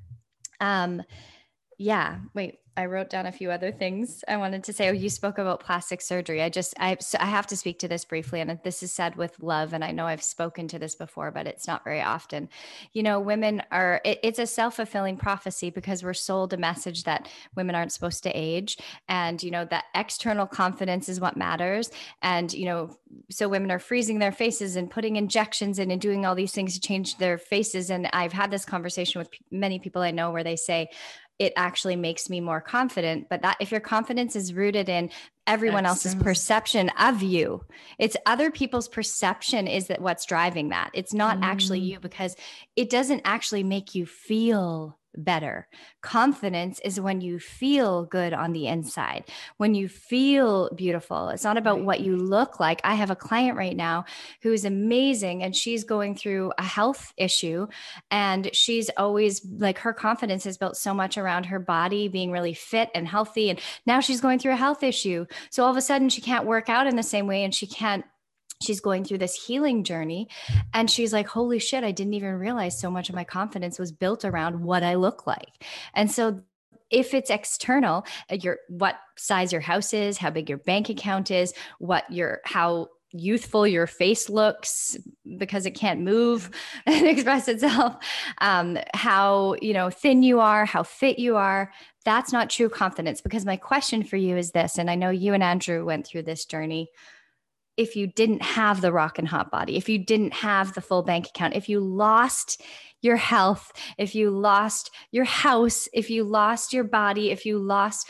Um 0.60 1.02
yeah 1.80 2.18
wait 2.34 2.58
i 2.76 2.84
wrote 2.84 3.08
down 3.08 3.24
a 3.24 3.32
few 3.32 3.50
other 3.50 3.72
things 3.72 4.22
i 4.28 4.36
wanted 4.36 4.62
to 4.62 4.70
say. 4.70 4.90
Oh 4.90 4.92
you 4.92 5.08
spoke 5.08 5.38
about 5.38 5.64
plastic 5.64 6.02
surgery. 6.02 6.42
I 6.42 6.50
just 6.50 6.74
i 6.78 6.94
i 7.18 7.24
have 7.24 7.46
to 7.46 7.56
speak 7.56 7.78
to 7.78 7.88
this 7.88 8.04
briefly 8.04 8.40
and 8.40 8.60
this 8.62 8.82
is 8.82 8.92
said 8.92 9.16
with 9.16 9.42
love 9.42 9.72
and 9.72 9.82
i 9.82 9.90
know 9.90 10.06
i've 10.06 10.22
spoken 10.22 10.68
to 10.68 10.78
this 10.78 10.94
before 10.94 11.30
but 11.30 11.46
it's 11.46 11.66
not 11.66 11.82
very 11.82 12.02
often. 12.02 12.50
You 12.92 13.02
know 13.02 13.18
women 13.18 13.62
are 13.70 14.02
it, 14.04 14.20
it's 14.22 14.38
a 14.38 14.46
self-fulfilling 14.46 15.16
prophecy 15.16 15.70
because 15.70 16.04
we're 16.04 16.12
sold 16.12 16.52
a 16.52 16.58
message 16.58 17.04
that 17.04 17.28
women 17.56 17.74
aren't 17.74 17.92
supposed 17.92 18.22
to 18.24 18.30
age 18.30 18.76
and 19.08 19.42
you 19.42 19.50
know 19.50 19.64
that 19.64 19.86
external 19.94 20.46
confidence 20.46 21.08
is 21.08 21.18
what 21.18 21.38
matters. 21.38 21.90
And 22.20 22.52
you 22.52 22.66
know 22.66 22.94
so 23.30 23.48
women 23.48 23.70
are 23.70 23.78
freezing 23.78 24.18
their 24.18 24.32
faces 24.32 24.76
and 24.76 24.90
putting 24.90 25.16
injections 25.16 25.78
in 25.78 25.90
and 25.90 26.00
doing 26.00 26.24
all 26.24 26.34
these 26.34 26.52
things 26.52 26.74
to 26.74 26.80
change 26.80 27.16
their 27.18 27.38
faces 27.38 27.90
and 27.90 28.08
i've 28.12 28.32
had 28.32 28.50
this 28.50 28.64
conversation 28.64 29.18
with 29.18 29.30
p- 29.30 29.40
many 29.50 29.78
people 29.78 30.02
i 30.02 30.10
know 30.10 30.30
where 30.30 30.44
they 30.44 30.56
say 30.56 30.88
it 31.40 31.54
actually 31.56 31.96
makes 31.96 32.28
me 32.28 32.38
more 32.38 32.60
confident. 32.60 33.28
But 33.30 33.42
that 33.42 33.56
if 33.60 33.70
your 33.72 33.80
confidence 33.80 34.36
is 34.36 34.52
rooted 34.52 34.90
in 34.90 35.10
everyone 35.46 35.86
else's 35.86 36.14
perception 36.14 36.90
of 37.00 37.22
you, 37.22 37.64
it's 37.98 38.16
other 38.26 38.50
people's 38.50 38.88
perception 38.88 39.66
is 39.66 39.86
that 39.86 40.02
what's 40.02 40.26
driving 40.26 40.68
that. 40.68 40.90
It's 40.92 41.14
not 41.14 41.38
mm. 41.38 41.44
actually 41.44 41.80
you 41.80 41.98
because 41.98 42.36
it 42.76 42.90
doesn't 42.90 43.22
actually 43.24 43.64
make 43.64 43.94
you 43.94 44.04
feel 44.04 44.99
better. 45.16 45.68
Confidence 46.00 46.80
is 46.84 47.00
when 47.00 47.20
you 47.20 47.38
feel 47.38 48.04
good 48.04 48.32
on 48.32 48.52
the 48.52 48.66
inside, 48.66 49.24
when 49.56 49.74
you 49.74 49.88
feel 49.88 50.70
beautiful. 50.74 51.28
It's 51.28 51.44
not 51.44 51.56
about 51.56 51.82
what 51.82 52.00
you 52.00 52.16
look 52.16 52.60
like. 52.60 52.80
I 52.84 52.94
have 52.94 53.10
a 53.10 53.16
client 53.16 53.56
right 53.56 53.76
now 53.76 54.04
who 54.42 54.52
is 54.52 54.64
amazing 54.64 55.42
and 55.42 55.54
she's 55.54 55.84
going 55.84 56.14
through 56.14 56.52
a 56.58 56.62
health 56.62 57.12
issue 57.16 57.66
and 58.10 58.50
she's 58.52 58.90
always 58.96 59.44
like 59.58 59.78
her 59.78 59.92
confidence 59.92 60.46
is 60.46 60.58
built 60.58 60.76
so 60.76 60.94
much 60.94 61.18
around 61.18 61.44
her 61.46 61.58
body 61.58 62.08
being 62.08 62.30
really 62.30 62.54
fit 62.54 62.90
and 62.94 63.08
healthy 63.08 63.50
and 63.50 63.60
now 63.86 64.00
she's 64.00 64.20
going 64.20 64.38
through 64.38 64.52
a 64.52 64.56
health 64.56 64.82
issue. 64.82 65.26
So 65.50 65.64
all 65.64 65.70
of 65.70 65.76
a 65.76 65.82
sudden 65.82 66.08
she 66.08 66.20
can't 66.20 66.46
work 66.46 66.68
out 66.68 66.86
in 66.86 66.96
the 66.96 67.02
same 67.02 67.26
way 67.26 67.44
and 67.44 67.54
she 67.54 67.66
can't 67.66 68.04
she's 68.60 68.80
going 68.80 69.04
through 69.04 69.18
this 69.18 69.34
healing 69.34 69.82
journey 69.84 70.28
and 70.74 70.90
she's 70.90 71.12
like 71.12 71.26
holy 71.26 71.58
shit 71.58 71.82
i 71.84 71.90
didn't 71.90 72.14
even 72.14 72.34
realize 72.34 72.78
so 72.78 72.90
much 72.90 73.08
of 73.08 73.14
my 73.14 73.24
confidence 73.24 73.78
was 73.78 73.92
built 73.92 74.24
around 74.24 74.60
what 74.60 74.82
i 74.82 74.94
look 74.94 75.26
like. 75.26 75.64
And 75.94 76.10
so 76.10 76.40
if 76.90 77.14
it's 77.14 77.30
external 77.30 78.04
uh, 78.30 78.34
your 78.34 78.58
what 78.68 78.96
size 79.16 79.52
your 79.52 79.60
house 79.60 79.94
is 79.94 80.18
how 80.18 80.30
big 80.30 80.48
your 80.48 80.58
bank 80.58 80.88
account 80.88 81.30
is 81.30 81.54
what 81.78 82.10
your 82.10 82.40
how 82.44 82.88
youthful 83.12 83.66
your 83.66 83.86
face 83.86 84.28
looks 84.28 84.96
because 85.36 85.66
it 85.66 85.72
can't 85.72 86.00
move 86.00 86.50
and 86.86 87.06
express 87.06 87.48
itself 87.48 87.96
um, 88.38 88.78
how 88.94 89.56
you 89.60 89.72
know 89.72 89.90
thin 89.90 90.22
you 90.22 90.40
are 90.40 90.64
how 90.64 90.82
fit 90.82 91.18
you 91.18 91.36
are 91.36 91.72
that's 92.02 92.32
not 92.32 92.48
true 92.48 92.70
confidence. 92.70 93.20
Because 93.20 93.44
my 93.44 93.56
question 93.56 94.02
for 94.02 94.16
you 94.16 94.36
is 94.36 94.52
this 94.52 94.78
and 94.78 94.90
i 94.90 94.94
know 94.94 95.10
you 95.10 95.34
and 95.34 95.42
andrew 95.42 95.84
went 95.84 96.06
through 96.06 96.22
this 96.22 96.44
journey 96.44 96.90
if 97.76 97.96
you 97.96 98.06
didn't 98.06 98.42
have 98.42 98.80
the 98.80 98.92
rock 98.92 99.18
and 99.18 99.28
hot 99.28 99.50
body, 99.50 99.76
if 99.76 99.88
you 99.88 99.98
didn't 99.98 100.34
have 100.34 100.74
the 100.74 100.80
full 100.80 101.02
bank 101.02 101.28
account, 101.28 101.54
if 101.54 101.68
you 101.68 101.80
lost 101.80 102.62
your 103.02 103.16
health, 103.16 103.72
if 103.96 104.14
you 104.14 104.30
lost 104.30 104.90
your 105.10 105.24
house, 105.24 105.88
if 105.92 106.10
you 106.10 106.24
lost 106.24 106.72
your 106.72 106.84
body, 106.84 107.30
if 107.30 107.46
you 107.46 107.58
lost 107.58 108.08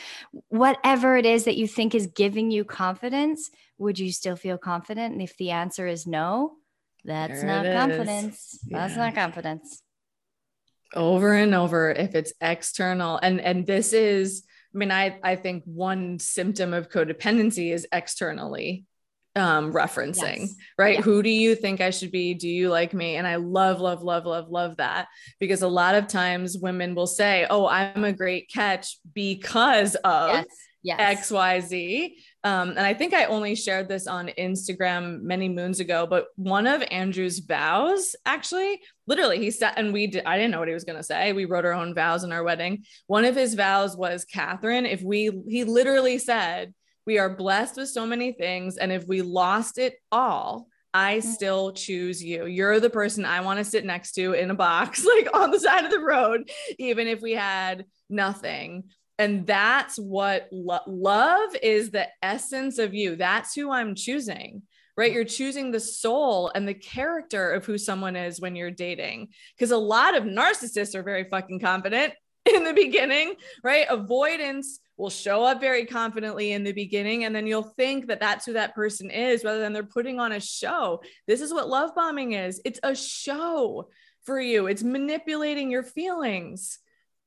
whatever 0.49 1.15
it 1.15 1.25
is 1.25 1.45
that 1.45 1.57
you 1.57 1.67
think 1.67 1.95
is 1.95 2.07
giving 2.07 2.51
you 2.51 2.63
confidence, 2.63 3.49
would 3.77 3.97
you 3.97 4.11
still 4.11 4.35
feel 4.35 4.57
confident? 4.57 5.13
And 5.13 5.21
if 5.21 5.37
the 5.37 5.51
answer 5.51 5.87
is 5.87 6.05
no, 6.05 6.53
that's 7.03 7.41
there 7.41 7.63
not 7.63 7.65
confidence. 7.65 8.59
Yeah. 8.67 8.79
That's 8.79 8.97
not 8.97 9.15
confidence. 9.15 9.81
Over 10.93 11.33
and 11.33 11.55
over 11.55 11.91
if 11.91 12.15
it's 12.15 12.33
external 12.41 13.17
and 13.17 13.39
and 13.39 13.65
this 13.65 13.93
is 13.93 14.43
I 14.75 14.77
mean 14.77 14.91
I 14.91 15.17
I 15.23 15.37
think 15.37 15.63
one 15.65 16.19
symptom 16.19 16.73
of 16.73 16.89
codependency 16.89 17.73
is 17.73 17.87
externally 17.93 18.85
um 19.37 19.71
referencing 19.71 20.39
yes. 20.41 20.55
right 20.77 20.95
yeah. 20.97 21.01
who 21.01 21.23
do 21.23 21.29
you 21.29 21.55
think 21.55 21.79
i 21.79 21.89
should 21.89 22.11
be 22.11 22.33
do 22.33 22.49
you 22.49 22.69
like 22.69 22.93
me 22.93 23.15
and 23.15 23.25
i 23.25 23.35
love 23.35 23.79
love 23.79 24.03
love 24.03 24.25
love 24.25 24.49
love 24.49 24.75
that 24.75 25.07
because 25.39 25.61
a 25.61 25.67
lot 25.67 25.95
of 25.95 26.07
times 26.07 26.57
women 26.57 26.93
will 26.95 27.07
say 27.07 27.47
oh 27.49 27.65
i'm 27.65 28.03
a 28.03 28.11
great 28.11 28.49
catch 28.53 28.97
because 29.13 29.95
of 30.03 30.31
yes. 30.31 30.45
Yes. 30.83 31.31
xyz 31.31 32.11
um, 32.43 32.71
and 32.71 32.79
i 32.79 32.93
think 32.93 33.13
i 33.13 33.23
only 33.25 33.55
shared 33.55 33.87
this 33.87 34.05
on 34.05 34.31
instagram 34.37 35.21
many 35.21 35.47
moons 35.47 35.79
ago 35.79 36.05
but 36.05 36.25
one 36.35 36.67
of 36.67 36.83
andrew's 36.91 37.39
vows 37.39 38.15
actually 38.25 38.81
literally 39.07 39.37
he 39.37 39.49
said 39.51 39.73
and 39.77 39.93
we 39.93 40.07
did 40.07 40.25
i 40.25 40.37
didn't 40.37 40.51
know 40.51 40.59
what 40.59 40.67
he 40.67 40.73
was 40.73 40.83
going 40.83 40.97
to 40.97 41.03
say 41.03 41.31
we 41.31 41.45
wrote 41.45 41.63
our 41.63 41.73
own 41.73 41.93
vows 41.93 42.25
in 42.25 42.33
our 42.33 42.43
wedding 42.43 42.83
one 43.07 43.23
of 43.23 43.35
his 43.35 43.53
vows 43.53 43.95
was 43.95 44.25
catherine 44.25 44.85
if 44.85 45.01
we 45.01 45.31
he 45.47 45.63
literally 45.63 46.17
said 46.17 46.73
we 47.05 47.17
are 47.17 47.35
blessed 47.35 47.77
with 47.77 47.89
so 47.89 48.05
many 48.05 48.31
things. 48.31 48.77
And 48.77 48.91
if 48.91 49.07
we 49.07 49.21
lost 49.21 49.77
it 49.77 49.95
all, 50.11 50.67
I 50.93 51.17
mm. 51.17 51.23
still 51.23 51.71
choose 51.71 52.23
you. 52.23 52.45
You're 52.45 52.79
the 52.79 52.89
person 52.89 53.25
I 53.25 53.41
want 53.41 53.59
to 53.59 53.65
sit 53.65 53.85
next 53.85 54.13
to 54.13 54.33
in 54.33 54.51
a 54.51 54.55
box, 54.55 55.05
like 55.17 55.35
on 55.35 55.51
the 55.51 55.59
side 55.59 55.85
of 55.85 55.91
the 55.91 55.99
road, 55.99 56.49
even 56.77 57.07
if 57.07 57.21
we 57.21 57.31
had 57.33 57.85
nothing. 58.09 58.83
And 59.17 59.45
that's 59.45 59.97
what 59.97 60.47
lo- 60.51 60.79
love 60.87 61.55
is 61.61 61.91
the 61.91 62.07
essence 62.23 62.79
of 62.79 62.93
you. 62.93 63.15
That's 63.15 63.53
who 63.53 63.71
I'm 63.71 63.95
choosing. 63.95 64.63
right? 64.97 65.13
You're 65.13 65.23
choosing 65.25 65.71
the 65.71 65.79
soul 65.79 66.51
and 66.53 66.67
the 66.67 66.73
character 66.73 67.51
of 67.51 67.65
who 67.65 67.77
someone 67.77 68.15
is 68.15 68.41
when 68.41 68.55
you're 68.55 68.71
dating. 68.71 69.29
Because 69.55 69.71
a 69.71 69.77
lot 69.77 70.17
of 70.17 70.23
narcissists 70.23 70.95
are 70.95 71.03
very 71.03 71.25
fucking 71.25 71.59
confident 71.59 72.13
in 72.53 72.63
the 72.63 72.73
beginning, 72.73 73.35
right? 73.63 73.85
Avoidance 73.89 74.79
will 75.01 75.09
show 75.09 75.43
up 75.43 75.59
very 75.59 75.85
confidently 75.85 76.51
in 76.51 76.63
the 76.63 76.71
beginning 76.71 77.23
and 77.23 77.35
then 77.35 77.47
you'll 77.47 77.63
think 77.63 78.05
that 78.07 78.19
that's 78.19 78.45
who 78.45 78.53
that 78.53 78.75
person 78.75 79.09
is 79.09 79.43
rather 79.43 79.59
than 79.59 79.73
they're 79.73 79.83
putting 79.83 80.19
on 80.19 80.31
a 80.31 80.39
show. 80.39 81.01
This 81.25 81.41
is 81.41 81.51
what 81.51 81.67
love 81.67 81.95
bombing 81.95 82.33
is. 82.33 82.61
It's 82.63 82.79
a 82.83 82.95
show 82.95 83.89
for 84.25 84.39
you. 84.39 84.67
It's 84.67 84.83
manipulating 84.83 85.71
your 85.71 85.83
feelings. 85.83 86.77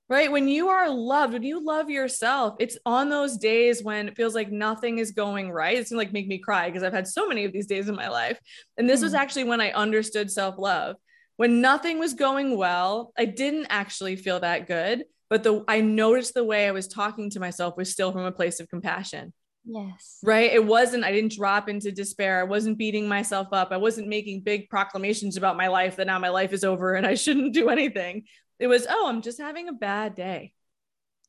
Right? 0.06 0.30
When 0.30 0.48
you 0.48 0.68
are 0.68 0.90
loved, 0.90 1.32
when 1.32 1.42
you 1.42 1.64
love 1.64 1.88
yourself, 1.88 2.56
it's 2.60 2.76
on 2.84 3.08
those 3.08 3.38
days 3.38 3.82
when 3.82 4.08
it 4.08 4.16
feels 4.16 4.34
like 4.34 4.52
nothing 4.52 4.98
is 4.98 5.12
going 5.12 5.50
right. 5.50 5.78
It's 5.78 5.90
gonna 5.90 5.98
like 5.98 6.12
make 6.12 6.28
me 6.28 6.38
cry 6.38 6.68
because 6.68 6.82
I've 6.82 6.92
had 6.92 7.08
so 7.08 7.26
many 7.26 7.46
of 7.46 7.52
these 7.52 7.66
days 7.66 7.88
in 7.88 7.96
my 7.96 8.08
life. 8.08 8.38
And 8.76 8.88
this 8.88 9.00
mm. 9.00 9.04
was 9.04 9.12
hmm. 9.12 9.18
actually 9.18 9.44
when 9.44 9.62
I 9.62 9.72
understood 9.72 10.30
self-love. 10.30 10.96
When 11.36 11.62
nothing 11.62 11.98
was 11.98 12.12
going 12.12 12.56
well, 12.56 13.12
I 13.18 13.24
didn't 13.24 13.68
actually 13.70 14.16
feel 14.16 14.40
that 14.40 14.68
good 14.68 15.04
but 15.30 15.42
the 15.42 15.64
I 15.68 15.80
noticed 15.80 16.34
the 16.34 16.44
way 16.44 16.66
I 16.66 16.72
was 16.72 16.88
talking 16.88 17.30
to 17.30 17.40
myself 17.40 17.76
was 17.76 17.90
still 17.90 18.12
from 18.12 18.24
a 18.24 18.32
place 18.32 18.60
of 18.60 18.68
compassion. 18.68 19.32
Yes. 19.66 20.18
Right. 20.22 20.52
It 20.52 20.64
wasn't, 20.64 21.04
I 21.04 21.12
didn't 21.12 21.36
drop 21.36 21.68
into 21.68 21.90
despair. 21.90 22.38
I 22.40 22.44
wasn't 22.44 22.76
beating 22.76 23.08
myself 23.08 23.48
up. 23.52 23.72
I 23.72 23.78
wasn't 23.78 24.08
making 24.08 24.42
big 24.42 24.68
proclamations 24.68 25.36
about 25.36 25.56
my 25.56 25.68
life 25.68 25.96
that 25.96 26.06
now 26.06 26.18
my 26.18 26.28
life 26.28 26.52
is 26.52 26.64
over 26.64 26.94
and 26.94 27.06
I 27.06 27.14
shouldn't 27.14 27.54
do 27.54 27.70
anything. 27.70 28.24
It 28.58 28.66
was, 28.66 28.86
oh, 28.88 29.06
I'm 29.08 29.22
just 29.22 29.40
having 29.40 29.68
a 29.68 29.72
bad 29.72 30.14
day. 30.14 30.52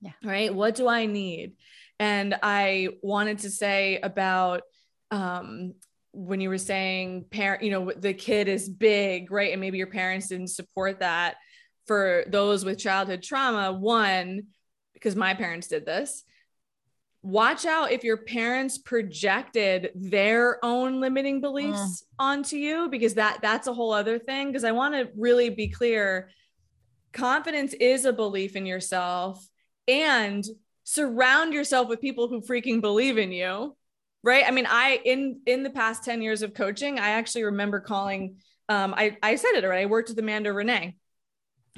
Yeah. 0.02 0.12
Right. 0.24 0.54
What 0.54 0.76
do 0.76 0.88
I 0.88 1.06
need? 1.06 1.54
And 1.98 2.38
I 2.44 2.90
wanted 3.02 3.40
to 3.40 3.50
say 3.50 4.00
about 4.02 4.64
um, 5.12 5.76
when 6.12 6.42
you 6.42 6.50
were 6.50 6.58
saying 6.58 7.28
parent, 7.32 7.64
you 7.64 7.72
know, 7.72 7.92
the 7.96 8.14
kid 8.14 8.50
is 8.50 8.68
big, 8.68 9.32
right? 9.32 9.54
And 9.54 9.62
maybe 9.62 9.78
your 9.78 9.88
parents 9.88 10.28
didn't 10.28 10.50
support 10.50 11.00
that 11.00 11.36
for 11.86 12.24
those 12.28 12.66
with 12.66 12.80
childhood 12.80 13.22
trauma 13.22 13.72
one 13.72 14.44
because 14.94 15.16
my 15.16 15.34
parents 15.34 15.68
did 15.68 15.86
this 15.86 16.24
watch 17.26 17.66
out 17.66 17.92
if 17.92 18.04
your 18.04 18.18
parents 18.18 18.78
projected 18.78 19.90
their 19.96 20.64
own 20.64 21.02
limiting 21.02 21.42
beliefs 21.42 22.04
mm. 22.04 22.04
onto 22.20 22.56
you 22.56 22.88
because 22.88 23.16
that 23.16 23.40
that's 23.42 23.66
a 23.66 23.74
whole 23.74 23.92
other 23.92 24.20
thing. 24.20 24.48
Because 24.48 24.64
i 24.64 24.72
want 24.72 24.94
to 24.94 25.10
really 25.18 25.50
be 25.50 25.68
clear 25.68 26.30
confidence 27.14 27.74
is 27.74 28.06
a 28.06 28.14
belief 28.14 28.56
in 28.56 28.68
yourself 28.68 29.44
and 29.88 30.46
surround 30.84 31.52
yourself 31.52 31.90
with 31.90 32.00
people 32.00 32.28
who 32.28 32.42
freaking 32.42 32.80
believe 32.80 33.18
in 33.18 33.32
you 33.32 33.76
right? 34.22 34.44
I 34.46 34.52
mean 34.52 34.68
i 34.70 35.00
in 35.04 35.40
in 35.48 35.64
the 35.64 35.72
past 35.72 36.04
10 36.04 36.22
years 36.22 36.44
of 36.44 36.54
coaching 36.54 37.00
i 37.00 37.10
actually 37.10 37.46
remember 37.46 37.80
calling 37.80 38.38
um 38.70 38.94
i 38.96 39.18
i 39.24 39.36
said 39.36 39.54
it 39.56 39.64
already 39.64 39.84
i 39.84 39.88
worked 39.88 40.10
with 40.10 40.20
amanda 40.20 40.54
renee 40.54 40.96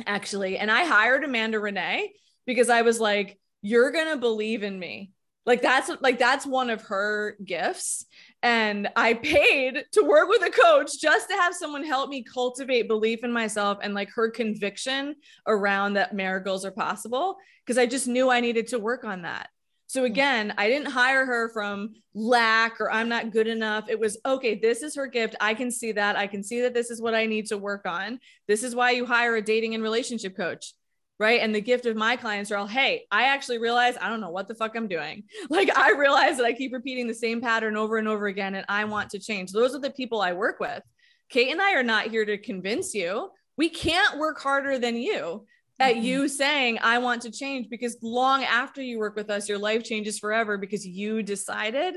actually. 0.05 0.57
And 0.57 0.69
I 0.71 0.85
hired 0.85 1.23
Amanda 1.23 1.59
Renee 1.59 2.13
because 2.45 2.69
I 2.69 2.81
was 2.81 2.99
like, 2.99 3.39
you're 3.61 3.91
going 3.91 4.11
to 4.11 4.17
believe 4.17 4.63
in 4.63 4.77
me. 4.77 5.11
Like 5.45 5.61
that's 5.61 5.89
like 6.01 6.19
that's 6.19 6.45
one 6.45 6.69
of 6.69 6.81
her 6.83 7.37
gifts. 7.43 8.05
And 8.43 8.89
I 8.97 9.13
paid 9.13 9.85
to 9.93 10.03
work 10.03 10.27
with 10.27 10.43
a 10.43 10.51
coach 10.51 10.99
just 10.99 11.29
to 11.29 11.35
have 11.35 11.55
someone 11.55 11.85
help 11.85 12.09
me 12.09 12.21
cultivate 12.21 12.89
belief 12.89 13.23
in 13.23 13.31
myself 13.31 13.77
and 13.81 13.93
like 13.93 14.09
her 14.09 14.29
conviction 14.29 15.15
around 15.47 15.93
that 15.93 16.13
miracles 16.13 16.65
are 16.65 16.71
possible 16.71 17.37
because 17.65 17.77
I 17.77 17.85
just 17.85 18.09
knew 18.09 18.29
I 18.29 18.41
needed 18.41 18.67
to 18.67 18.79
work 18.79 19.05
on 19.05 19.21
that. 19.21 19.49
So 19.87 20.01
hmm. 20.01 20.07
again, 20.07 20.53
I 20.57 20.67
didn't 20.67 20.91
hire 20.91 21.25
her 21.25 21.49
from 21.49 21.93
lack 22.13 22.79
or 22.79 22.91
I'm 22.91 23.09
not 23.09 23.31
good 23.31 23.47
enough. 23.47 23.89
It 23.89 23.99
was 23.99 24.17
okay, 24.25 24.55
this 24.55 24.83
is 24.83 24.95
her 24.95 25.07
gift. 25.07 25.35
I 25.41 25.53
can 25.53 25.71
see 25.71 25.93
that. 25.93 26.15
I 26.15 26.27
can 26.27 26.43
see 26.43 26.61
that 26.61 26.73
this 26.73 26.91
is 26.91 27.01
what 27.01 27.15
I 27.15 27.25
need 27.25 27.47
to 27.47 27.57
work 27.57 27.85
on. 27.85 28.19
This 28.47 28.63
is 28.63 28.75
why 28.75 28.91
you 28.91 29.05
hire 29.05 29.35
a 29.35 29.41
dating 29.41 29.73
and 29.73 29.83
relationship 29.83 30.37
coach. 30.37 30.73
Right. 31.19 31.41
And 31.41 31.55
the 31.55 31.61
gift 31.61 31.87
of 31.87 31.95
my 31.95 32.15
clients 32.15 32.51
are 32.51 32.57
all, 32.57 32.67
hey, 32.67 33.05
I 33.09 33.23
actually 33.23 33.57
realize 33.57 33.95
I 33.99 34.07
don't 34.07 34.21
know 34.21 34.29
what 34.29 34.47
the 34.47 34.53
fuck 34.53 34.75
I'm 34.75 34.87
doing. 34.87 35.23
Like, 35.49 35.75
I 35.75 35.93
realize 35.93 36.37
that 36.37 36.45
I 36.45 36.53
keep 36.53 36.73
repeating 36.73 37.07
the 37.07 37.13
same 37.15 37.41
pattern 37.41 37.75
over 37.75 37.97
and 37.97 38.07
over 38.07 38.27
again, 38.27 38.53
and 38.53 38.65
I 38.69 38.85
want 38.85 39.09
to 39.11 39.19
change. 39.19 39.51
Those 39.51 39.73
are 39.73 39.79
the 39.79 39.89
people 39.89 40.21
I 40.21 40.33
work 40.33 40.59
with. 40.59 40.83
Kate 41.29 41.51
and 41.51 41.59
I 41.59 41.73
are 41.73 41.81
not 41.81 42.11
here 42.11 42.23
to 42.23 42.37
convince 42.37 42.93
you. 42.93 43.31
We 43.57 43.69
can't 43.69 44.19
work 44.19 44.39
harder 44.39 44.77
than 44.77 44.95
you 44.95 45.47
at 45.79 45.95
mm-hmm. 45.95 46.03
you 46.03 46.27
saying 46.27 46.79
i 46.81 46.97
want 46.97 47.21
to 47.21 47.31
change 47.31 47.67
because 47.69 47.97
long 48.01 48.43
after 48.43 48.81
you 48.81 48.99
work 48.99 49.15
with 49.15 49.29
us 49.29 49.49
your 49.49 49.57
life 49.57 49.83
changes 49.83 50.19
forever 50.19 50.57
because 50.57 50.85
you 50.85 51.23
decided. 51.23 51.95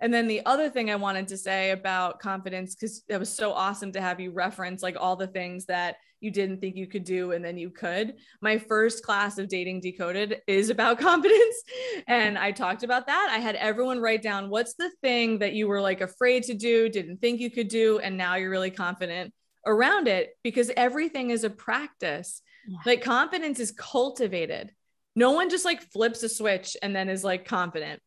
And 0.00 0.12
then 0.12 0.26
the 0.26 0.44
other 0.46 0.68
thing 0.68 0.90
i 0.90 0.96
wanted 0.96 1.28
to 1.28 1.36
say 1.36 1.70
about 1.70 2.18
confidence 2.18 2.74
because 2.74 3.04
it 3.08 3.18
was 3.18 3.32
so 3.32 3.52
awesome 3.52 3.92
to 3.92 4.00
have 4.00 4.18
you 4.18 4.32
reference 4.32 4.82
like 4.82 4.96
all 4.98 5.14
the 5.14 5.28
things 5.28 5.66
that 5.66 5.96
you 6.18 6.30
didn't 6.30 6.60
think 6.60 6.76
you 6.76 6.86
could 6.86 7.04
do 7.04 7.32
and 7.32 7.44
then 7.44 7.58
you 7.58 7.68
could. 7.68 8.14
My 8.40 8.56
first 8.56 9.04
class 9.04 9.38
of 9.38 9.48
dating 9.48 9.80
decoded 9.80 10.40
is 10.46 10.70
about 10.70 10.98
confidence 11.08 11.56
and 12.08 12.38
i 12.38 12.50
talked 12.50 12.82
about 12.82 13.06
that. 13.06 13.28
I 13.30 13.38
had 13.38 13.54
everyone 13.56 14.00
write 14.00 14.22
down 14.22 14.50
what's 14.50 14.74
the 14.74 14.90
thing 15.02 15.38
that 15.38 15.52
you 15.52 15.68
were 15.68 15.80
like 15.80 16.00
afraid 16.00 16.44
to 16.44 16.54
do 16.54 16.88
didn't 16.88 17.18
think 17.18 17.40
you 17.40 17.50
could 17.50 17.68
do 17.68 17.98
and 18.00 18.16
now 18.16 18.34
you're 18.34 18.50
really 18.50 18.70
confident 18.70 19.32
around 19.66 20.08
it? 20.08 20.30
Because 20.42 20.70
everything 20.76 21.30
is 21.30 21.44
a 21.44 21.50
practice 21.50 22.42
yeah. 22.66 22.78
Like 22.86 23.02
confidence 23.02 23.60
is 23.60 23.72
cultivated. 23.72 24.72
No 25.14 25.32
one 25.32 25.50
just 25.50 25.64
like 25.64 25.82
flips 25.92 26.22
a 26.22 26.28
switch 26.28 26.76
and 26.82 26.94
then 26.94 27.08
is 27.08 27.24
like 27.24 27.44
confident. 27.44 28.00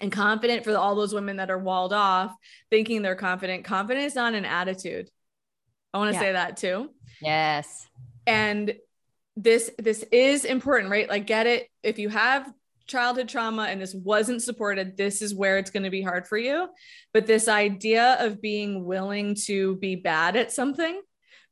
And 0.00 0.12
confident 0.12 0.64
for 0.64 0.76
all 0.76 0.94
those 0.94 1.12
women 1.12 1.38
that 1.38 1.50
are 1.50 1.58
walled 1.58 1.92
off, 1.92 2.32
thinking 2.70 3.02
they're 3.02 3.16
confident. 3.16 3.64
Confident 3.64 4.06
is 4.06 4.14
not 4.14 4.34
an 4.34 4.44
attitude. 4.44 5.10
I 5.92 5.98
want 5.98 6.10
to 6.10 6.14
yeah. 6.14 6.20
say 6.20 6.32
that 6.32 6.56
too. 6.56 6.90
Yes. 7.20 7.86
And 8.26 8.74
this 9.36 9.70
this 9.78 10.04
is 10.12 10.44
important, 10.44 10.90
right? 10.90 11.08
Like 11.08 11.26
get 11.26 11.46
it 11.46 11.68
if 11.82 11.98
you 11.98 12.08
have 12.08 12.52
childhood 12.86 13.28
trauma 13.28 13.64
and 13.64 13.80
this 13.80 13.94
wasn't 13.94 14.42
supported, 14.42 14.96
this 14.96 15.22
is 15.22 15.34
where 15.34 15.58
it's 15.58 15.70
going 15.70 15.84
to 15.84 15.90
be 15.90 16.02
hard 16.02 16.26
for 16.26 16.36
you. 16.36 16.68
But 17.12 17.26
this 17.26 17.48
idea 17.48 18.16
of 18.20 18.40
being 18.40 18.84
willing 18.84 19.36
to 19.46 19.76
be 19.76 19.96
bad 19.96 20.36
at 20.36 20.52
something 20.52 21.00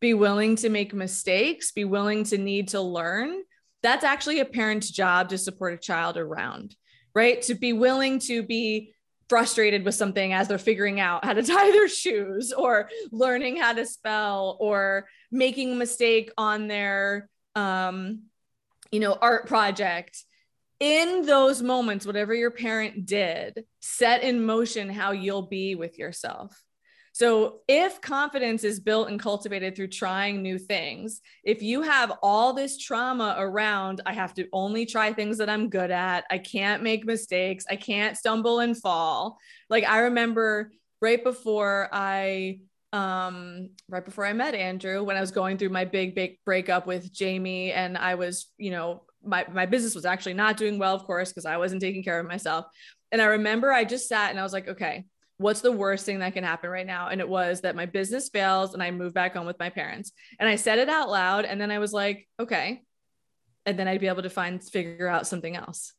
be 0.01 0.15
willing 0.15 0.57
to 0.57 0.69
make 0.69 0.95
mistakes, 0.95 1.73
be 1.73 1.85
willing 1.85 2.25
to 2.25 2.39
need 2.39 2.69
to 2.69 2.81
learn. 2.81 3.43
That's 3.83 4.05
actually 4.05 4.41
a 4.41 4.45
parent's 4.45 4.91
job 4.91 5.31
to 5.31 5.39
support 5.39 5.75
a 5.75 5.79
child 5.79 6.17
around, 6.17 6.75
right? 7.15 7.41
To 7.43 7.55
be 7.55 7.73
willing 7.73 8.19
to 8.21 8.43
be 8.43 8.93
frustrated 9.29 9.85
with 9.85 9.95
something 9.95 10.33
as 10.33 10.49
they're 10.49 10.59
figuring 10.59 11.01
out 11.01 11.25
how 11.25 11.33
to 11.33 11.43
tie 11.47 11.71
their 11.71 11.89
shoes 11.89 12.53
or 12.53 12.89
learning 13.13 13.57
how 13.57 13.73
to 13.73 13.87
spell 13.87 14.57
or 14.61 15.07
making 15.31 15.73
a 15.73 15.77
mistake 15.77 16.31
on 16.39 16.69
their 16.69 17.29
um 17.55 18.23
you 18.91 19.01
know 19.01 19.17
art 19.21 19.47
project 19.47 20.25
in 20.81 21.27
those 21.27 21.61
moments 21.61 22.07
whatever 22.07 22.35
your 22.35 22.51
parent 22.51 23.05
did 23.05 23.65
set 23.81 24.23
in 24.23 24.45
motion 24.45 24.89
how 24.89 25.13
you'll 25.13 25.43
be 25.43 25.75
with 25.75 25.99
yourself 25.99 26.63
so, 27.19 27.63
if 27.67 28.01
confidence 28.01 28.63
is 28.63 28.79
built 28.79 29.09
and 29.09 29.19
cultivated 29.19 29.75
through 29.75 29.89
trying 29.89 30.41
new 30.41 30.57
things, 30.57 31.21
if 31.43 31.63
you 31.63 31.83
have 31.83 32.13
all 32.23 32.53
this 32.53 32.79
trauma 32.79 33.35
around, 33.37 34.03
I 34.07 34.13
have 34.13 34.35
to 34.35 34.47
only 34.53 34.87
try 34.87 35.13
things 35.13 35.39
that 35.39 35.51
I'm 35.51 35.69
good 35.69 35.91
at, 35.91 36.27
I 36.31 36.39
can't 36.39 36.81
make 36.81 37.05
mistakes, 37.05 37.65
I 37.69 37.75
can't 37.75 38.17
stumble 38.17 38.61
and 38.61 38.81
fall. 38.81 39.37
Like, 39.69 39.83
I 39.83 40.03
remember 40.03 40.71
right 41.01 41.25
before 41.25 41.89
I 41.93 42.61
um 42.93 43.71
right 43.89 44.05
before 44.05 44.25
I 44.25 44.33
met 44.33 44.55
Andrew 44.55 45.03
when 45.03 45.17
I 45.17 45.21
was 45.21 45.33
going 45.33 45.59
through 45.59 45.71
my 45.71 45.87
big 45.87 46.15
big 46.15 46.39
breakup 46.45 46.87
with 46.87 47.13
Jamie 47.13 47.73
and 47.73 47.99
I 47.99 48.15
was 48.15 48.47
you 48.59 48.71
know 48.71 49.03
my 49.25 49.45
my 49.53 49.67
business 49.67 49.97
was 49.97 50.07
actually 50.07 50.35
not 50.35 50.57
doing 50.57 50.79
well 50.79 50.95
of 50.95 51.03
course 51.03 51.31
because 51.31 51.47
I 51.47 51.57
wasn't 51.57 51.83
taking 51.83 52.05
care 52.05 52.21
of 52.21 52.27
myself 52.27 52.65
and 53.11 53.21
I 53.21 53.27
remember 53.27 53.73
I 53.73 53.85
just 53.85 54.09
sat 54.09 54.31
and 54.31 54.41
I 54.41 54.43
was 54.45 54.55
like 54.55 54.69
okay 54.69 55.05
what's 55.39 55.61
the 55.61 55.73
worst 55.73 56.05
thing 56.05 56.19
that 56.19 56.35
can 56.35 56.45
happen 56.45 56.69
right 56.69 56.87
now? 56.87 57.09
And 57.09 57.21
it 57.21 57.29
was 57.29 57.63
that 57.63 57.77
my 57.77 57.87
business 57.87 58.29
fails 58.29 58.75
and 58.75 58.83
I 58.83 58.91
move 58.91 59.15
back 59.15 59.35
home 59.35 59.47
with 59.47 59.59
my 59.59 59.71
parents. 59.71 60.13
And 60.39 60.49
I 60.49 60.57
said 60.57 60.79
it 60.79 60.89
out 60.89 61.09
loud. 61.09 61.45
And 61.45 61.61
then 61.61 61.71
I 61.71 61.79
was 61.79 61.93
like, 61.93 62.29
okay. 62.39 62.83
And 63.65 63.79
then 63.79 63.89
I'd 63.89 64.01
be 64.01 64.09
able 64.09 64.23
to 64.23 64.31
find, 64.31 64.63
figure 64.63 65.09
out 65.09 65.27
something 65.27 65.57
else. 65.57 65.95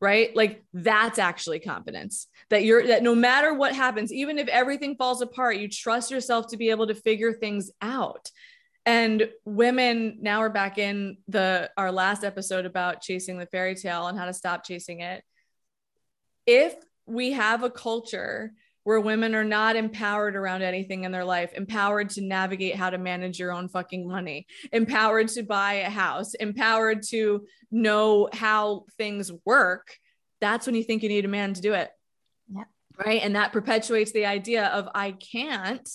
Right. 0.00 0.34
Like 0.34 0.64
that's 0.72 1.20
actually 1.20 1.60
confidence 1.60 2.26
that 2.50 2.64
you're, 2.64 2.84
that 2.88 3.04
no 3.04 3.14
matter 3.14 3.54
what 3.54 3.72
happens, 3.72 4.12
even 4.12 4.38
if 4.38 4.48
everything 4.48 4.96
falls 4.96 5.22
apart, 5.22 5.58
you 5.58 5.68
trust 5.68 6.10
yourself 6.10 6.48
to 6.48 6.56
be 6.56 6.70
able 6.70 6.88
to 6.88 6.94
figure 6.94 7.32
things 7.32 7.70
out. 7.80 8.30
And 8.84 9.28
women 9.44 10.18
now 10.20 10.40
we're 10.40 10.48
back 10.48 10.76
in 10.78 11.18
the, 11.28 11.70
our 11.76 11.92
last 11.92 12.24
episode 12.24 12.66
about 12.66 13.00
chasing 13.00 13.38
the 13.38 13.46
fairy 13.46 13.76
tale 13.76 14.08
and 14.08 14.18
how 14.18 14.24
to 14.24 14.32
stop 14.32 14.64
chasing 14.64 15.00
it. 15.00 15.22
If 16.46 16.74
we 17.06 17.32
have 17.32 17.62
a 17.62 17.70
culture 17.70 18.52
where 18.84 19.00
women 19.00 19.34
are 19.34 19.44
not 19.44 19.76
empowered 19.76 20.34
around 20.34 20.62
anything 20.62 21.04
in 21.04 21.12
their 21.12 21.24
life, 21.24 21.52
empowered 21.54 22.10
to 22.10 22.20
navigate 22.20 22.74
how 22.74 22.90
to 22.90 22.98
manage 22.98 23.38
your 23.38 23.52
own 23.52 23.68
fucking 23.68 24.08
money, 24.08 24.46
empowered 24.72 25.28
to 25.28 25.42
buy 25.42 25.74
a 25.74 25.90
house, 25.90 26.34
empowered 26.34 27.02
to 27.02 27.46
know 27.70 28.28
how 28.32 28.84
things 28.98 29.30
work, 29.44 29.96
that's 30.40 30.66
when 30.66 30.74
you 30.74 30.82
think 30.82 31.02
you 31.02 31.08
need 31.08 31.24
a 31.24 31.28
man 31.28 31.54
to 31.54 31.60
do 31.60 31.72
it. 31.74 31.90
Yeah. 32.52 32.64
Right. 32.98 33.22
And 33.22 33.36
that 33.36 33.52
perpetuates 33.52 34.12
the 34.12 34.26
idea 34.26 34.66
of 34.66 34.88
I 34.94 35.12
can't. 35.12 35.88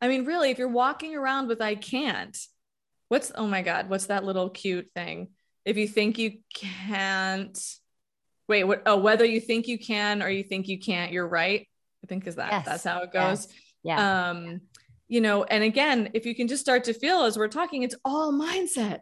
I 0.00 0.08
mean, 0.08 0.26
really, 0.26 0.50
if 0.50 0.58
you're 0.58 0.68
walking 0.68 1.14
around 1.14 1.48
with 1.48 1.62
I 1.62 1.76
can't, 1.76 2.36
what's, 3.08 3.32
oh 3.34 3.46
my 3.46 3.62
God, 3.62 3.88
what's 3.88 4.06
that 4.06 4.24
little 4.24 4.50
cute 4.50 4.90
thing? 4.94 5.28
If 5.64 5.76
you 5.76 5.88
think 5.88 6.18
you 6.18 6.38
can't, 6.54 7.58
wait, 8.48 8.64
what, 8.64 8.82
oh, 8.86 8.98
whether 8.98 9.24
you 9.24 9.40
think 9.40 9.68
you 9.68 9.78
can 9.78 10.22
or 10.22 10.28
you 10.28 10.42
think 10.42 10.68
you 10.68 10.78
can't, 10.78 11.12
you're 11.12 11.26
right. 11.26 11.66
I 12.04 12.06
think 12.06 12.26
is 12.26 12.36
that, 12.36 12.52
yes. 12.52 12.64
that's 12.64 12.84
how 12.84 13.00
it 13.02 13.12
goes. 13.12 13.48
Yeah. 13.82 13.96
yeah. 13.96 14.30
Um, 14.30 14.60
you 15.08 15.20
know, 15.20 15.44
and 15.44 15.62
again, 15.62 16.10
if 16.14 16.26
you 16.26 16.34
can 16.34 16.48
just 16.48 16.62
start 16.62 16.84
to 16.84 16.92
feel 16.92 17.22
as 17.22 17.38
we're 17.38 17.48
talking, 17.48 17.82
it's 17.82 17.94
all 18.04 18.32
mindset. 18.32 19.00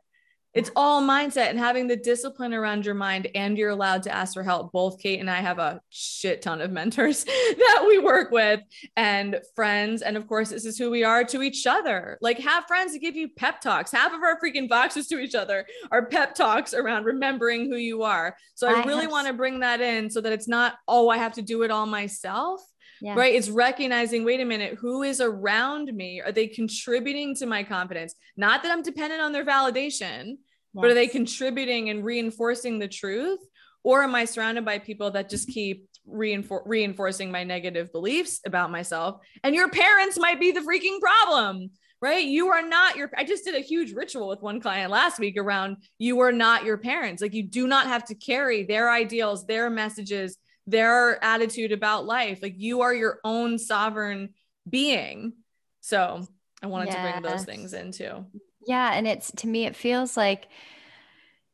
It's 0.55 0.71
all 0.77 1.03
mindset 1.03 1.51
and 1.51 1.59
having 1.59 1.89
the 1.89 1.97
discipline 1.97 2.55
around 2.55 2.87
your 2.87 2.95
mind, 2.95 3.27
and 3.35 3.59
you're 3.59 3.71
allowed 3.71 4.05
to 4.05 4.15
ask 4.15 4.35
for 4.35 4.45
help. 4.45 4.71
Both 4.71 5.01
Kate 5.01 5.19
and 5.19 5.29
I 5.29 5.41
have 5.41 5.59
a 5.59 5.81
shit 5.91 6.43
ton 6.43 6.61
of 6.61 6.71
mentors 6.71 7.25
that 7.25 7.85
we 7.89 7.99
work 7.99 8.31
with 8.31 8.61
and 8.97 9.41
friends. 9.57 10.03
And 10.03 10.17
of 10.17 10.29
course, 10.29 10.51
this 10.51 10.65
is 10.65 10.79
who 10.79 10.93
we 10.93 11.03
are 11.03 11.25
to 11.25 11.43
each 11.43 11.67
other. 11.67 12.19
Like, 12.21 12.39
have 12.39 12.67
friends 12.67 12.93
to 12.93 13.01
give 13.01 13.17
you 13.17 13.31
pep 13.31 13.61
talks. 13.61 13.91
Half 13.91 14.15
of 14.15 14.23
our 14.23 14.39
freaking 14.39 14.69
Voxes 14.69 15.09
to 15.09 15.19
each 15.19 15.35
other 15.35 15.67
are 15.91 16.07
pep 16.07 16.37
talks 16.37 16.73
around 16.73 17.05
remembering 17.05 17.69
who 17.69 17.77
you 17.77 18.05
are. 18.05 18.37
So 18.55 18.69
I, 18.69 18.83
I 18.83 18.85
really 18.85 19.09
want 19.09 19.27
to 19.27 19.33
bring 19.33 19.59
that 19.61 19.81
in 19.81 20.09
so 20.09 20.21
that 20.21 20.33
it's 20.33 20.47
not, 20.47 20.75
oh, 20.87 21.09
I 21.09 21.19
have 21.19 21.33
to 21.33 21.43
do 21.43 21.65
it 21.65 21.73
all 21.73 21.87
myself 21.87 22.61
yeah. 23.05 23.15
right? 23.15 23.35
It's 23.35 23.51
recognizing 23.51 24.25
wait 24.25 24.41
a 24.41 24.47
minute 24.47 24.79
who 24.81 25.03
is 25.03 25.21
around 25.21 25.93
me? 25.93 26.23
Are 26.23 26.33
they 26.33 26.47
contributing 26.47 27.35
to 27.37 27.45
my 27.45 27.63
confidence? 27.63 28.15
Not 28.37 28.63
that 28.63 28.73
i'm 28.73 28.83
dependent 28.83 29.21
on 29.21 29.33
their 29.33 29.45
validation 29.45 30.27
yes. 30.27 30.37
but 30.73 30.91
are 30.91 30.95
they 30.95 31.07
contributing 31.07 31.91
and 31.91 32.03
reinforcing 32.03 32.79
the 32.79 32.89
truth? 32.89 33.41
Or 33.83 34.03
am 34.03 34.15
i 34.15 34.25
surrounded 34.25 34.65
by 34.65 34.79
people 34.79 35.11
that 35.11 35.29
just 35.29 35.49
keep 35.49 35.87
reinfor- 36.09 36.63
reinforcing 36.65 37.31
my 37.31 37.45
negative 37.45 37.93
beliefs 37.93 38.41
about 38.47 38.71
myself? 38.71 39.21
And 39.43 39.55
your 39.55 39.69
parents 39.69 40.19
might 40.19 40.41
be 40.41 40.51
the 40.51 40.61
freaking 40.61 40.99
problem 40.99 41.71
right? 42.01 42.27
You 42.27 42.49
are 42.49 42.61
not 42.61 42.97
your 42.97 43.11
i 43.17 43.25
just 43.25 43.45
did 43.45 43.55
a 43.55 43.61
huge 43.61 43.93
ritual 43.93 44.29
with 44.29 44.43
one 44.43 44.61
client 44.61 44.91
last 44.91 45.19
week 45.19 45.39
around 45.39 45.77
you 45.99 46.21
are 46.21 46.33
not 46.33 46.65
your 46.65 46.79
parents. 46.79 47.21
Like 47.21 47.35
you 47.35 47.43
do 47.43 47.67
not 47.67 47.87
have 47.87 48.05
to 48.07 48.15
carry 48.15 48.65
their 48.65 48.91
ideals 48.91 49.47
their 49.47 49.69
messages 49.69 50.37
their 50.67 51.23
attitude 51.23 51.73
about 51.73 52.07
life. 52.07 52.41
Like 52.43 52.55
you 52.57 52.83
are 52.83 52.95
your 52.95 53.19
own 53.25 53.59
sovereign 53.59 54.31
being. 54.69 55.35
So 55.81 56.27
I 56.63 56.67
wanted 56.67 56.87
yes. 56.87 56.97
to 56.97 57.21
bring 57.21 57.33
those 57.33 57.45
things 57.45 57.75
in 57.75 57.93
too. 57.93 58.25
Yeah. 58.67 58.93
And 58.95 59.07
it's 59.07 59.31
to 59.33 59.47
me, 59.47 59.67
it 59.67 59.77
feels 59.77 60.17
like, 60.17 60.49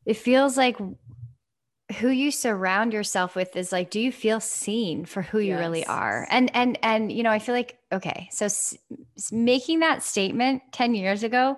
it 0.05 0.15
feels 0.15 0.57
like 0.57 0.77
who 1.99 2.09
you 2.09 2.31
surround 2.31 2.93
yourself 2.93 3.35
with 3.35 3.55
is 3.55 3.71
like 3.71 3.89
do 3.89 3.99
you 3.99 4.11
feel 4.11 4.39
seen 4.39 5.05
for 5.05 5.21
who 5.21 5.39
you 5.39 5.53
yes. 5.53 5.59
really 5.59 5.85
are 5.85 6.27
and 6.31 6.49
and 6.55 6.79
and 6.83 7.11
you 7.11 7.23
know 7.23 7.29
i 7.29 7.39
feel 7.39 7.53
like 7.53 7.77
okay 7.91 8.29
so 8.31 8.45
s- 8.45 8.77
making 9.31 9.79
that 9.79 10.01
statement 10.01 10.61
10 10.71 10.95
years 10.95 11.23
ago 11.23 11.57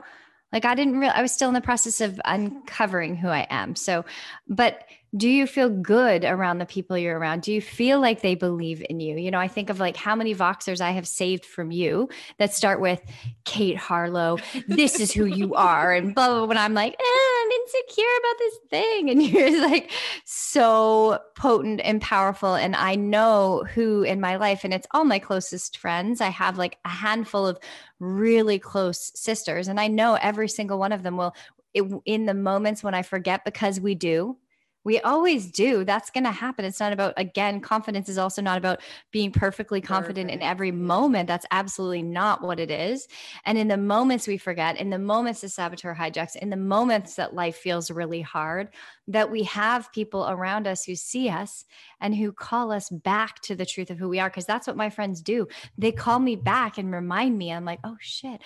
like 0.51 0.65
i 0.65 0.75
didn't 0.75 0.97
really 0.97 1.13
i 1.13 1.21
was 1.21 1.31
still 1.31 1.49
in 1.49 1.53
the 1.53 1.61
process 1.61 2.01
of 2.01 2.19
uncovering 2.25 3.15
who 3.15 3.27
i 3.27 3.45
am 3.49 3.75
so 3.75 4.03
but 4.47 4.83
do 5.15 5.29
you 5.29 5.45
feel 5.45 5.69
good 5.69 6.25
around 6.25 6.57
the 6.57 6.65
people 6.65 6.97
you're 6.97 7.17
around? 7.17 7.43
Do 7.43 7.53
you 7.53 7.61
feel 7.61 7.99
like 7.99 8.21
they 8.21 8.33
believe 8.33 8.83
in 8.89 8.99
you? 8.99 9.15
You 9.17 9.29
know, 9.29 9.39
I 9.39 9.47
think 9.47 9.69
of 9.69 9.79
like 9.79 9.95
how 9.95 10.15
many 10.15 10.33
Voxers 10.33 10.81
I 10.81 10.91
have 10.91 11.07
saved 11.07 11.45
from 11.45 11.71
you 11.71 12.09
that 12.39 12.53
start 12.53 12.81
with 12.81 12.99
Kate 13.45 13.77
Harlow, 13.77 14.39
this 14.67 14.99
is 14.99 15.11
who 15.11 15.25
you 15.25 15.53
are, 15.53 15.93
and 15.93 16.15
blah, 16.15 16.27
blah, 16.27 16.37
blah. 16.37 16.45
When 16.47 16.57
I'm 16.57 16.73
like, 16.73 16.93
eh, 16.93 17.43
I'm 17.43 17.51
insecure 17.51 18.05
about 18.19 18.37
this 18.39 18.57
thing. 18.69 19.09
And 19.13 19.21
you're 19.21 19.61
like 19.61 19.91
so 20.25 21.19
potent 21.35 21.81
and 21.83 22.01
powerful. 22.01 22.55
And 22.55 22.75
I 22.75 22.95
know 22.95 23.63
who 23.75 24.01
in 24.01 24.19
my 24.19 24.37
life, 24.37 24.63
and 24.63 24.73
it's 24.73 24.87
all 24.91 25.03
my 25.03 25.19
closest 25.19 25.77
friends. 25.77 26.21
I 26.21 26.29
have 26.29 26.57
like 26.57 26.79
a 26.85 26.89
handful 26.89 27.45
of 27.45 27.59
really 27.99 28.57
close 28.57 29.11
sisters, 29.13 29.67
and 29.67 29.79
I 29.79 29.87
know 29.87 30.15
every 30.15 30.47
single 30.47 30.79
one 30.79 30.91
of 30.91 31.03
them 31.03 31.17
will. 31.17 31.35
It, 31.75 31.83
in 32.05 32.25
the 32.25 32.35
moments 32.35 32.83
when 32.83 32.93
I 32.93 33.01
forget, 33.01 33.45
because 33.45 33.79
we 33.79 33.95
do, 33.95 34.37
we 34.83 34.99
always 34.99 35.49
do. 35.49 35.83
That's 35.83 36.09
going 36.09 36.25
to 36.25 36.31
happen. 36.31 36.65
It's 36.65 36.79
not 36.79 36.93
about, 36.93 37.13
again, 37.17 37.61
confidence 37.61 38.09
is 38.09 38.17
also 38.17 38.41
not 38.41 38.57
about 38.57 38.81
being 39.11 39.31
perfectly 39.31 39.79
confident 39.81 40.27
Perfect. 40.27 40.43
in 40.43 40.49
every 40.49 40.71
moment. 40.71 41.27
That's 41.27 41.45
absolutely 41.51 42.03
not 42.03 42.41
what 42.41 42.59
it 42.59 42.69
is. 42.69 43.07
And 43.45 43.57
in 43.57 43.67
the 43.67 43.77
moments 43.77 44.27
we 44.27 44.37
forget, 44.37 44.77
in 44.77 44.89
the 44.89 44.99
moments 44.99 45.41
the 45.41 45.49
saboteur 45.49 45.95
hijacks, 45.95 46.35
in 46.35 46.49
the 46.49 46.57
moments 46.57 47.15
that 47.15 47.33
life 47.33 47.55
feels 47.55 47.91
really 47.91 48.21
hard, 48.21 48.69
that 49.07 49.31
we 49.31 49.43
have 49.43 49.91
people 49.93 50.27
around 50.27 50.67
us 50.67 50.83
who 50.83 50.95
see 50.95 51.29
us 51.29 51.65
and 52.01 52.15
who 52.15 52.31
call 52.31 52.71
us 52.71 52.89
back 52.89 53.39
to 53.41 53.55
the 53.55 53.65
truth 53.65 53.89
of 53.89 53.97
who 53.97 54.09
we 54.09 54.19
are. 54.19 54.29
Cause 54.29 54.45
that's 54.45 54.67
what 54.67 54.77
my 54.77 54.89
friends 54.89 55.21
do. 55.21 55.47
They 55.77 55.91
call 55.91 56.19
me 56.19 56.35
back 56.35 56.77
and 56.77 56.91
remind 56.91 57.37
me, 57.37 57.51
I'm 57.51 57.65
like, 57.65 57.79
oh 57.83 57.97
shit 57.99 58.41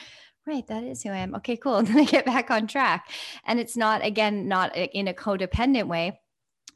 right 0.46 0.68
that 0.68 0.82
is 0.84 1.04
who 1.04 1.10
i 1.10 1.18
am 1.18 1.36
okay 1.36 1.58
cool 1.58 1.76
and 1.76 1.88
then 1.90 2.00
i 2.00 2.06
get 2.06 2.26
back 2.26 2.50
on 2.50 2.68
track 2.68 3.10
and 3.46 3.60
it's 3.60 3.76
not 3.76 4.02
again 4.04 4.48
not 4.48 4.72
uh, 4.78 4.88
in 4.94 5.10
a 5.10 5.14
codependent 5.14 5.88
way 5.88 6.18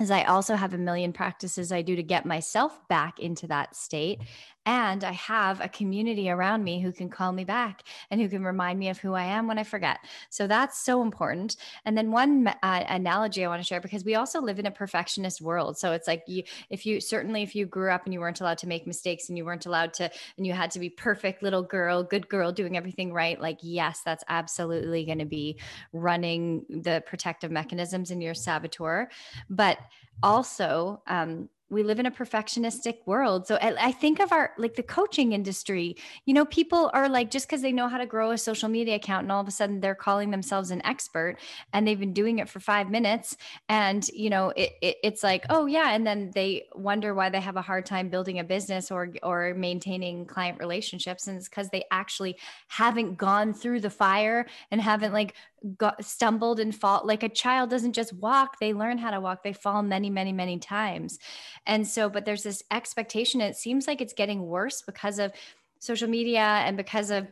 is 0.01 0.11
I 0.11 0.23
also 0.23 0.55
have 0.55 0.73
a 0.73 0.77
million 0.77 1.13
practices 1.13 1.71
I 1.71 1.81
do 1.81 1.95
to 1.95 2.03
get 2.03 2.25
myself 2.25 2.87
back 2.87 3.19
into 3.19 3.47
that 3.47 3.75
state. 3.75 4.19
And 4.65 5.03
I 5.03 5.13
have 5.13 5.59
a 5.59 5.67
community 5.67 6.29
around 6.29 6.63
me 6.63 6.81
who 6.81 6.91
can 6.91 7.09
call 7.09 7.31
me 7.31 7.43
back 7.43 7.81
and 8.11 8.21
who 8.21 8.29
can 8.29 8.43
remind 8.43 8.77
me 8.77 8.89
of 8.89 8.99
who 8.99 9.13
I 9.13 9.23
am 9.23 9.47
when 9.47 9.57
I 9.57 9.63
forget. 9.63 9.97
So 10.29 10.45
that's 10.45 10.83
so 10.85 11.01
important. 11.01 11.55
And 11.83 11.97
then 11.97 12.11
one 12.11 12.47
uh, 12.47 12.83
analogy 12.87 13.43
I 13.43 13.47
want 13.47 13.59
to 13.59 13.65
share 13.65 13.81
because 13.81 14.05
we 14.05 14.13
also 14.13 14.39
live 14.39 14.59
in 14.59 14.67
a 14.67 14.71
perfectionist 14.71 15.41
world. 15.41 15.79
So 15.79 15.93
it's 15.93 16.07
like 16.07 16.23
you, 16.27 16.43
if 16.69 16.85
you 16.85 17.01
certainly 17.01 17.41
if 17.41 17.55
you 17.55 17.65
grew 17.65 17.89
up 17.89 18.05
and 18.05 18.13
you 18.13 18.19
weren't 18.19 18.39
allowed 18.39 18.59
to 18.59 18.67
make 18.67 18.85
mistakes 18.85 19.29
and 19.29 19.37
you 19.37 19.45
weren't 19.45 19.65
allowed 19.65 19.93
to, 19.95 20.11
and 20.37 20.45
you 20.45 20.53
had 20.53 20.69
to 20.71 20.79
be 20.79 20.89
perfect 20.89 21.41
little 21.41 21.63
girl, 21.63 22.03
good 22.03 22.29
girl, 22.29 22.51
doing 22.51 22.77
everything 22.77 23.11
right. 23.11 23.41
Like 23.41 23.57
yes, 23.63 24.01
that's 24.05 24.23
absolutely 24.29 25.05
going 25.05 25.19
to 25.19 25.25
be 25.25 25.57
running 25.91 26.65
the 26.69 27.03
protective 27.07 27.49
mechanisms 27.49 28.11
in 28.11 28.21
your 28.21 28.35
saboteur, 28.35 29.09
but 29.49 29.79
also 30.23 31.01
um, 31.07 31.49
we 31.71 31.83
live 31.83 31.99
in 31.99 32.05
a 32.05 32.11
perfectionistic 32.11 32.97
world. 33.05 33.47
So 33.47 33.57
I, 33.61 33.93
think 33.93 34.19
of 34.19 34.33
our 34.33 34.51
like 34.57 34.75
the 34.75 34.83
coaching 34.83 35.31
industry. 35.31 35.95
You 36.25 36.33
know, 36.33 36.43
people 36.43 36.91
are 36.93 37.07
like 37.07 37.31
just 37.31 37.47
because 37.47 37.61
they 37.61 37.71
know 37.71 37.87
how 37.87 37.97
to 37.97 38.05
grow 38.05 38.31
a 38.31 38.37
social 38.37 38.67
media 38.67 38.95
account, 38.95 39.23
and 39.23 39.31
all 39.31 39.39
of 39.41 39.47
a 39.47 39.51
sudden 39.51 39.79
they're 39.79 39.95
calling 39.95 40.31
themselves 40.31 40.69
an 40.69 40.85
expert, 40.85 41.37
and 41.71 41.87
they've 41.87 41.99
been 41.99 42.13
doing 42.13 42.39
it 42.39 42.49
for 42.49 42.59
five 42.59 42.89
minutes, 42.89 43.37
and 43.69 44.07
you 44.09 44.29
know, 44.29 44.49
it, 44.49 44.71
it, 44.81 44.97
it's 45.01 45.23
like, 45.23 45.45
oh 45.49 45.65
yeah, 45.65 45.91
and 45.91 46.05
then 46.05 46.31
they 46.35 46.65
wonder 46.75 47.13
why 47.13 47.29
they 47.29 47.39
have 47.39 47.55
a 47.55 47.61
hard 47.61 47.85
time 47.85 48.09
building 48.09 48.39
a 48.39 48.43
business 48.43 48.91
or 48.91 49.13
or 49.23 49.53
maintaining 49.53 50.25
client 50.25 50.59
relationships, 50.59 51.27
and 51.27 51.37
it's 51.37 51.47
because 51.47 51.69
they 51.69 51.85
actually 51.89 52.35
haven't 52.67 53.17
gone 53.17 53.53
through 53.53 53.79
the 53.79 53.89
fire 53.89 54.45
and 54.71 54.81
haven't 54.81 55.13
like 55.13 55.35
got 55.77 56.03
stumbled 56.03 56.59
and 56.59 56.75
fall 56.75 57.01
like 57.05 57.23
a 57.23 57.29
child 57.29 57.69
doesn't 57.69 57.93
just 57.93 58.13
walk 58.13 58.57
they 58.59 58.73
learn 58.73 58.97
how 58.97 59.11
to 59.11 59.19
walk 59.19 59.43
they 59.43 59.53
fall 59.53 59.83
many 59.83 60.09
many 60.09 60.33
many 60.33 60.57
times. 60.57 61.19
And 61.65 61.87
so 61.87 62.09
but 62.09 62.25
there's 62.25 62.43
this 62.43 62.63
expectation 62.71 63.41
it 63.41 63.55
seems 63.55 63.87
like 63.87 64.01
it's 64.01 64.13
getting 64.13 64.45
worse 64.47 64.81
because 64.81 65.19
of 65.19 65.31
social 65.79 66.07
media 66.07 66.39
and 66.39 66.77
because 66.77 67.11
of 67.11 67.27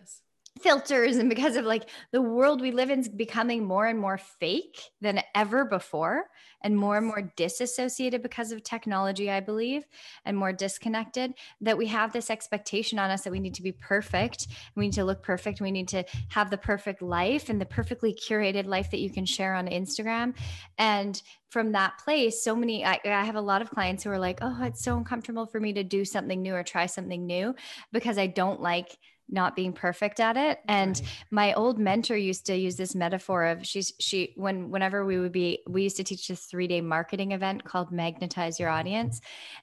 filters 0.62 1.18
and 1.18 1.30
because 1.30 1.56
of 1.56 1.66
like 1.66 1.90
the 2.12 2.22
world 2.22 2.62
we 2.62 2.72
live 2.72 2.90
in 2.90 3.00
is 3.00 3.10
becoming 3.10 3.66
more 3.66 3.86
and 3.86 4.00
more 4.00 4.18
fake 4.18 4.80
than 5.02 5.22
ever 5.36 5.66
before 5.66 6.26
and 6.62 6.78
more 6.78 6.98
and 6.98 7.06
more 7.06 7.32
disassociated 7.36 8.22
because 8.22 8.52
of 8.52 8.64
technology 8.64 9.30
i 9.30 9.40
believe 9.40 9.84
and 10.26 10.38
more 10.38 10.52
disconnected 10.52 11.34
that 11.62 11.78
we 11.78 11.88
have 11.88 12.12
this 12.12 12.30
expectation 12.30 13.00
on 13.00 13.10
us 13.10 13.22
that 13.22 13.32
we 13.32 13.40
need 13.40 13.54
to 13.54 13.64
be 13.64 13.72
perfect 13.72 14.48
we 14.76 14.86
need 14.86 14.94
to 14.94 15.06
look 15.06 15.24
perfect 15.24 15.62
we 15.62 15.72
need 15.72 15.88
to 15.88 16.04
have 16.30 16.50
the 16.50 16.58
perfect 16.58 17.02
life 17.02 17.50
and 17.50 17.60
the 17.60 17.66
perfectly 17.66 18.14
curated 18.14 18.66
life 18.66 18.92
that 18.92 19.00
you 19.00 19.10
can 19.10 19.26
share 19.26 19.54
on 19.56 19.68
instagram. 19.68 20.36
And 20.78 21.22
from 21.50 21.72
that 21.72 21.98
place 21.98 22.44
so 22.44 22.56
many 22.56 22.86
I, 22.86 23.00
I, 23.04 23.24
have 23.24 23.36
a 23.36 23.42
lot 23.42 23.62
of 23.62 23.70
clients 23.70 24.04
who 24.04 24.12
are 24.12 24.20
like 24.20 24.40
oh 24.42 24.64
it's 24.64 24.84
so 24.84 24.98
uncomfortable 24.98 25.46
for 25.46 25.60
me 25.60 25.74
to 25.74 25.84
do 25.84 26.06
something 26.06 26.42
new 26.42 26.54
or 26.54 26.64
try 26.64 26.86
something 26.86 27.26
new 27.26 27.56
because 27.92 28.18
i 28.18 28.28
don't 28.28 28.62
like 28.62 28.98
not 29.32 29.56
being 29.56 29.74
perfect 29.74 30.20
at 30.20 30.38
it. 30.38 30.60
And 30.68 30.98
right. 30.98 31.26
my 31.32 31.54
old 31.54 31.80
mentor 31.80 32.18
used 32.18 32.46
to 32.48 32.56
use 32.56 32.76
this 32.76 32.96
metaphor 32.96 33.46
of 33.46 33.66
she's 33.66 33.94
she 34.00 34.34
when 34.36 34.70
whenever 34.70 35.06
we 35.06 35.20
would 35.20 35.32
be 35.32 35.60
we 35.68 35.84
used 35.84 35.98
to 35.98 36.04
teach 36.04 36.28
this 36.28 36.46
three 36.46 36.68
day 36.68 36.82
marketing 36.82 37.32
event 37.32 37.64
called 37.64 37.92
magnetize 37.92 38.60
your 38.60 38.70
audience. 38.70 39.22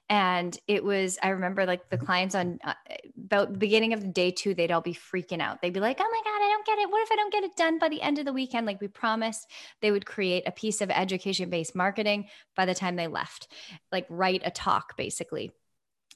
And 0.09 0.57
it 0.67 0.83
was 0.83 1.17
i 1.21 1.29
remember 1.29 1.65
like 1.65 1.89
the 1.89 1.97
clients 1.97 2.35
on 2.35 2.59
uh, 2.63 2.73
about 3.25 3.53
the 3.53 3.59
beginning 3.59 3.93
of 3.93 4.01
the 4.01 4.07
day 4.07 4.31
two 4.31 4.53
they'd 4.53 4.71
all 4.71 4.81
be 4.81 4.93
freaking 4.93 5.41
out. 5.41 5.61
They'd 5.61 5.73
be 5.73 5.79
like 5.79 5.99
oh 5.99 6.09
my 6.09 6.21
god 6.23 6.45
i 6.45 6.49
don't 6.49 6.65
get 6.65 6.79
it. 6.79 6.89
What 6.89 7.03
if 7.03 7.11
i 7.11 7.15
don't 7.15 7.33
get 7.33 7.43
it 7.43 7.55
done 7.55 7.79
by 7.79 7.89
the 7.89 8.01
end 8.01 8.19
of 8.19 8.25
the 8.25 8.33
weekend? 8.33 8.65
Like 8.65 8.81
we 8.81 8.87
promised 8.87 9.49
they 9.81 9.91
would 9.91 10.05
create 10.05 10.43
a 10.47 10.51
piece 10.51 10.81
of 10.81 10.89
education 10.89 11.49
based 11.49 11.75
marketing 11.75 12.27
by 12.55 12.65
the 12.65 12.75
time 12.75 12.95
they 12.95 13.07
left 13.07 13.47
like 13.91 14.05
write 14.09 14.41
a 14.45 14.51
talk 14.51 14.97
basically 14.97 15.51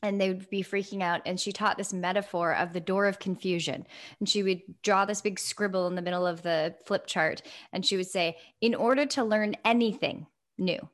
and 0.04 0.20
they 0.20 0.30
would 0.30 0.50
be 0.50 0.64
freaking 0.64 1.02
out. 1.02 1.22
And 1.26 1.40
she 1.40 1.52
taught 1.52 1.78
this 1.78 1.94
metaphor 1.94 2.56
of 2.56 2.74
the 2.74 2.80
door 2.80 3.06
of 3.06 3.20
confusion. 3.20 3.86
And 4.20 4.28
she 4.28 4.44
would 4.44 4.62
draw 4.82 5.06
this 5.06 5.22
big 5.22 5.40
scribble 5.40 5.88
in 5.88 5.96
the 5.96 6.02
middle 6.02 6.26
of 6.26 6.42
the 6.42 6.76
flip 6.86 7.08
chart. 7.08 7.42
And 7.72 7.86
she 7.86 7.98
would 7.98 8.08
say, 8.08 8.38
in 8.62 8.76
order 8.76 9.06
to 9.08 9.24
learn 9.24 9.56
anything 9.64 10.28
new, 10.58 10.90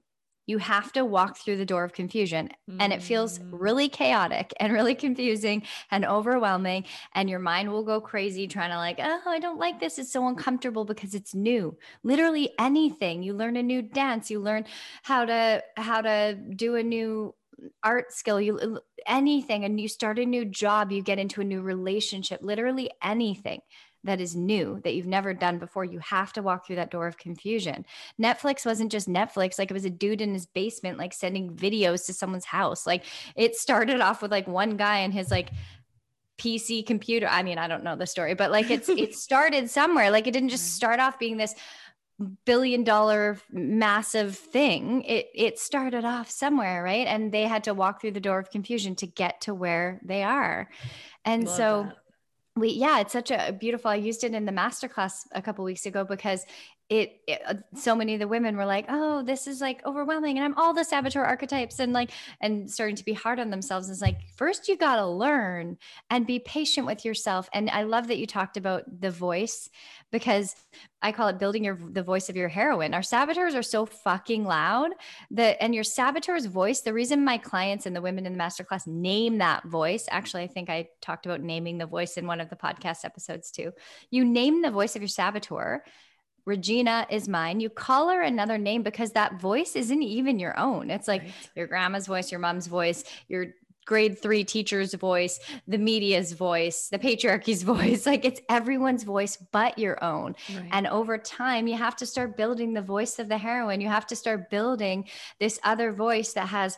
you 0.47 0.57
have 0.57 0.93
to 0.93 1.03
walk 1.05 1.37
through 1.37 1.57
the 1.57 1.65
door 1.65 1.83
of 1.83 1.93
confusion 1.93 2.49
mm. 2.69 2.77
and 2.79 2.91
it 2.93 3.03
feels 3.03 3.37
mm. 3.37 3.49
really 3.51 3.89
chaotic 3.89 4.53
and 4.59 4.73
really 4.73 4.95
confusing 4.95 5.61
and 5.91 6.05
overwhelming 6.05 6.85
and 7.13 7.29
your 7.29 7.39
mind 7.39 7.69
will 7.69 7.83
go 7.83 8.01
crazy 8.01 8.47
trying 8.47 8.71
to 8.71 8.77
like 8.77 8.97
oh 8.99 9.21
i 9.27 9.39
don't 9.39 9.59
like 9.59 9.79
this 9.79 9.99
it's 9.99 10.11
so 10.11 10.27
uncomfortable 10.27 10.85
because 10.85 11.13
it's 11.13 11.35
new 11.35 11.77
literally 12.03 12.49
anything 12.57 13.21
you 13.21 13.33
learn 13.33 13.57
a 13.57 13.63
new 13.63 13.81
dance 13.81 14.31
you 14.31 14.39
learn 14.39 14.65
how 15.03 15.25
to 15.25 15.61
how 15.75 16.01
to 16.01 16.33
do 16.55 16.75
a 16.75 16.83
new 16.83 17.33
art 17.83 18.13
skill 18.13 18.39
you 18.39 18.79
anything 19.05 19.65
and 19.65 19.79
you 19.79 19.87
start 19.87 20.19
a 20.19 20.25
new 20.25 20.45
job 20.45 20.91
you 20.91 21.01
get 21.01 21.17
into 21.17 21.41
a 21.41 21.43
new 21.43 21.61
relationship 21.61 22.39
literally 22.43 22.89
anything 23.03 23.59
that 24.07 24.19
is 24.21 24.35
new 24.35 24.79
that 24.83 24.95
you've 24.95 25.05
never 25.05 25.33
done 25.33 25.59
before. 25.59 25.85
You 25.85 25.99
have 25.99 26.33
to 26.33 26.41
walk 26.41 26.65
through 26.65 26.77
that 26.77 26.91
door 26.91 27.07
of 27.07 27.17
confusion. 27.17 27.85
Netflix 28.19 28.65
wasn't 28.65 28.91
just 28.91 29.07
Netflix, 29.07 29.59
like 29.59 29.69
it 29.69 29.73
was 29.73 29.85
a 29.85 29.89
dude 29.89 30.21
in 30.21 30.33
his 30.33 30.45
basement, 30.47 30.97
like 30.97 31.13
sending 31.13 31.55
videos 31.55 32.05
to 32.07 32.13
someone's 32.13 32.45
house. 32.45 32.87
Like 32.87 33.03
it 33.35 33.55
started 33.55 34.01
off 34.01 34.21
with 34.21 34.31
like 34.31 34.47
one 34.47 34.77
guy 34.77 34.99
and 34.99 35.13
his 35.13 35.29
like 35.29 35.51
PC 36.37 36.85
computer. 36.85 37.27
I 37.27 37.43
mean, 37.43 37.57
I 37.57 37.67
don't 37.67 37.83
know 37.83 37.95
the 37.95 38.07
story, 38.07 38.33
but 38.33 38.51
like 38.51 38.71
it's 38.71 38.89
it 38.89 39.15
started 39.25 39.69
somewhere. 39.69 40.09
Like 40.09 40.27
it 40.27 40.31
didn't 40.31 40.49
just 40.49 40.75
start 40.75 40.99
off 40.99 41.19
being 41.19 41.37
this 41.37 41.55
billion 42.45 42.83
dollar 42.83 43.37
massive 43.51 44.35
thing 44.35 45.03
it 45.03 45.27
it 45.35 45.59
started 45.59 46.03
off 46.03 46.29
somewhere 46.31 46.81
right? 46.81 47.05
And 47.07 47.31
they 47.31 47.43
had 47.43 47.63
to 47.65 47.73
walk 47.73 48.01
through 48.01 48.11
the 48.11 48.19
door 48.19 48.39
of 48.39 48.49
confusion 48.49 48.95
to 48.95 49.07
get 49.07 49.41
to 49.41 49.53
where 49.53 50.01
they 50.03 50.23
are. 50.23 50.69
And 51.25 51.45
Love 51.45 51.55
so 51.55 51.83
that. 51.87 51.97
we 52.55 52.69
yeah 52.69 52.99
it's 53.01 53.13
such 53.13 53.29
a 53.29 53.55
beautiful 53.59 53.91
i 53.91 53.95
used 53.95 54.23
it 54.23 54.33
in 54.33 54.45
the 54.45 54.51
masterclass 54.51 55.25
a 55.31 55.41
couple 55.41 55.63
weeks 55.63 55.85
ago 55.85 56.03
because 56.03 56.43
it, 56.89 57.19
it, 57.27 57.41
uh, 57.45 57.55
so 57.75 57.95
many 57.95 58.13
of 58.13 58.19
the 58.19 58.27
women 58.27 58.55
were 58.55 58.65
like 58.65 58.85
oh 58.87 59.21
this 59.21 59.45
is 59.45 59.59
like 59.59 59.85
overwhelming 59.85 60.37
and 60.37 60.45
i'm 60.45 60.57
all 60.57 60.73
the 60.73 60.85
saboteur 60.85 61.21
archetypes 61.21 61.79
and 61.79 61.91
like 61.91 62.11
and 62.39 62.69
starting 62.71 62.95
to 62.95 63.03
be 63.03 63.13
hard 63.13 63.39
on 63.39 63.49
themselves. 63.49 63.89
Is 63.89 64.01
like 64.01 64.19
first 64.35 64.67
you 64.67 64.77
got 64.77 64.97
to 64.97 65.07
learn 65.07 65.77
and 66.09 66.25
be 66.25 66.39
patient 66.39 66.85
with 66.87 67.03
yourself. 67.03 67.49
And 67.53 67.69
i 67.69 67.83
love 67.83 68.07
that 68.07 68.17
you 68.17 68.27
talked 68.27 68.57
about 68.57 68.83
the 69.01 69.11
voice 69.11 69.69
because 70.11 70.55
i 71.01 71.11
call 71.11 71.27
it 71.27 71.39
building 71.39 71.63
your 71.63 71.77
the 71.91 72.03
voice 72.03 72.29
of 72.29 72.35
your 72.35 72.49
heroine. 72.49 72.93
Our 72.93 73.03
saboteurs 73.03 73.55
are 73.55 73.63
so 73.63 73.85
fucking 73.85 74.45
loud 74.45 74.91
that 75.31 75.57
and 75.61 75.75
your 75.75 75.83
saboteur's 75.83 76.45
voice 76.45 76.81
the 76.81 76.93
reason 76.93 77.25
my 77.25 77.37
clients 77.37 77.85
and 77.85 77.95
the 77.95 78.01
women 78.01 78.25
in 78.25 78.33
the 78.33 78.39
masterclass 78.39 78.87
name 78.87 79.39
that 79.39 79.63
voice 79.65 80.05
actually 80.09 80.43
i 80.43 80.47
think 80.47 80.69
i 80.69 80.87
talked 81.01 81.25
about 81.25 81.41
naming 81.41 81.77
the 81.77 81.85
voice 81.85 82.17
in 82.17 82.27
one 82.27 82.39
of 82.39 82.49
the 82.49 82.55
podcast 82.55 83.03
episodes 83.03 83.51
too. 83.51 83.71
You 84.09 84.23
name 84.23 84.61
the 84.61 84.71
voice 84.71 84.95
of 84.95 85.01
your 85.01 85.09
saboteur 85.09 85.83
Regina 86.47 87.05
is 87.09 87.27
mine. 87.27 87.59
You 87.59 87.69
call 87.69 88.09
her 88.09 88.21
another 88.21 88.57
name 88.57 88.81
because 88.81 89.11
that 89.11 89.39
voice 89.39 89.75
isn't 89.75 90.01
even 90.01 90.39
your 90.39 90.57
own. 90.57 90.89
It's 90.89 91.07
like 91.07 91.23
right. 91.23 91.33
your 91.55 91.67
grandma's 91.67 92.07
voice, 92.07 92.31
your 92.31 92.39
mom's 92.39 92.67
voice, 92.67 93.03
your 93.27 93.47
grade 93.85 94.17
three 94.17 94.45
teacher's 94.45 94.93
voice, 94.93 95.41
the 95.67 95.77
media's 95.77 96.31
voice, 96.31 96.87
the 96.87 96.99
patriarchy's 96.99 97.63
voice. 97.75 98.05
Like 98.05 98.23
it's 98.23 98.39
everyone's 98.47 99.03
voice 99.03 99.37
but 99.51 99.77
your 99.77 100.01
own. 100.01 100.35
Right. 100.55 100.69
And 100.71 100.87
over 100.87 101.17
time, 101.17 101.67
you 101.67 101.75
have 101.75 101.97
to 101.97 102.05
start 102.05 102.37
building 102.37 102.73
the 102.73 102.81
voice 102.81 103.19
of 103.19 103.27
the 103.27 103.37
heroine. 103.37 103.81
You 103.81 103.89
have 103.89 104.07
to 104.07 104.15
start 104.15 104.49
building 104.49 105.09
this 105.41 105.59
other 105.65 105.91
voice 105.91 106.31
that 106.33 106.47
has 106.47 106.77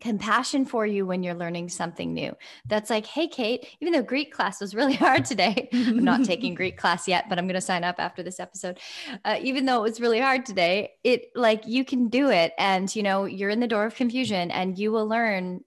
compassion 0.00 0.64
for 0.64 0.86
you 0.86 1.06
when 1.06 1.22
you're 1.22 1.34
learning 1.34 1.68
something 1.68 2.12
new. 2.12 2.34
That's 2.66 2.90
like, 2.90 3.06
hey, 3.06 3.28
Kate, 3.28 3.66
even 3.80 3.92
though 3.92 4.02
Greek 4.02 4.32
class 4.32 4.60
was 4.60 4.74
really 4.74 4.94
hard 5.06 5.24
today, 5.24 5.68
I'm 5.72 6.04
not 6.04 6.24
taking 6.24 6.54
Greek 6.60 6.76
class 6.76 7.08
yet, 7.08 7.28
but 7.28 7.38
I'm 7.38 7.46
going 7.46 7.54
to 7.54 7.60
sign 7.60 7.84
up 7.84 7.96
after 7.98 8.22
this 8.22 8.40
episode. 8.40 8.78
Uh, 9.24 9.38
even 9.40 9.66
though 9.66 9.78
it 9.78 9.90
was 9.90 10.00
really 10.00 10.20
hard 10.20 10.46
today, 10.46 10.92
it 11.04 11.26
like 11.34 11.66
you 11.66 11.84
can 11.84 12.08
do 12.08 12.30
it. 12.30 12.52
And, 12.58 12.94
you 12.94 13.02
know, 13.02 13.24
you're 13.24 13.50
in 13.50 13.60
the 13.60 13.68
door 13.68 13.86
of 13.86 13.94
confusion 13.94 14.50
and 14.50 14.78
you 14.78 14.92
will 14.92 15.06
learn 15.06 15.60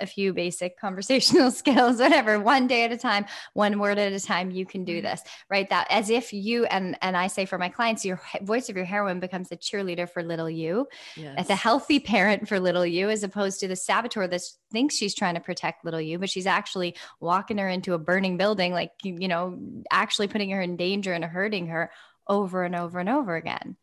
a 0.00 0.06
few 0.06 0.32
basic 0.32 0.78
conversational 0.80 1.50
skills 1.50 1.98
whatever 1.98 2.40
one 2.40 2.66
day 2.66 2.84
at 2.84 2.92
a 2.92 2.96
time 2.96 3.24
one 3.52 3.78
word 3.78 3.98
at 3.98 4.12
a 4.12 4.20
time 4.20 4.50
you 4.50 4.66
can 4.66 4.84
do 4.84 4.96
mm-hmm. 4.96 5.06
this 5.06 5.22
right? 5.50 5.68
That 5.70 5.86
as 5.90 6.10
if 6.10 6.32
you 6.32 6.64
and 6.66 6.96
and 7.02 7.16
i 7.16 7.26
say 7.26 7.44
for 7.44 7.58
my 7.58 7.68
clients 7.68 8.04
your 8.04 8.20
voice 8.42 8.68
of 8.68 8.76
your 8.76 8.84
heroine 8.84 9.20
becomes 9.20 9.48
the 9.48 9.56
cheerleader 9.56 10.08
for 10.08 10.22
little 10.22 10.50
you. 10.50 10.86
Yes. 11.16 11.34
as 11.38 11.50
a 11.50 11.54
healthy 11.54 12.00
parent 12.00 12.48
for 12.48 12.60
little 12.60 12.86
you 12.86 13.10
as 13.10 13.22
opposed 13.22 13.60
to 13.60 13.68
the 13.68 13.76
saboteur 13.76 14.26
that 14.26 14.42
thinks 14.70 14.96
she's 14.96 15.14
trying 15.14 15.34
to 15.34 15.40
protect 15.40 15.84
little 15.84 16.00
you 16.00 16.18
but 16.18 16.30
she's 16.30 16.46
actually 16.46 16.96
walking 17.20 17.58
her 17.58 17.68
into 17.68 17.94
a 17.94 17.98
burning 17.98 18.36
building 18.36 18.72
like 18.72 18.92
you 19.02 19.28
know 19.28 19.58
actually 19.90 20.28
putting 20.28 20.50
her 20.50 20.60
in 20.60 20.76
danger 20.76 21.12
and 21.12 21.24
hurting 21.24 21.66
her 21.68 21.90
over 22.26 22.64
and 22.64 22.74
over 22.74 22.98
and 22.98 23.08
over 23.08 23.36
again. 23.36 23.76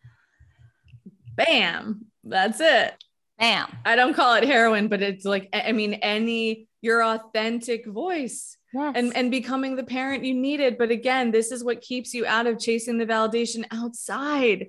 Bam! 1.36 2.08
That's 2.24 2.60
it 2.60 3.04
Bam. 3.42 3.76
I 3.84 3.96
don't 3.96 4.14
call 4.14 4.36
it 4.36 4.44
heroine, 4.44 4.88
but 4.88 5.02
it's 5.02 5.26
like, 5.26 5.50
I 5.52 5.72
mean, 5.72 5.96
any 5.96 6.68
your 6.82 7.04
authentic 7.04 7.86
voice. 7.88 8.56
Yes. 8.74 8.94
And, 8.96 9.16
and 9.18 9.32
becoming 9.32 9.76
the 9.76 9.84
parent 9.84 10.24
you 10.24 10.34
needed. 10.34 10.78
But 10.78 10.92
again, 10.92 11.32
this 11.32 11.52
is 11.52 11.64
what 11.64 11.82
keeps 11.82 12.14
you 12.14 12.26
out 12.26 12.48
of 12.48 12.60
chasing 12.60 12.98
the 12.98 13.06
validation 13.06 13.66
outside 13.72 14.68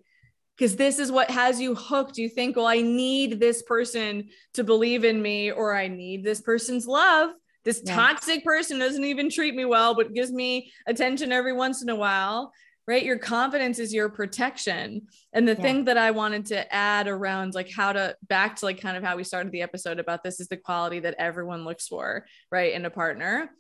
because 0.56 0.74
this 0.74 0.98
is 0.98 1.12
what 1.12 1.30
has 1.30 1.60
you 1.60 1.74
hooked. 1.74 2.18
You 2.18 2.28
think, 2.28 2.56
well, 2.56 2.66
I 2.66 2.80
need 2.80 3.38
this 3.38 3.62
person 3.62 4.28
to 4.54 4.64
believe 4.64 5.04
in 5.04 5.20
me, 5.20 5.52
or 5.52 5.74
I 5.74 5.88
need 5.88 6.24
this 6.24 6.40
person's 6.40 6.86
love. 6.86 7.30
This 7.64 7.82
yes. 7.84 7.94
toxic 7.94 8.42
person 8.42 8.78
doesn't 8.78 9.04
even 9.04 9.30
treat 9.30 9.54
me 9.54 9.64
well, 9.66 9.94
but 9.94 10.14
gives 10.14 10.32
me 10.32 10.72
attention 10.86 11.30
every 11.30 11.52
once 11.52 11.82
in 11.82 11.88
a 11.88 11.96
while 11.96 12.52
right? 12.86 13.04
Your 13.04 13.18
confidence 13.18 13.78
is 13.78 13.94
your 13.94 14.08
protection. 14.08 15.08
And 15.32 15.46
the 15.46 15.54
yeah. 15.54 15.62
thing 15.62 15.84
that 15.84 15.96
i 15.96 16.10
wanted 16.10 16.46
to 16.46 16.74
add 16.74 17.08
around 17.08 17.54
like 17.54 17.70
how 17.70 17.92
to 17.92 18.16
back 18.28 18.56
to 18.56 18.64
like 18.64 18.80
kind 18.80 18.96
of 18.96 19.04
how 19.04 19.16
we 19.16 19.24
started 19.24 19.52
the 19.52 19.62
episode 19.62 19.98
about 19.98 20.22
this 20.22 20.40
is 20.40 20.48
the 20.48 20.56
quality 20.56 21.00
that 21.00 21.14
everyone 21.18 21.64
looks 21.64 21.88
for 21.88 22.26
right 22.50 22.72
in 22.72 22.84
a 22.84 22.90
partner. 22.90 23.50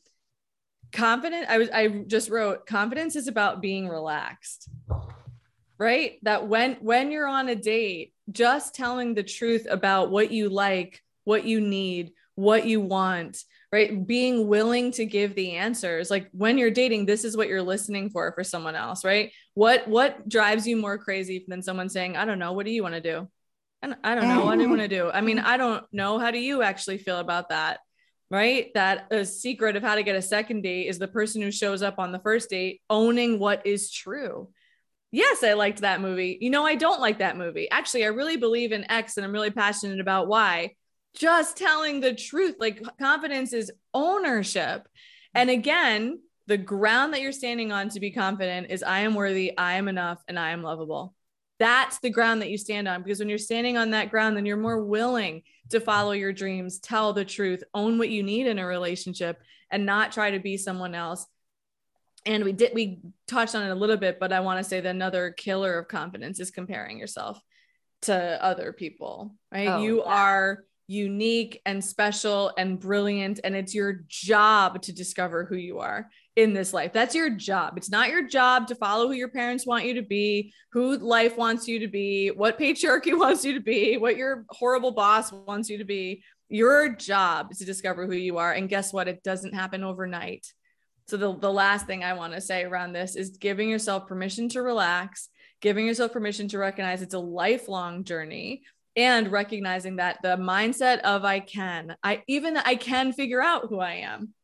Confident 0.92 1.48
i 1.48 1.58
was 1.58 1.70
i 1.70 1.88
just 1.88 2.28
wrote 2.28 2.66
confidence 2.66 3.16
is 3.16 3.28
about 3.28 3.62
being 3.62 3.88
relaxed 3.88 4.68
right? 5.82 6.18
That 6.22 6.46
when 6.46 6.74
when 6.74 7.10
you're 7.10 7.26
on 7.26 7.48
a 7.48 7.56
date 7.56 8.14
just 8.30 8.72
telling 8.72 9.14
the 9.14 9.24
truth 9.24 9.66
about 9.68 10.10
what 10.12 10.30
you 10.30 10.48
like 10.48 11.00
what 11.24 11.44
you 11.44 11.60
need 11.60 12.12
what 12.36 12.66
you 12.66 12.80
want 12.80 13.42
right? 13.72 14.06
Being 14.06 14.46
willing 14.46 14.92
to 14.92 15.06
give 15.06 15.34
the 15.34 15.52
answers. 15.52 16.10
Like 16.10 16.28
when 16.32 16.58
you're 16.58 16.70
dating 16.70 17.06
this 17.06 17.24
is 17.24 17.36
what 17.36 17.48
you're 17.48 17.62
listening 17.62 18.10
for 18.10 18.30
for 18.32 18.44
someone 18.44 18.76
else 18.76 19.04
right? 19.04 19.32
What 19.54 19.88
what 19.88 20.28
drives 20.28 20.66
you 20.66 20.76
more 20.76 20.98
crazy 20.98 21.44
than 21.48 21.62
someone 21.62 21.88
saying 21.88 22.16
i 22.16 22.24
don't 22.24 22.38
know 22.38 22.52
what 22.52 22.66
do 22.66 22.72
you 22.72 22.82
want 22.82 22.94
to 22.94 23.00
do 23.00 23.28
and 23.82 23.96
i 24.04 24.14
don't 24.14 24.28
know 24.28 24.44
what 24.44 24.56
do 24.56 24.62
you 24.62 24.68
want 24.68 24.82
to 24.82 24.88
do? 24.88 25.10
I 25.10 25.22
mean 25.22 25.38
i 25.38 25.56
don't 25.56 25.84
know 25.92 26.18
how 26.18 26.30
do 26.30 26.38
you 26.38 26.62
actually 26.62 26.98
feel 26.98 27.18
about 27.18 27.48
that 27.48 27.80
right? 28.30 28.72
That 28.72 29.08
a 29.10 29.26
secret 29.26 29.76
of 29.76 29.82
how 29.82 29.94
to 29.94 30.02
get 30.02 30.16
a 30.16 30.22
second 30.22 30.62
date 30.62 30.86
is 30.86 30.98
the 30.98 31.06
person 31.06 31.42
who 31.42 31.50
shows 31.50 31.82
up 31.82 31.98
on 31.98 32.12
the 32.12 32.18
first 32.18 32.48
date 32.48 32.80
owning 32.88 33.38
what 33.38 33.66
is 33.66 33.90
true. 33.90 34.48
Yes 35.10 35.42
i 35.42 35.52
liked 35.52 35.82
that 35.82 36.00
movie. 36.00 36.38
You 36.40 36.50
know 36.50 36.64
i 36.64 36.74
don't 36.74 37.00
like 37.00 37.18
that 37.18 37.36
movie. 37.36 37.70
Actually 37.70 38.04
i 38.04 38.08
really 38.08 38.36
believe 38.36 38.72
in 38.72 38.90
x 38.90 39.16
and 39.16 39.24
i'm 39.24 39.32
really 39.32 39.50
passionate 39.50 40.00
about 40.00 40.28
y 40.28 40.74
just 41.14 41.56
telling 41.56 42.00
the 42.00 42.14
truth. 42.14 42.56
Like 42.58 42.82
confidence 42.98 43.52
is 43.52 43.72
ownership. 43.92 44.88
And 45.34 45.50
again, 45.50 46.20
the 46.46 46.58
ground 46.58 47.12
that 47.12 47.20
you're 47.20 47.32
standing 47.32 47.72
on 47.72 47.88
to 47.90 48.00
be 48.00 48.10
confident 48.10 48.70
is 48.70 48.82
I 48.82 49.00
am 49.00 49.14
worthy, 49.14 49.56
I 49.56 49.74
am 49.74 49.88
enough, 49.88 50.22
and 50.28 50.38
I 50.38 50.50
am 50.50 50.62
lovable. 50.62 51.14
That's 51.58 51.98
the 52.00 52.10
ground 52.10 52.42
that 52.42 52.50
you 52.50 52.58
stand 52.58 52.88
on 52.88 53.02
because 53.02 53.20
when 53.20 53.28
you're 53.28 53.38
standing 53.38 53.76
on 53.76 53.90
that 53.90 54.10
ground, 54.10 54.36
then 54.36 54.46
you're 54.46 54.56
more 54.56 54.82
willing 54.82 55.42
to 55.70 55.80
follow 55.80 56.12
your 56.12 56.32
dreams, 56.32 56.80
tell 56.80 57.12
the 57.12 57.24
truth, 57.24 57.62
own 57.72 57.98
what 57.98 58.08
you 58.08 58.22
need 58.22 58.46
in 58.46 58.58
a 58.58 58.66
relationship, 58.66 59.40
and 59.70 59.86
not 59.86 60.12
try 60.12 60.32
to 60.32 60.40
be 60.40 60.56
someone 60.56 60.94
else. 60.94 61.26
And 62.26 62.44
we 62.44 62.52
did, 62.52 62.72
we 62.74 63.00
touched 63.26 63.54
on 63.54 63.62
it 63.62 63.70
a 63.70 63.76
little 63.76 63.96
bit, 63.96 64.18
but 64.18 64.32
I 64.32 64.40
want 64.40 64.58
to 64.58 64.68
say 64.68 64.80
that 64.80 64.88
another 64.88 65.30
killer 65.30 65.78
of 65.78 65.88
confidence 65.88 66.40
is 66.40 66.50
comparing 66.50 66.98
yourself 66.98 67.40
to 68.02 68.44
other 68.44 68.72
people, 68.72 69.36
right? 69.52 69.68
Oh, 69.68 69.82
you 69.82 69.98
yeah. 69.98 70.12
are 70.12 70.64
unique 70.92 71.60
and 71.64 71.82
special 71.82 72.52
and 72.58 72.78
brilliant. 72.78 73.40
And 73.42 73.56
it's 73.56 73.74
your 73.74 74.04
job 74.08 74.82
to 74.82 74.92
discover 74.92 75.44
who 75.44 75.56
you 75.56 75.78
are 75.78 76.10
in 76.36 76.52
this 76.52 76.72
life. 76.72 76.92
That's 76.92 77.14
your 77.14 77.30
job. 77.30 77.78
It's 77.78 77.90
not 77.90 78.10
your 78.10 78.28
job 78.28 78.66
to 78.68 78.74
follow 78.74 79.08
who 79.08 79.14
your 79.14 79.30
parents 79.30 79.66
want 79.66 79.86
you 79.86 79.94
to 79.94 80.02
be, 80.02 80.52
who 80.72 80.98
life 80.98 81.36
wants 81.36 81.66
you 81.66 81.80
to 81.80 81.88
be, 81.88 82.28
what 82.28 82.58
patriarchy 82.58 83.18
wants 83.18 83.44
you 83.44 83.54
to 83.54 83.60
be, 83.60 83.96
what 83.96 84.16
your 84.16 84.44
horrible 84.50 84.92
boss 84.92 85.32
wants 85.32 85.70
you 85.70 85.78
to 85.78 85.84
be. 85.84 86.22
Your 86.48 86.94
job 86.94 87.48
is 87.50 87.58
to 87.58 87.64
discover 87.64 88.06
who 88.06 88.14
you 88.14 88.36
are. 88.36 88.52
And 88.52 88.68
guess 88.68 88.92
what? 88.92 89.08
It 89.08 89.22
doesn't 89.22 89.54
happen 89.54 89.82
overnight. 89.82 90.46
So, 91.08 91.16
the, 91.16 91.36
the 91.36 91.52
last 91.52 91.86
thing 91.86 92.04
I 92.04 92.12
want 92.12 92.34
to 92.34 92.40
say 92.40 92.62
around 92.62 92.92
this 92.92 93.16
is 93.16 93.30
giving 93.30 93.68
yourself 93.68 94.06
permission 94.06 94.48
to 94.50 94.62
relax, 94.62 95.30
giving 95.60 95.86
yourself 95.86 96.12
permission 96.12 96.48
to 96.48 96.58
recognize 96.58 97.02
it's 97.02 97.14
a 97.14 97.18
lifelong 97.18 98.04
journey 98.04 98.62
and 98.96 99.32
recognizing 99.32 99.96
that 99.96 100.18
the 100.22 100.36
mindset 100.36 101.00
of 101.00 101.24
I 101.24 101.40
can, 101.40 101.96
I 102.02 102.22
even 102.26 102.56
I 102.56 102.74
can 102.74 103.12
figure 103.12 103.42
out 103.42 103.68
who 103.68 103.80
I 103.80 103.94
am, 103.94 104.34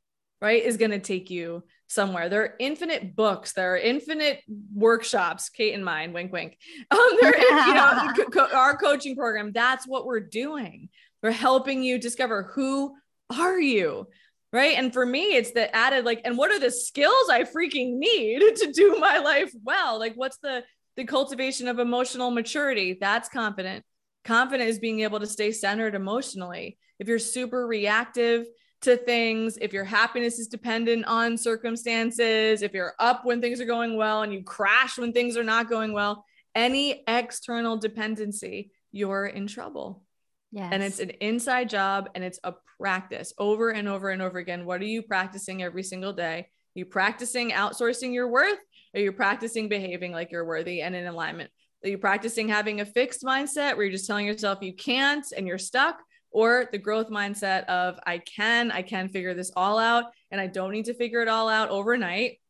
right, 0.40 0.62
is 0.62 0.76
going 0.76 0.92
to 0.92 0.98
take 0.98 1.30
you 1.30 1.62
somewhere. 1.88 2.28
There 2.28 2.42
are 2.42 2.54
infinite 2.58 3.16
books. 3.16 3.52
There 3.52 3.74
are 3.74 3.78
infinite 3.78 4.40
workshops. 4.74 5.48
Kate 5.48 5.74
and 5.74 5.84
mine, 5.84 6.12
wink, 6.12 6.32
wink. 6.32 6.56
Um, 6.90 7.18
there, 7.20 7.38
you 7.38 7.74
know, 7.74 8.12
co- 8.32 8.56
our 8.56 8.76
coaching 8.76 9.16
program. 9.16 9.52
That's 9.52 9.86
what 9.86 10.06
we're 10.06 10.20
doing. 10.20 10.88
We're 11.22 11.32
helping 11.32 11.82
you 11.82 11.98
discover 11.98 12.50
who 12.54 12.94
are 13.36 13.60
you, 13.60 14.08
right? 14.52 14.76
And 14.78 14.92
for 14.92 15.04
me, 15.04 15.36
it's 15.36 15.52
the 15.52 15.74
added 15.74 16.04
like, 16.04 16.22
and 16.24 16.38
what 16.38 16.50
are 16.50 16.60
the 16.60 16.70
skills 16.70 17.28
I 17.30 17.44
freaking 17.44 17.98
need 17.98 18.40
to 18.56 18.72
do 18.72 18.96
my 18.98 19.18
life 19.18 19.52
well? 19.62 19.98
Like, 19.98 20.14
what's 20.14 20.38
the 20.38 20.64
the 20.96 21.04
cultivation 21.04 21.68
of 21.68 21.78
emotional 21.78 22.30
maturity? 22.30 22.98
That's 23.00 23.28
confident. 23.28 23.84
Confident 24.24 24.68
is 24.68 24.78
being 24.78 25.00
able 25.00 25.20
to 25.20 25.26
stay 25.26 25.52
centered 25.52 25.94
emotionally. 25.94 26.78
If 26.98 27.08
you're 27.08 27.18
super 27.18 27.66
reactive 27.66 28.46
to 28.82 28.96
things, 28.96 29.58
if 29.60 29.72
your 29.72 29.84
happiness 29.84 30.38
is 30.38 30.48
dependent 30.48 31.04
on 31.06 31.36
circumstances, 31.36 32.62
if 32.62 32.72
you're 32.72 32.94
up 32.98 33.24
when 33.24 33.40
things 33.40 33.60
are 33.60 33.66
going 33.66 33.96
well 33.96 34.22
and 34.22 34.32
you 34.32 34.42
crash 34.42 34.98
when 34.98 35.12
things 35.12 35.36
are 35.36 35.44
not 35.44 35.68
going 35.68 35.92
well, 35.92 36.24
any 36.54 37.02
external 37.08 37.76
dependency, 37.76 38.70
you're 38.92 39.26
in 39.26 39.46
trouble. 39.46 40.02
Yes. 40.50 40.70
And 40.72 40.82
it's 40.82 41.00
an 41.00 41.10
inside 41.20 41.68
job 41.68 42.08
and 42.14 42.24
it's 42.24 42.40
a 42.44 42.54
practice 42.80 43.32
over 43.38 43.70
and 43.70 43.88
over 43.88 44.10
and 44.10 44.22
over 44.22 44.38
again. 44.38 44.64
What 44.64 44.80
are 44.80 44.86
you 44.86 45.02
practicing 45.02 45.62
every 45.62 45.82
single 45.82 46.12
day? 46.12 46.38
Are 46.40 46.78
you 46.78 46.86
practicing 46.86 47.50
outsourcing 47.50 48.14
your 48.14 48.28
worth? 48.28 48.58
Are 48.94 49.00
you 49.00 49.12
practicing 49.12 49.68
behaving 49.68 50.12
like 50.12 50.30
you're 50.30 50.44
worthy 50.44 50.80
and 50.80 50.94
in 50.94 51.06
alignment? 51.06 51.50
Are 51.84 51.88
you 51.88 51.98
practicing 51.98 52.48
having 52.48 52.80
a 52.80 52.86
fixed 52.86 53.22
mindset 53.22 53.76
where 53.76 53.84
you're 53.84 53.92
just 53.92 54.06
telling 54.06 54.26
yourself 54.26 54.58
you 54.62 54.74
can't 54.74 55.24
and 55.36 55.46
you're 55.46 55.58
stuck? 55.58 56.00
or 56.30 56.68
the 56.72 56.78
growth 56.78 57.08
mindset 57.08 57.64
of 57.66 57.98
I 58.06 58.18
can, 58.18 58.70
I 58.70 58.82
can 58.82 59.08
figure 59.08 59.34
this 59.34 59.50
all 59.56 59.78
out 59.78 60.04
and 60.30 60.40
I 60.40 60.46
don't 60.46 60.72
need 60.72 60.86
to 60.86 60.94
figure 60.94 61.20
it 61.20 61.28
all 61.28 61.48
out 61.48 61.70
overnight. 61.70 62.40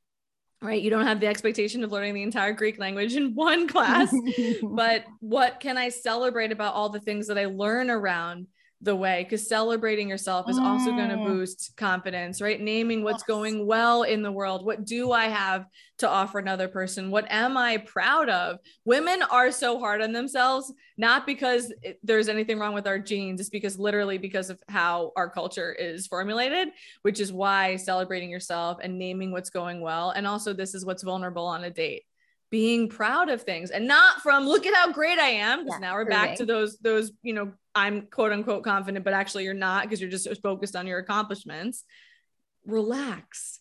Right. 0.60 0.82
You 0.82 0.90
don't 0.90 1.06
have 1.06 1.20
the 1.20 1.28
expectation 1.28 1.84
of 1.84 1.92
learning 1.92 2.14
the 2.14 2.22
entire 2.24 2.52
Greek 2.52 2.80
language 2.80 3.14
in 3.14 3.34
one 3.34 3.68
class, 3.68 4.12
but 4.62 5.04
what 5.20 5.60
can 5.60 5.78
I 5.78 5.88
celebrate 5.88 6.50
about 6.50 6.74
all 6.74 6.88
the 6.88 6.98
things 6.98 7.28
that 7.28 7.38
I 7.38 7.44
learn 7.44 7.90
around 7.90 8.48
the 8.80 8.94
way 8.94 9.24
because 9.24 9.48
celebrating 9.48 10.08
yourself 10.08 10.48
is 10.48 10.56
also 10.58 10.92
going 10.92 11.08
to 11.08 11.16
mm. 11.16 11.26
boost 11.26 11.72
confidence 11.76 12.40
right? 12.40 12.60
Naming 12.60 13.02
what's 13.02 13.22
yes. 13.22 13.26
going 13.26 13.66
well 13.66 14.04
in 14.04 14.22
the 14.22 14.30
world. 14.30 14.64
What 14.64 14.84
do 14.84 15.12
i 15.12 15.26
have 15.26 15.66
to 15.98 16.08
offer 16.08 16.38
another 16.38 16.68
person? 16.68 17.10
What 17.10 17.30
am 17.30 17.56
i 17.56 17.78
proud 17.78 18.28
of? 18.28 18.58
Women 18.84 19.22
are 19.30 19.50
so 19.50 19.78
hard 19.78 20.00
on 20.00 20.12
themselves 20.12 20.72
not 20.98 21.24
because 21.26 21.72
it, 21.82 21.98
there's 22.02 22.28
anything 22.28 22.58
wrong 22.58 22.74
with 22.74 22.86
our 22.86 22.98
genes 22.98 23.40
it's 23.40 23.48
because 23.48 23.78
literally 23.78 24.18
because 24.18 24.50
of 24.50 24.58
how 24.68 25.12
our 25.16 25.30
culture 25.30 25.72
is 25.72 26.06
formulated 26.06 26.68
which 27.02 27.20
is 27.20 27.32
why 27.32 27.76
celebrating 27.76 28.30
yourself 28.30 28.78
and 28.82 28.98
naming 28.98 29.30
what's 29.30 29.48
going 29.48 29.80
well 29.80 30.10
and 30.10 30.26
also 30.26 30.52
this 30.52 30.74
is 30.74 30.84
what's 30.84 31.04
vulnerable 31.04 31.46
on 31.46 31.64
a 31.64 31.70
date 31.70 32.02
being 32.50 32.88
proud 32.88 33.28
of 33.28 33.42
things 33.42 33.70
and 33.70 33.86
not 33.86 34.20
from 34.22 34.46
look 34.46 34.66
at 34.66 34.74
how 34.74 34.92
great 34.92 35.18
I 35.18 35.28
am 35.28 35.64
because 35.64 35.80
yeah, 35.80 35.88
now 35.88 35.94
we're 35.94 36.06
proving. 36.06 36.20
back 36.20 36.36
to 36.38 36.46
those 36.46 36.78
those 36.78 37.12
you 37.22 37.34
know 37.34 37.52
I'm 37.74 38.02
quote 38.02 38.32
unquote 38.32 38.64
confident 38.64 39.04
but 39.04 39.12
actually 39.14 39.44
you're 39.44 39.54
not 39.54 39.84
because 39.84 40.00
you're 40.00 40.10
just 40.10 40.28
focused 40.42 40.76
on 40.76 40.86
your 40.86 40.98
accomplishments. 40.98 41.84
Relax. 42.66 43.60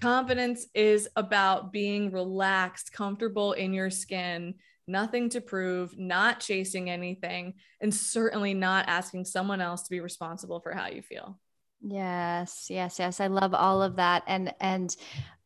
Confidence 0.00 0.66
is 0.74 1.08
about 1.14 1.72
being 1.72 2.10
relaxed 2.10 2.92
comfortable 2.92 3.52
in 3.52 3.72
your 3.72 3.90
skin 3.90 4.54
nothing 4.88 5.28
to 5.30 5.40
prove 5.40 5.96
not 5.96 6.40
chasing 6.40 6.90
anything 6.90 7.54
and 7.80 7.94
certainly 7.94 8.52
not 8.52 8.88
asking 8.88 9.24
someone 9.24 9.60
else 9.60 9.82
to 9.82 9.90
be 9.90 10.00
responsible 10.00 10.60
for 10.60 10.72
how 10.72 10.88
you 10.88 11.02
feel 11.02 11.38
Yes, 11.84 12.68
yes, 12.70 13.00
yes. 13.00 13.18
I 13.18 13.26
love 13.26 13.54
all 13.54 13.82
of 13.82 13.96
that. 13.96 14.22
And 14.28 14.54
and 14.60 14.94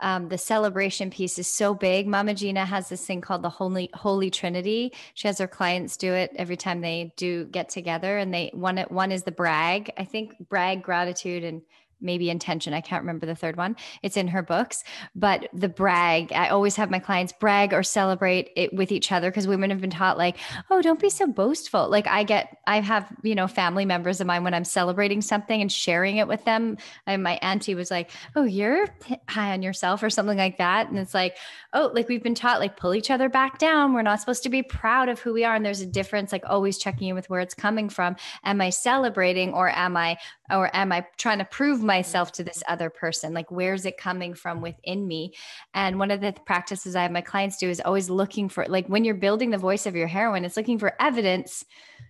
um, 0.01 0.29
the 0.29 0.37
celebration 0.37 1.09
piece 1.09 1.39
is 1.39 1.47
so 1.47 1.73
big. 1.73 2.07
Mama 2.07 2.35
Gena 2.35 2.67
has 2.67 2.91
this 2.91 3.07
thing 3.07 3.23
called 3.23 3.41
the 3.41 3.49
Holy 3.49 3.89
Holy 3.95 4.31
Trinity. 4.31 4.93
She 5.15 5.29
has 5.29 5.39
her 5.39 5.47
clients 5.49 5.97
do 5.97 6.13
it 6.13 6.33
every 6.37 6.59
time 6.59 6.83
they 6.83 7.15
do 7.17 7.47
get 7.47 7.71
together. 7.71 8.19
And 8.19 8.35
they 8.35 8.51
one 8.53 8.77
one 8.89 9.13
is 9.13 9.23
the 9.23 9.33
brag. 9.33 9.91
I 9.97 10.05
think 10.05 10.35
brag, 10.51 10.83
gratitude, 10.83 11.43
and 11.43 11.63
maybe 12.01 12.31
intention. 12.31 12.75
I 12.75 12.81
can't 12.81 13.03
remember 13.03 13.27
the 13.27 13.35
third 13.35 13.57
one. 13.57 13.77
It's 14.03 14.17
in 14.17 14.29
her 14.29 14.43
books. 14.43 14.85
But 15.15 15.49
the 15.53 15.69
brag, 15.69 16.33
I 16.33 16.49
always 16.49 16.77
have 16.77 16.91
my 16.91 16.99
clients 16.99 17.33
brag 17.33 17.73
or 17.73 17.83
celebrate 17.83 18.51
it 18.57 18.73
with 18.73 18.93
each 18.93 19.13
other 19.13 19.31
because 19.31 19.47
women 19.47 19.71
have 19.71 19.81
been 19.81 19.91
taught, 19.91 20.19
like, 20.19 20.37
oh, 20.71 20.83
don't 20.83 21.01
be 21.01 21.11
so 21.11 21.27
boastful. 21.27 21.89
Like, 21.89 22.07
I 22.07 22.23
get, 22.23 22.59
I 22.67 22.81
have, 22.81 23.11
you 23.23 23.35
know, 23.35 23.49
family 23.49 23.85
members 23.85 24.21
of 24.21 24.27
mine 24.27 24.45
when 24.45 24.55
I'm 24.55 24.65
celebrating 24.65 25.23
something 25.23 25.61
and 25.61 25.71
sharing 25.73 26.19
it 26.19 26.29
with 26.29 26.45
them. 26.45 26.77
And 27.07 27.23
my 27.23 27.39
auntie 27.43 27.75
was 27.75 27.91
like, 27.91 28.11
oh, 28.35 28.45
you're 28.45 28.87
high 29.29 29.53
on 29.53 29.63
yourself 29.63 30.03
or 30.03 30.11
something 30.11 30.39
like 30.39 30.59
that. 30.59 30.89
And 30.89 30.99
it's 30.99 31.15
like, 31.15 31.37
oh, 31.73 31.91
like 31.95 32.09
we've 32.09 32.23
been 32.23 32.35
taught, 32.35 32.61
like, 32.61 32.77
pull 32.77 32.95
each 32.95 33.11
other 33.11 33.29
back 33.29 33.59
down. 33.59 33.93
We're 33.93 34.03
not 34.03 34.21
supposed 34.21 34.43
to 34.43 34.49
be 34.49 34.63
proud 34.63 35.09
of 35.09 35.21
who 35.21 35.33
we 35.33 35.45
are. 35.45 35.55
And 35.55 35.65
there's 35.65 35.81
a 35.81 35.87
difference, 35.87 36.33
like, 36.33 36.45
always 36.47 36.79
checking 36.79 37.09
in 37.09 37.15
with 37.15 37.31
where 37.31 37.41
it's 37.41 37.55
coming 37.55 37.89
from. 37.89 38.17
Am 38.45 38.61
I 38.61 38.71
celebrating 38.71 39.53
or 39.53 39.71
am 39.71 39.97
I, 39.97 40.19
or 40.51 40.75
am 40.75 40.93
I 40.93 41.07
trying 41.17 41.39
to 41.39 41.45
prove 41.45 41.83
myself 41.87 42.33
to 42.33 42.45
this 42.45 42.63
other 42.69 42.91
person? 42.91 43.33
Like, 43.33 43.51
where's 43.51 43.87
it 43.87 43.97
coming 43.97 44.35
from 44.35 44.61
within 44.61 45.07
me? 45.07 45.33
And 45.73 45.99
one 45.99 46.11
of 46.11 46.21
the 46.21 46.35
practices 46.45 46.97
I 46.97 47.03
have 47.03 47.13
my 47.13 47.21
clients 47.21 47.57
do 47.57 47.71
is 47.71 47.81
always 47.81 48.11
looking 48.11 48.49
for, 48.49 48.67
like, 48.67 48.89
when 48.89 49.05
you're 49.05 49.15
building 49.15 49.51
the 49.51 49.59
voice 49.59 49.87
of 49.87 49.97
your 49.97 50.09
heroine, 50.09 50.45
it's 50.45 50.57
looking 50.57 50.79
for 50.79 50.95
evidence 51.01 51.65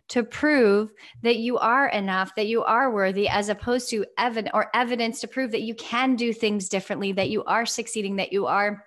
to 0.09 0.23
prove 0.25 0.93
that 1.23 1.37
you 1.37 1.59
are 1.59 1.89
enough, 1.89 2.35
that 2.37 2.47
you 2.47 2.65
are 2.65 2.91
worthy, 2.91 3.29
as 3.29 3.49
opposed 3.49 3.91
to 3.91 4.07
evidence 4.19 4.53
or 4.55 4.71
evidence 4.75 5.21
to 5.21 5.29
prove 5.29 5.51
that 5.51 5.63
you 5.63 5.75
can 5.75 6.17
do 6.17 6.33
things 6.33 6.69
differently, 6.69 7.13
that 7.13 7.29
you 7.29 7.45
are 7.45 7.67
succeeding, 7.67 8.17
that 8.17 8.33
you 8.33 8.47
are 8.47 8.86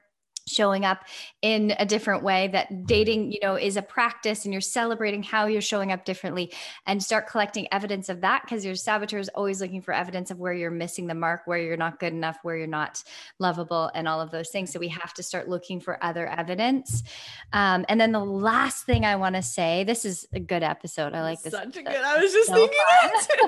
showing 0.50 0.86
up 0.86 1.06
in 1.42 1.74
a 1.80 1.86
different 1.86 2.24
way 2.24 2.48
that 2.48 2.86
dating 2.86 3.32
you 3.32 3.40
know 3.42 3.56
is 3.56 3.78
a 3.78 3.82
practice 3.82 4.46
and 4.46 4.54
you're 4.54 4.62
celebrating 4.62 5.24
how 5.24 5.46
you're 5.46 5.62
showing 5.62 5.92
up 5.92 6.06
differently 6.06 6.52
and 6.88 7.02
start 7.02 7.28
collecting 7.28 7.68
evidence 7.72 8.10
of 8.10 8.22
that 8.22 8.42
because 8.44 8.66
your 8.66 8.76
saboteur 8.76 9.20
is 9.20 9.30
always 9.30 9.62
looking 9.62 9.82
for 9.82 9.94
evidence 9.94 10.32
of 10.32 10.40
where 10.40 10.54
you're 10.54 10.72
missing 10.72 11.08
the 11.08 11.14
mark 11.14 11.42
where 11.46 11.60
you're 11.60 11.78
not 11.78 12.00
good 12.00 12.14
enough 12.14 12.38
where 12.44 12.58
you're 12.58 12.68
not 12.68 13.04
lovable 13.40 13.92
and 13.94 14.08
all 14.08 14.20
of 14.20 14.32
those 14.32 14.50
things. 14.50 14.72
So 14.72 14.80
we 14.80 14.88
have 14.90 15.14
to 15.16 15.24
start 15.24 15.48
looking 15.48 15.80
for 15.80 16.04
other 16.04 16.28
evidence. 16.28 17.04
Um, 17.54 17.86
and 17.90 18.00
then 18.00 18.12
the 18.12 18.20
last 18.20 18.86
thing 18.86 19.06
i 19.06 19.16
want 19.16 19.36
to 19.36 19.42
say 19.42 19.84
this 19.84 20.06
is 20.06 20.28
a 20.34 20.40
good 20.40 20.64
episode. 20.64 21.14
I 21.14 21.22
like 21.22 21.42
this 21.42 21.54
such 21.54 21.78
a 21.78 21.84
good 21.84 21.96
i 21.96 22.22
was 22.22 22.32
just 22.32 22.50
so 22.50 22.56
thinking 22.56 22.78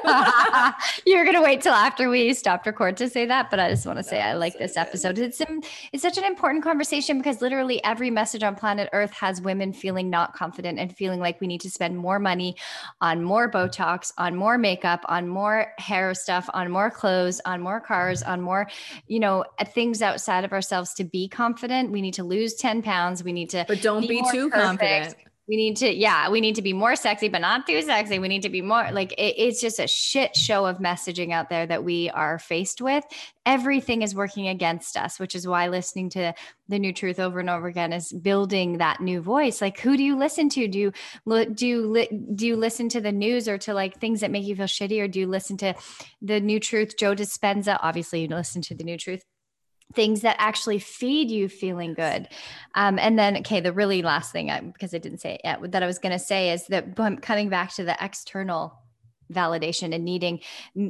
that. 0.03 1.01
You're 1.05 1.25
gonna 1.25 1.41
wait 1.41 1.61
till 1.61 1.73
after 1.73 2.09
we 2.09 2.33
stopped 2.33 2.65
record 2.65 2.97
to 2.97 3.09
say 3.09 3.25
that 3.25 3.49
but 3.49 3.59
i 3.59 3.69
just 3.69 3.85
want 3.85 3.97
to 3.97 4.03
say 4.03 4.21
i 4.21 4.33
like 4.33 4.57
this 4.57 4.77
episode. 4.77 5.17
It's, 5.17 5.41
it's 5.93 6.01
such 6.01 6.17
an 6.17 6.23
important 6.25 6.63
conversation 6.63 6.90
conversation 6.91 7.17
because 7.19 7.41
literally 7.41 7.81
every 7.85 8.09
message 8.09 8.43
on 8.43 8.53
planet 8.53 8.89
Earth 8.91 9.13
has 9.13 9.39
women 9.39 9.71
feeling 9.71 10.09
not 10.09 10.33
confident 10.33 10.77
and 10.77 10.93
feeling 10.93 11.21
like 11.21 11.39
we 11.39 11.47
need 11.47 11.61
to 11.61 11.69
spend 11.69 11.97
more 11.97 12.19
money 12.19 12.53
on 12.99 13.23
more 13.23 13.49
Botox, 13.49 14.11
on 14.17 14.35
more 14.35 14.57
makeup, 14.57 14.99
on 15.05 15.25
more 15.25 15.71
hair 15.77 16.13
stuff, 16.13 16.49
on 16.53 16.69
more 16.69 16.91
clothes, 16.91 17.39
on 17.45 17.61
more 17.61 17.79
cars, 17.79 18.21
on 18.21 18.41
more, 18.41 18.67
you 19.07 19.21
know, 19.21 19.45
uh, 19.57 19.63
things 19.63 20.01
outside 20.01 20.43
of 20.43 20.51
ourselves 20.51 20.93
to 20.93 21.05
be 21.05 21.29
confident. 21.29 21.91
We 21.91 22.01
need 22.01 22.15
to 22.15 22.25
lose 22.25 22.55
10 22.55 22.81
pounds. 22.81 23.23
We 23.23 23.31
need 23.31 23.51
to, 23.51 23.63
but 23.69 23.81
don't 23.81 24.01
be, 24.01 24.19
be 24.19 24.23
too 24.29 24.49
perfect. 24.49 24.61
confident 24.61 25.15
we 25.47 25.55
need 25.55 25.77
to 25.77 25.93
yeah 25.93 26.29
we 26.29 26.39
need 26.39 26.55
to 26.55 26.61
be 26.61 26.73
more 26.73 26.95
sexy 26.95 27.27
but 27.27 27.41
not 27.41 27.67
too 27.67 27.81
sexy. 27.81 28.19
We 28.19 28.27
need 28.27 28.43
to 28.43 28.49
be 28.49 28.61
more 28.61 28.89
like 28.91 29.11
it, 29.13 29.35
it's 29.37 29.61
just 29.61 29.79
a 29.79 29.87
shit 29.87 30.35
show 30.35 30.65
of 30.65 30.77
messaging 30.77 31.31
out 31.31 31.49
there 31.49 31.65
that 31.65 31.83
we 31.83 32.09
are 32.09 32.39
faced 32.39 32.81
with. 32.81 33.03
Everything 33.45 34.01
is 34.01 34.15
working 34.15 34.47
against 34.47 34.97
us 34.97 35.19
which 35.19 35.35
is 35.35 35.47
why 35.47 35.67
listening 35.67 36.09
to 36.11 36.33
the 36.67 36.79
new 36.79 36.93
truth 36.93 37.19
over 37.19 37.39
and 37.39 37.49
over 37.49 37.67
again 37.67 37.91
is 37.91 38.11
building 38.11 38.77
that 38.77 39.01
new 39.01 39.21
voice. 39.21 39.61
Like 39.61 39.79
who 39.79 39.97
do 39.97 40.03
you 40.03 40.15
listen 40.15 40.49
to? 40.49 40.67
Do 40.67 40.79
you 40.79 40.93
do 41.53 41.67
you 41.67 42.07
do 42.35 42.47
you 42.47 42.55
listen 42.55 42.89
to 42.89 43.01
the 43.01 43.11
news 43.11 43.47
or 43.47 43.57
to 43.59 43.73
like 43.73 43.99
things 43.99 44.21
that 44.21 44.31
make 44.31 44.45
you 44.45 44.55
feel 44.55 44.65
shitty? 44.65 45.01
Or 45.01 45.07
do 45.07 45.19
you 45.19 45.27
listen 45.27 45.57
to 45.57 45.73
the 46.21 46.39
new 46.39 46.59
truth? 46.59 46.97
Joe 46.97 47.15
dispenza 47.15 47.77
obviously 47.81 48.21
you 48.21 48.27
listen 48.27 48.61
to 48.63 48.75
the 48.75 48.83
new 48.83 48.97
truth 48.97 49.23
things 49.93 50.21
that 50.21 50.35
actually 50.39 50.79
feed 50.79 51.29
you 51.29 51.49
feeling 51.49 51.93
good. 51.93 52.27
Um, 52.75 52.99
and 52.99 53.17
then, 53.17 53.37
okay, 53.37 53.59
the 53.59 53.73
really 53.73 54.01
last 54.01 54.31
thing, 54.31 54.49
I, 54.49 54.61
because 54.61 54.93
I 54.93 54.97
didn't 54.97 55.19
say 55.19 55.35
it 55.35 55.41
yet, 55.43 55.71
that 55.71 55.83
I 55.83 55.87
was 55.87 55.99
going 55.99 56.13
to 56.13 56.19
say 56.19 56.51
is 56.51 56.67
that 56.67 56.95
coming 57.21 57.49
back 57.49 57.73
to 57.75 57.83
the 57.83 57.97
external 57.99 58.77
validation 59.31 59.95
and 59.95 60.03
needing 60.03 60.39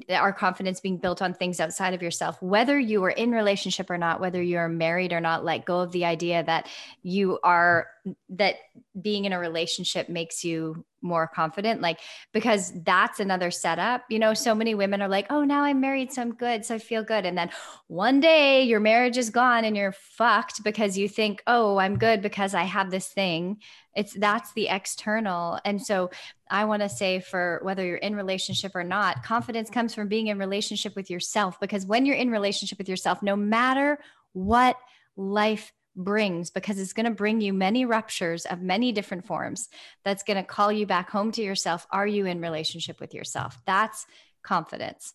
our 0.09 0.33
confidence 0.33 0.79
being 0.79 0.97
built 0.97 1.21
on 1.21 1.33
things 1.33 1.59
outside 1.59 1.93
of 1.93 2.01
yourself 2.01 2.41
whether 2.41 2.79
you 2.79 3.03
are 3.03 3.11
in 3.11 3.31
relationship 3.31 3.89
or 3.89 3.97
not 3.97 4.19
whether 4.19 4.41
you're 4.41 4.67
married 4.67 5.13
or 5.13 5.21
not 5.21 5.45
let 5.45 5.65
go 5.65 5.79
of 5.81 5.91
the 5.91 6.05
idea 6.05 6.43
that 6.43 6.67
you 7.03 7.39
are 7.43 7.87
that 8.29 8.55
being 8.99 9.25
in 9.25 9.33
a 9.33 9.39
relationship 9.39 10.09
makes 10.09 10.43
you 10.43 10.83
more 11.01 11.27
confident 11.27 11.81
like 11.81 11.99
because 12.31 12.73
that's 12.83 13.19
another 13.19 13.51
setup 13.51 14.03
you 14.09 14.19
know 14.19 14.33
so 14.33 14.53
many 14.53 14.75
women 14.75 15.01
are 15.01 15.07
like 15.07 15.27
oh 15.29 15.43
now 15.43 15.63
i'm 15.63 15.81
married 15.81 16.11
so 16.11 16.21
i'm 16.21 16.33
good 16.33 16.65
so 16.65 16.75
i 16.75 16.79
feel 16.79 17.03
good. 17.03 17.25
And 17.25 17.37
then 17.37 17.49
one 17.87 18.19
day 18.19 18.63
your 18.63 18.79
marriage 18.79 19.17
is 19.17 19.29
gone 19.29 19.63
and 19.63 19.77
you're 19.77 19.93
fucked 19.93 20.63
because 20.63 20.97
you 20.97 21.07
think 21.07 21.41
oh 21.47 21.77
i'm 21.77 21.97
good 21.97 22.21
because 22.21 22.53
i 22.53 22.63
have 22.63 22.91
this 22.91 23.07
thing. 23.07 23.57
It's 23.95 24.13
that's 24.13 24.53
the 24.53 24.67
external. 24.67 25.59
And 25.63 25.81
so 25.81 26.09
i 26.49 26.65
want 26.65 26.81
to 26.81 26.89
say 26.89 27.19
for 27.19 27.59
whether 27.63 27.85
you're 27.85 27.97
in 27.97 28.15
relationship 28.15 28.75
or 28.75 28.83
not 28.83 29.23
confidence 29.23 29.69
comes 29.69 29.93
from 29.93 30.07
being 30.07 30.27
in 30.27 30.37
relationship 30.37 30.95
with 30.95 31.09
yourself 31.09 31.59
because 31.59 31.85
when 31.85 32.05
you're 32.05 32.15
in 32.15 32.29
relationship 32.29 32.77
with 32.77 32.89
yourself 32.89 33.21
no 33.23 33.35
matter 33.35 33.97
what 34.33 34.77
life 35.15 35.71
brings 35.95 36.49
because 36.49 36.79
it's 36.79 36.93
going 36.93 37.05
to 37.05 37.11
bring 37.11 37.41
you 37.41 37.53
many 37.53 37.85
ruptures 37.85 38.45
of 38.45 38.61
many 38.61 38.91
different 38.91 39.25
forms 39.25 39.69
that's 40.03 40.23
going 40.23 40.37
to 40.37 40.43
call 40.43 40.71
you 40.71 40.85
back 40.85 41.09
home 41.09 41.31
to 41.33 41.41
yourself. 41.41 41.85
Are 41.91 42.07
you 42.07 42.25
in 42.25 42.41
relationship 42.41 42.99
with 42.99 43.13
yourself? 43.13 43.61
That's 43.65 44.05
confidence. 44.43 45.13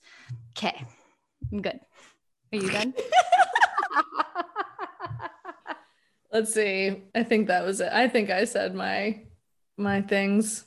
Okay 0.56 0.86
i'm 1.52 1.62
good. 1.62 1.80
Are 2.52 2.58
you 2.58 2.70
done? 2.70 2.94
Let's 6.32 6.52
see. 6.52 7.04
I 7.14 7.22
think 7.22 7.48
that 7.48 7.64
was 7.64 7.80
it. 7.80 7.90
I 7.92 8.08
think 8.08 8.30
i 8.30 8.44
said 8.44 8.74
my 8.74 9.22
my 9.76 10.02
things. 10.02 10.64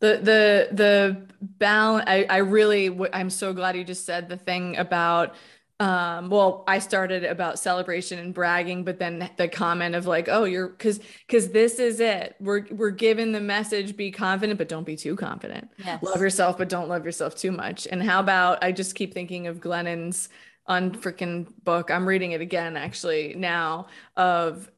The 0.00 0.18
the 0.22 0.68
the 0.72 1.26
balance 1.40 2.04
i 2.06 2.24
i 2.28 2.38
really 2.38 2.98
i'm 3.12 3.30
so 3.30 3.52
glad 3.52 3.76
you 3.76 3.84
just 3.84 4.04
said 4.04 4.28
the 4.28 4.36
thing 4.36 4.76
about 4.76 5.34
um 5.78 6.30
well 6.30 6.64
i 6.66 6.78
started 6.78 7.22
about 7.22 7.58
celebration 7.58 8.18
and 8.18 8.32
bragging 8.32 8.82
but 8.82 8.98
then 8.98 9.28
the 9.36 9.46
comment 9.46 9.94
of 9.94 10.06
like 10.06 10.26
oh 10.26 10.44
you're 10.44 10.68
because 10.68 11.00
because 11.26 11.50
this 11.50 11.78
is 11.78 12.00
it 12.00 12.34
we're 12.40 12.64
we're 12.70 12.90
given 12.90 13.32
the 13.32 13.40
message 13.40 13.94
be 13.94 14.10
confident 14.10 14.56
but 14.56 14.70
don't 14.70 14.86
be 14.86 14.96
too 14.96 15.14
confident 15.14 15.70
yes. 15.84 16.02
love 16.02 16.20
yourself 16.20 16.56
but 16.56 16.70
don't 16.70 16.88
love 16.88 17.04
yourself 17.04 17.36
too 17.36 17.52
much 17.52 17.86
and 17.90 18.02
how 18.02 18.20
about 18.20 18.62
i 18.64 18.72
just 18.72 18.94
keep 18.94 19.12
thinking 19.12 19.48
of 19.48 19.60
glennon's 19.60 20.30
on 20.66 20.90
freaking 20.92 21.46
book 21.64 21.90
i'm 21.90 22.08
reading 22.08 22.32
it 22.32 22.40
again 22.40 22.74
actually 22.78 23.34
now 23.36 23.86
of 24.16 24.70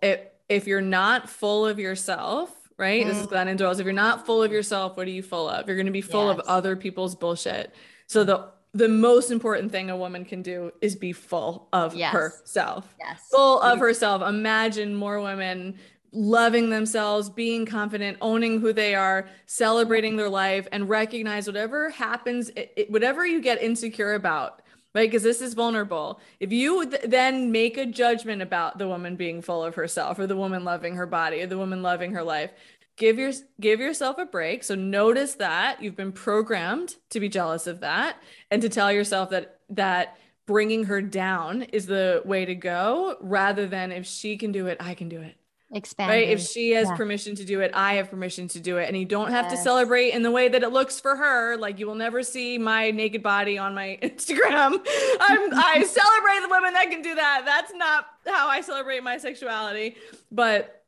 if, 0.00 0.20
if 0.48 0.66
you're 0.68 0.80
not 0.80 1.28
full 1.28 1.66
of 1.66 1.80
yourself 1.80 2.54
right 2.78 3.04
mm. 3.04 3.08
this 3.08 3.18
is 3.18 3.26
mm. 3.26 3.32
glennon 3.32 3.56
doyle's 3.56 3.80
if 3.80 3.84
you're 3.84 3.92
not 3.92 4.24
full 4.24 4.44
of 4.44 4.52
yourself 4.52 4.96
what 4.96 5.08
are 5.08 5.10
you 5.10 5.24
full 5.24 5.48
of 5.48 5.66
you're 5.66 5.76
going 5.76 5.86
to 5.86 5.92
be 5.92 6.00
full 6.00 6.28
yes. 6.28 6.38
of 6.38 6.46
other 6.46 6.76
people's 6.76 7.16
bullshit 7.16 7.74
so 8.06 8.22
the 8.22 8.48
the 8.76 8.88
most 8.88 9.30
important 9.30 9.72
thing 9.72 9.90
a 9.90 9.96
woman 9.96 10.24
can 10.24 10.42
do 10.42 10.72
is 10.80 10.96
be 10.96 11.12
full 11.12 11.68
of 11.72 11.94
yes. 11.94 12.12
herself. 12.12 12.94
Yes. 12.98 13.28
Full 13.30 13.60
of 13.60 13.78
herself. 13.78 14.22
Imagine 14.22 14.94
more 14.94 15.20
women 15.20 15.78
loving 16.12 16.70
themselves, 16.70 17.28
being 17.28 17.66
confident, 17.66 18.16
owning 18.20 18.60
who 18.60 18.72
they 18.72 18.94
are, 18.94 19.28
celebrating 19.46 20.16
their 20.16 20.28
life, 20.28 20.66
and 20.72 20.88
recognize 20.88 21.46
whatever 21.46 21.90
happens, 21.90 22.50
it, 22.50 22.72
it, 22.76 22.90
whatever 22.90 23.26
you 23.26 23.40
get 23.40 23.62
insecure 23.62 24.14
about, 24.14 24.62
right? 24.94 25.10
Because 25.10 25.22
this 25.22 25.40
is 25.40 25.54
vulnerable. 25.54 26.20
If 26.40 26.52
you 26.52 26.88
th- 26.88 27.02
then 27.04 27.52
make 27.52 27.76
a 27.76 27.84
judgment 27.86 28.40
about 28.40 28.78
the 28.78 28.88
woman 28.88 29.16
being 29.16 29.42
full 29.42 29.62
of 29.62 29.74
herself, 29.74 30.18
or 30.18 30.26
the 30.26 30.36
woman 30.36 30.64
loving 30.64 30.96
her 30.96 31.06
body, 31.06 31.42
or 31.42 31.46
the 31.46 31.58
woman 31.58 31.82
loving 31.82 32.12
her 32.12 32.22
life, 32.22 32.50
give 32.96 33.18
your 33.18 33.32
give 33.60 33.80
yourself 33.80 34.18
a 34.18 34.26
break. 34.26 34.64
So 34.64 34.74
notice 34.74 35.34
that 35.34 35.82
you've 35.82 35.96
been 35.96 36.12
programmed 36.12 36.96
to 37.10 37.20
be 37.20 37.28
jealous 37.28 37.66
of 37.66 37.80
that 37.80 38.20
and 38.50 38.62
to 38.62 38.68
tell 38.68 38.90
yourself 38.90 39.30
that 39.30 39.60
that 39.70 40.16
bringing 40.46 40.84
her 40.84 41.02
down 41.02 41.62
is 41.62 41.86
the 41.86 42.22
way 42.24 42.44
to 42.44 42.54
go 42.54 43.16
rather 43.20 43.66
than 43.66 43.90
if 43.90 44.06
she 44.06 44.36
can 44.36 44.52
do 44.52 44.66
it 44.66 44.78
i 44.80 44.94
can 44.94 45.08
do 45.08 45.20
it. 45.20 45.36
Expand 45.72 46.08
right 46.08 46.28
if 46.28 46.40
she 46.40 46.70
has 46.70 46.86
yeah. 46.88 46.96
permission 46.96 47.34
to 47.34 47.44
do 47.44 47.60
it 47.60 47.72
i 47.74 47.94
have 47.94 48.08
permission 48.08 48.46
to 48.48 48.60
do 48.60 48.78
it. 48.78 48.86
And 48.88 48.96
you 48.96 49.04
don't 49.04 49.32
have 49.32 49.46
yes. 49.46 49.58
to 49.58 49.64
celebrate 49.64 50.10
in 50.10 50.22
the 50.22 50.30
way 50.30 50.48
that 50.48 50.62
it 50.62 50.70
looks 50.70 51.00
for 51.00 51.16
her. 51.16 51.56
Like 51.56 51.80
you 51.80 51.86
will 51.88 51.96
never 51.96 52.22
see 52.22 52.56
my 52.56 52.92
naked 52.92 53.22
body 53.22 53.58
on 53.58 53.74
my 53.74 53.98
instagram. 54.02 54.80
I'm 55.20 55.54
i 55.54 55.84
celebrate 55.88 56.40
the 56.42 56.48
women 56.48 56.72
that 56.74 56.88
can 56.90 57.02
do 57.02 57.16
that. 57.16 57.42
That's 57.44 57.72
not 57.74 58.06
how 58.26 58.48
i 58.48 58.60
celebrate 58.60 59.02
my 59.02 59.18
sexuality. 59.18 59.96
But 60.30 60.84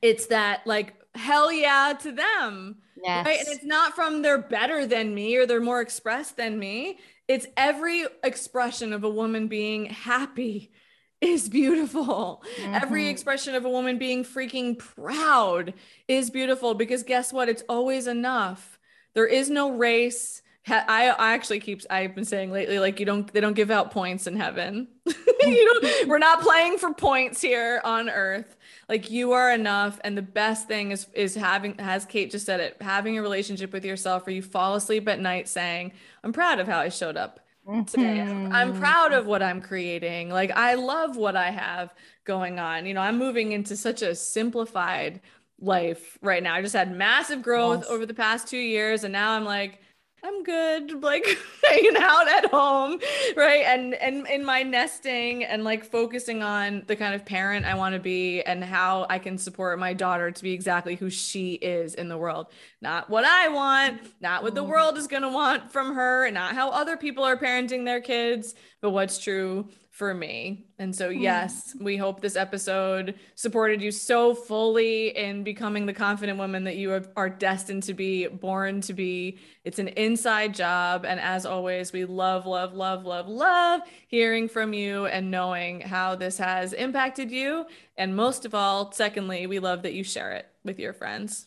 it's 0.00 0.26
that 0.26 0.64
like 0.66 0.94
hell 1.14 1.52
yeah 1.52 1.94
to 2.00 2.12
them. 2.12 2.76
Yes. 3.02 3.26
Right. 3.26 3.38
And 3.38 3.48
it's 3.48 3.64
not 3.64 3.94
from 3.94 4.22
they're 4.22 4.38
better 4.38 4.86
than 4.86 5.14
me 5.14 5.36
or 5.36 5.46
they're 5.46 5.60
more 5.60 5.80
expressed 5.80 6.36
than 6.36 6.58
me. 6.58 6.98
It's 7.28 7.46
every 7.56 8.04
expression 8.22 8.92
of 8.92 9.04
a 9.04 9.10
woman 9.10 9.48
being 9.48 9.86
happy 9.86 10.72
is 11.20 11.48
beautiful. 11.48 12.42
Mm-hmm. 12.60 12.74
Every 12.74 13.08
expression 13.08 13.54
of 13.54 13.64
a 13.64 13.70
woman 13.70 13.98
being 13.98 14.24
freaking 14.24 14.78
proud 14.78 15.74
is 16.08 16.30
beautiful 16.30 16.74
because 16.74 17.02
guess 17.02 17.32
what? 17.32 17.48
It's 17.48 17.62
always 17.68 18.06
enough. 18.06 18.78
There 19.14 19.26
is 19.26 19.50
no 19.50 19.72
race. 19.72 20.42
I, 20.66 21.08
I 21.08 21.32
actually 21.32 21.58
keep 21.58 21.82
I've 21.90 22.14
been 22.14 22.24
saying 22.24 22.52
lately 22.52 22.78
like 22.78 23.00
you 23.00 23.06
don't 23.06 23.32
they 23.32 23.40
don't 23.40 23.54
give 23.54 23.70
out 23.70 23.90
points 23.90 24.28
in 24.28 24.36
heaven. 24.36 24.88
you 25.06 25.80
don't 25.82 26.06
we're 26.08 26.18
not 26.18 26.40
playing 26.40 26.78
for 26.78 26.94
points 26.94 27.40
here 27.40 27.80
on 27.84 28.08
earth 28.08 28.56
like 28.92 29.10
you 29.10 29.32
are 29.32 29.50
enough 29.50 29.98
and 30.04 30.18
the 30.18 30.22
best 30.22 30.68
thing 30.68 30.90
is 30.90 31.06
is 31.14 31.34
having 31.34 31.74
as 31.78 32.04
kate 32.04 32.30
just 32.30 32.44
said 32.44 32.60
it 32.60 32.76
having 32.82 33.16
a 33.16 33.22
relationship 33.22 33.72
with 33.72 33.86
yourself 33.86 34.26
where 34.26 34.34
you 34.34 34.42
fall 34.42 34.74
asleep 34.74 35.08
at 35.08 35.18
night 35.18 35.48
saying 35.48 35.90
i'm 36.22 36.32
proud 36.32 36.60
of 36.60 36.68
how 36.68 36.78
i 36.78 36.90
showed 36.90 37.16
up 37.16 37.40
today 37.86 38.18
mm-hmm. 38.18 38.52
i'm 38.52 38.78
proud 38.78 39.14
of 39.14 39.26
what 39.26 39.42
i'm 39.42 39.62
creating 39.62 40.28
like 40.28 40.50
i 40.50 40.74
love 40.74 41.16
what 41.16 41.36
i 41.36 41.50
have 41.50 41.94
going 42.24 42.58
on 42.58 42.84
you 42.84 42.92
know 42.92 43.00
i'm 43.00 43.18
moving 43.18 43.52
into 43.52 43.74
such 43.78 44.02
a 44.02 44.14
simplified 44.14 45.22
life 45.58 46.18
right 46.20 46.42
now 46.42 46.54
i 46.54 46.60
just 46.60 46.74
had 46.74 46.94
massive 46.94 47.40
growth 47.40 47.80
yes. 47.80 47.90
over 47.90 48.04
the 48.04 48.12
past 48.12 48.46
two 48.46 48.58
years 48.58 49.04
and 49.04 49.12
now 49.12 49.32
i'm 49.32 49.44
like 49.44 49.80
I'm 50.24 50.44
good, 50.44 51.02
like 51.02 51.26
hanging 51.68 51.96
out 51.96 52.28
at 52.28 52.50
home, 52.50 53.00
right? 53.36 53.64
And 53.66 53.94
and 53.94 54.26
in 54.28 54.44
my 54.44 54.62
nesting 54.62 55.42
and 55.42 55.64
like 55.64 55.84
focusing 55.84 56.44
on 56.44 56.84
the 56.86 56.94
kind 56.94 57.14
of 57.14 57.24
parent 57.24 57.66
I 57.66 57.74
want 57.74 57.94
to 57.94 58.00
be 58.00 58.40
and 58.42 58.62
how 58.62 59.06
I 59.10 59.18
can 59.18 59.36
support 59.36 59.78
my 59.80 59.94
daughter 59.94 60.30
to 60.30 60.42
be 60.42 60.52
exactly 60.52 60.94
who 60.94 61.10
she 61.10 61.54
is 61.54 61.94
in 61.94 62.08
the 62.08 62.16
world. 62.16 62.46
Not 62.82 63.08
what 63.08 63.24
I 63.24 63.48
want, 63.48 64.00
not 64.20 64.42
what 64.42 64.56
the 64.56 64.64
mm. 64.64 64.68
world 64.68 64.98
is 64.98 65.06
going 65.06 65.22
to 65.22 65.28
want 65.28 65.70
from 65.70 65.94
her, 65.94 66.26
and 66.26 66.34
not 66.34 66.54
how 66.54 66.70
other 66.70 66.96
people 66.96 67.22
are 67.22 67.36
parenting 67.36 67.84
their 67.84 68.00
kids, 68.00 68.56
but 68.80 68.90
what's 68.90 69.18
true 69.22 69.68
for 69.92 70.12
me. 70.14 70.66
And 70.80 70.92
so, 70.92 71.08
yes, 71.10 71.76
we 71.78 71.96
hope 71.96 72.20
this 72.20 72.34
episode 72.34 73.14
supported 73.36 73.80
you 73.80 73.92
so 73.92 74.34
fully 74.34 75.16
in 75.16 75.44
becoming 75.44 75.86
the 75.86 75.92
confident 75.92 76.38
woman 76.38 76.64
that 76.64 76.76
you 76.76 77.00
are 77.14 77.30
destined 77.30 77.84
to 77.84 77.94
be, 77.94 78.26
born 78.26 78.80
to 78.80 78.94
be. 78.94 79.38
It's 79.64 79.78
an 79.78 79.88
inside 79.88 80.52
job. 80.54 81.04
And 81.04 81.20
as 81.20 81.46
always, 81.46 81.92
we 81.92 82.04
love, 82.04 82.46
love, 82.46 82.74
love, 82.74 83.04
love, 83.04 83.28
love 83.28 83.82
hearing 84.08 84.48
from 84.48 84.72
you 84.72 85.06
and 85.06 85.30
knowing 85.30 85.82
how 85.82 86.16
this 86.16 86.38
has 86.38 86.72
impacted 86.72 87.30
you. 87.30 87.66
And 87.96 88.16
most 88.16 88.44
of 88.44 88.56
all, 88.56 88.90
secondly, 88.90 89.46
we 89.46 89.60
love 89.60 89.82
that 89.82 89.94
you 89.94 90.02
share 90.02 90.32
it 90.32 90.46
with 90.64 90.80
your 90.80 90.94
friends. 90.94 91.46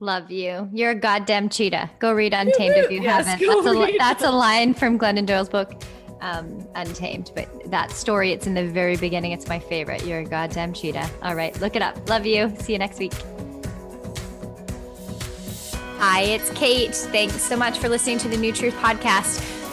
Love 0.00 0.30
you. 0.30 0.68
You're 0.72 0.90
a 0.92 0.94
goddamn 0.94 1.48
cheetah. 1.48 1.90
Go 1.98 2.12
read 2.12 2.32
Untamed 2.32 2.76
if 2.76 2.90
you 2.90 3.02
yes, 3.02 3.26
haven't. 3.26 3.46
That's 3.46 3.66
a, 3.66 3.98
that's 3.98 4.22
a 4.22 4.30
line 4.30 4.72
from 4.72 4.96
Glennon 4.96 5.26
Doyle's 5.26 5.48
book 5.48 5.72
um, 6.20 6.66
Untamed. 6.76 7.32
But 7.34 7.48
that 7.70 7.90
story, 7.90 8.30
it's 8.30 8.46
in 8.46 8.54
the 8.54 8.66
very 8.66 8.96
beginning. 8.96 9.32
It's 9.32 9.48
my 9.48 9.58
favorite. 9.58 10.04
You're 10.06 10.20
a 10.20 10.24
goddamn 10.24 10.72
cheetah. 10.72 11.10
All 11.22 11.34
right, 11.34 11.58
look 11.60 11.74
it 11.74 11.82
up. 11.82 12.08
Love 12.08 12.26
you. 12.26 12.54
See 12.60 12.72
you 12.72 12.78
next 12.78 13.00
week. 13.00 13.12
Hi, 15.98 16.22
it's 16.22 16.50
Kate. 16.50 16.94
Thanks 16.94 17.42
so 17.42 17.56
much 17.56 17.78
for 17.78 17.88
listening 17.88 18.18
to 18.18 18.28
the 18.28 18.36
New 18.36 18.52
Truth 18.52 18.74
podcast 18.74 19.57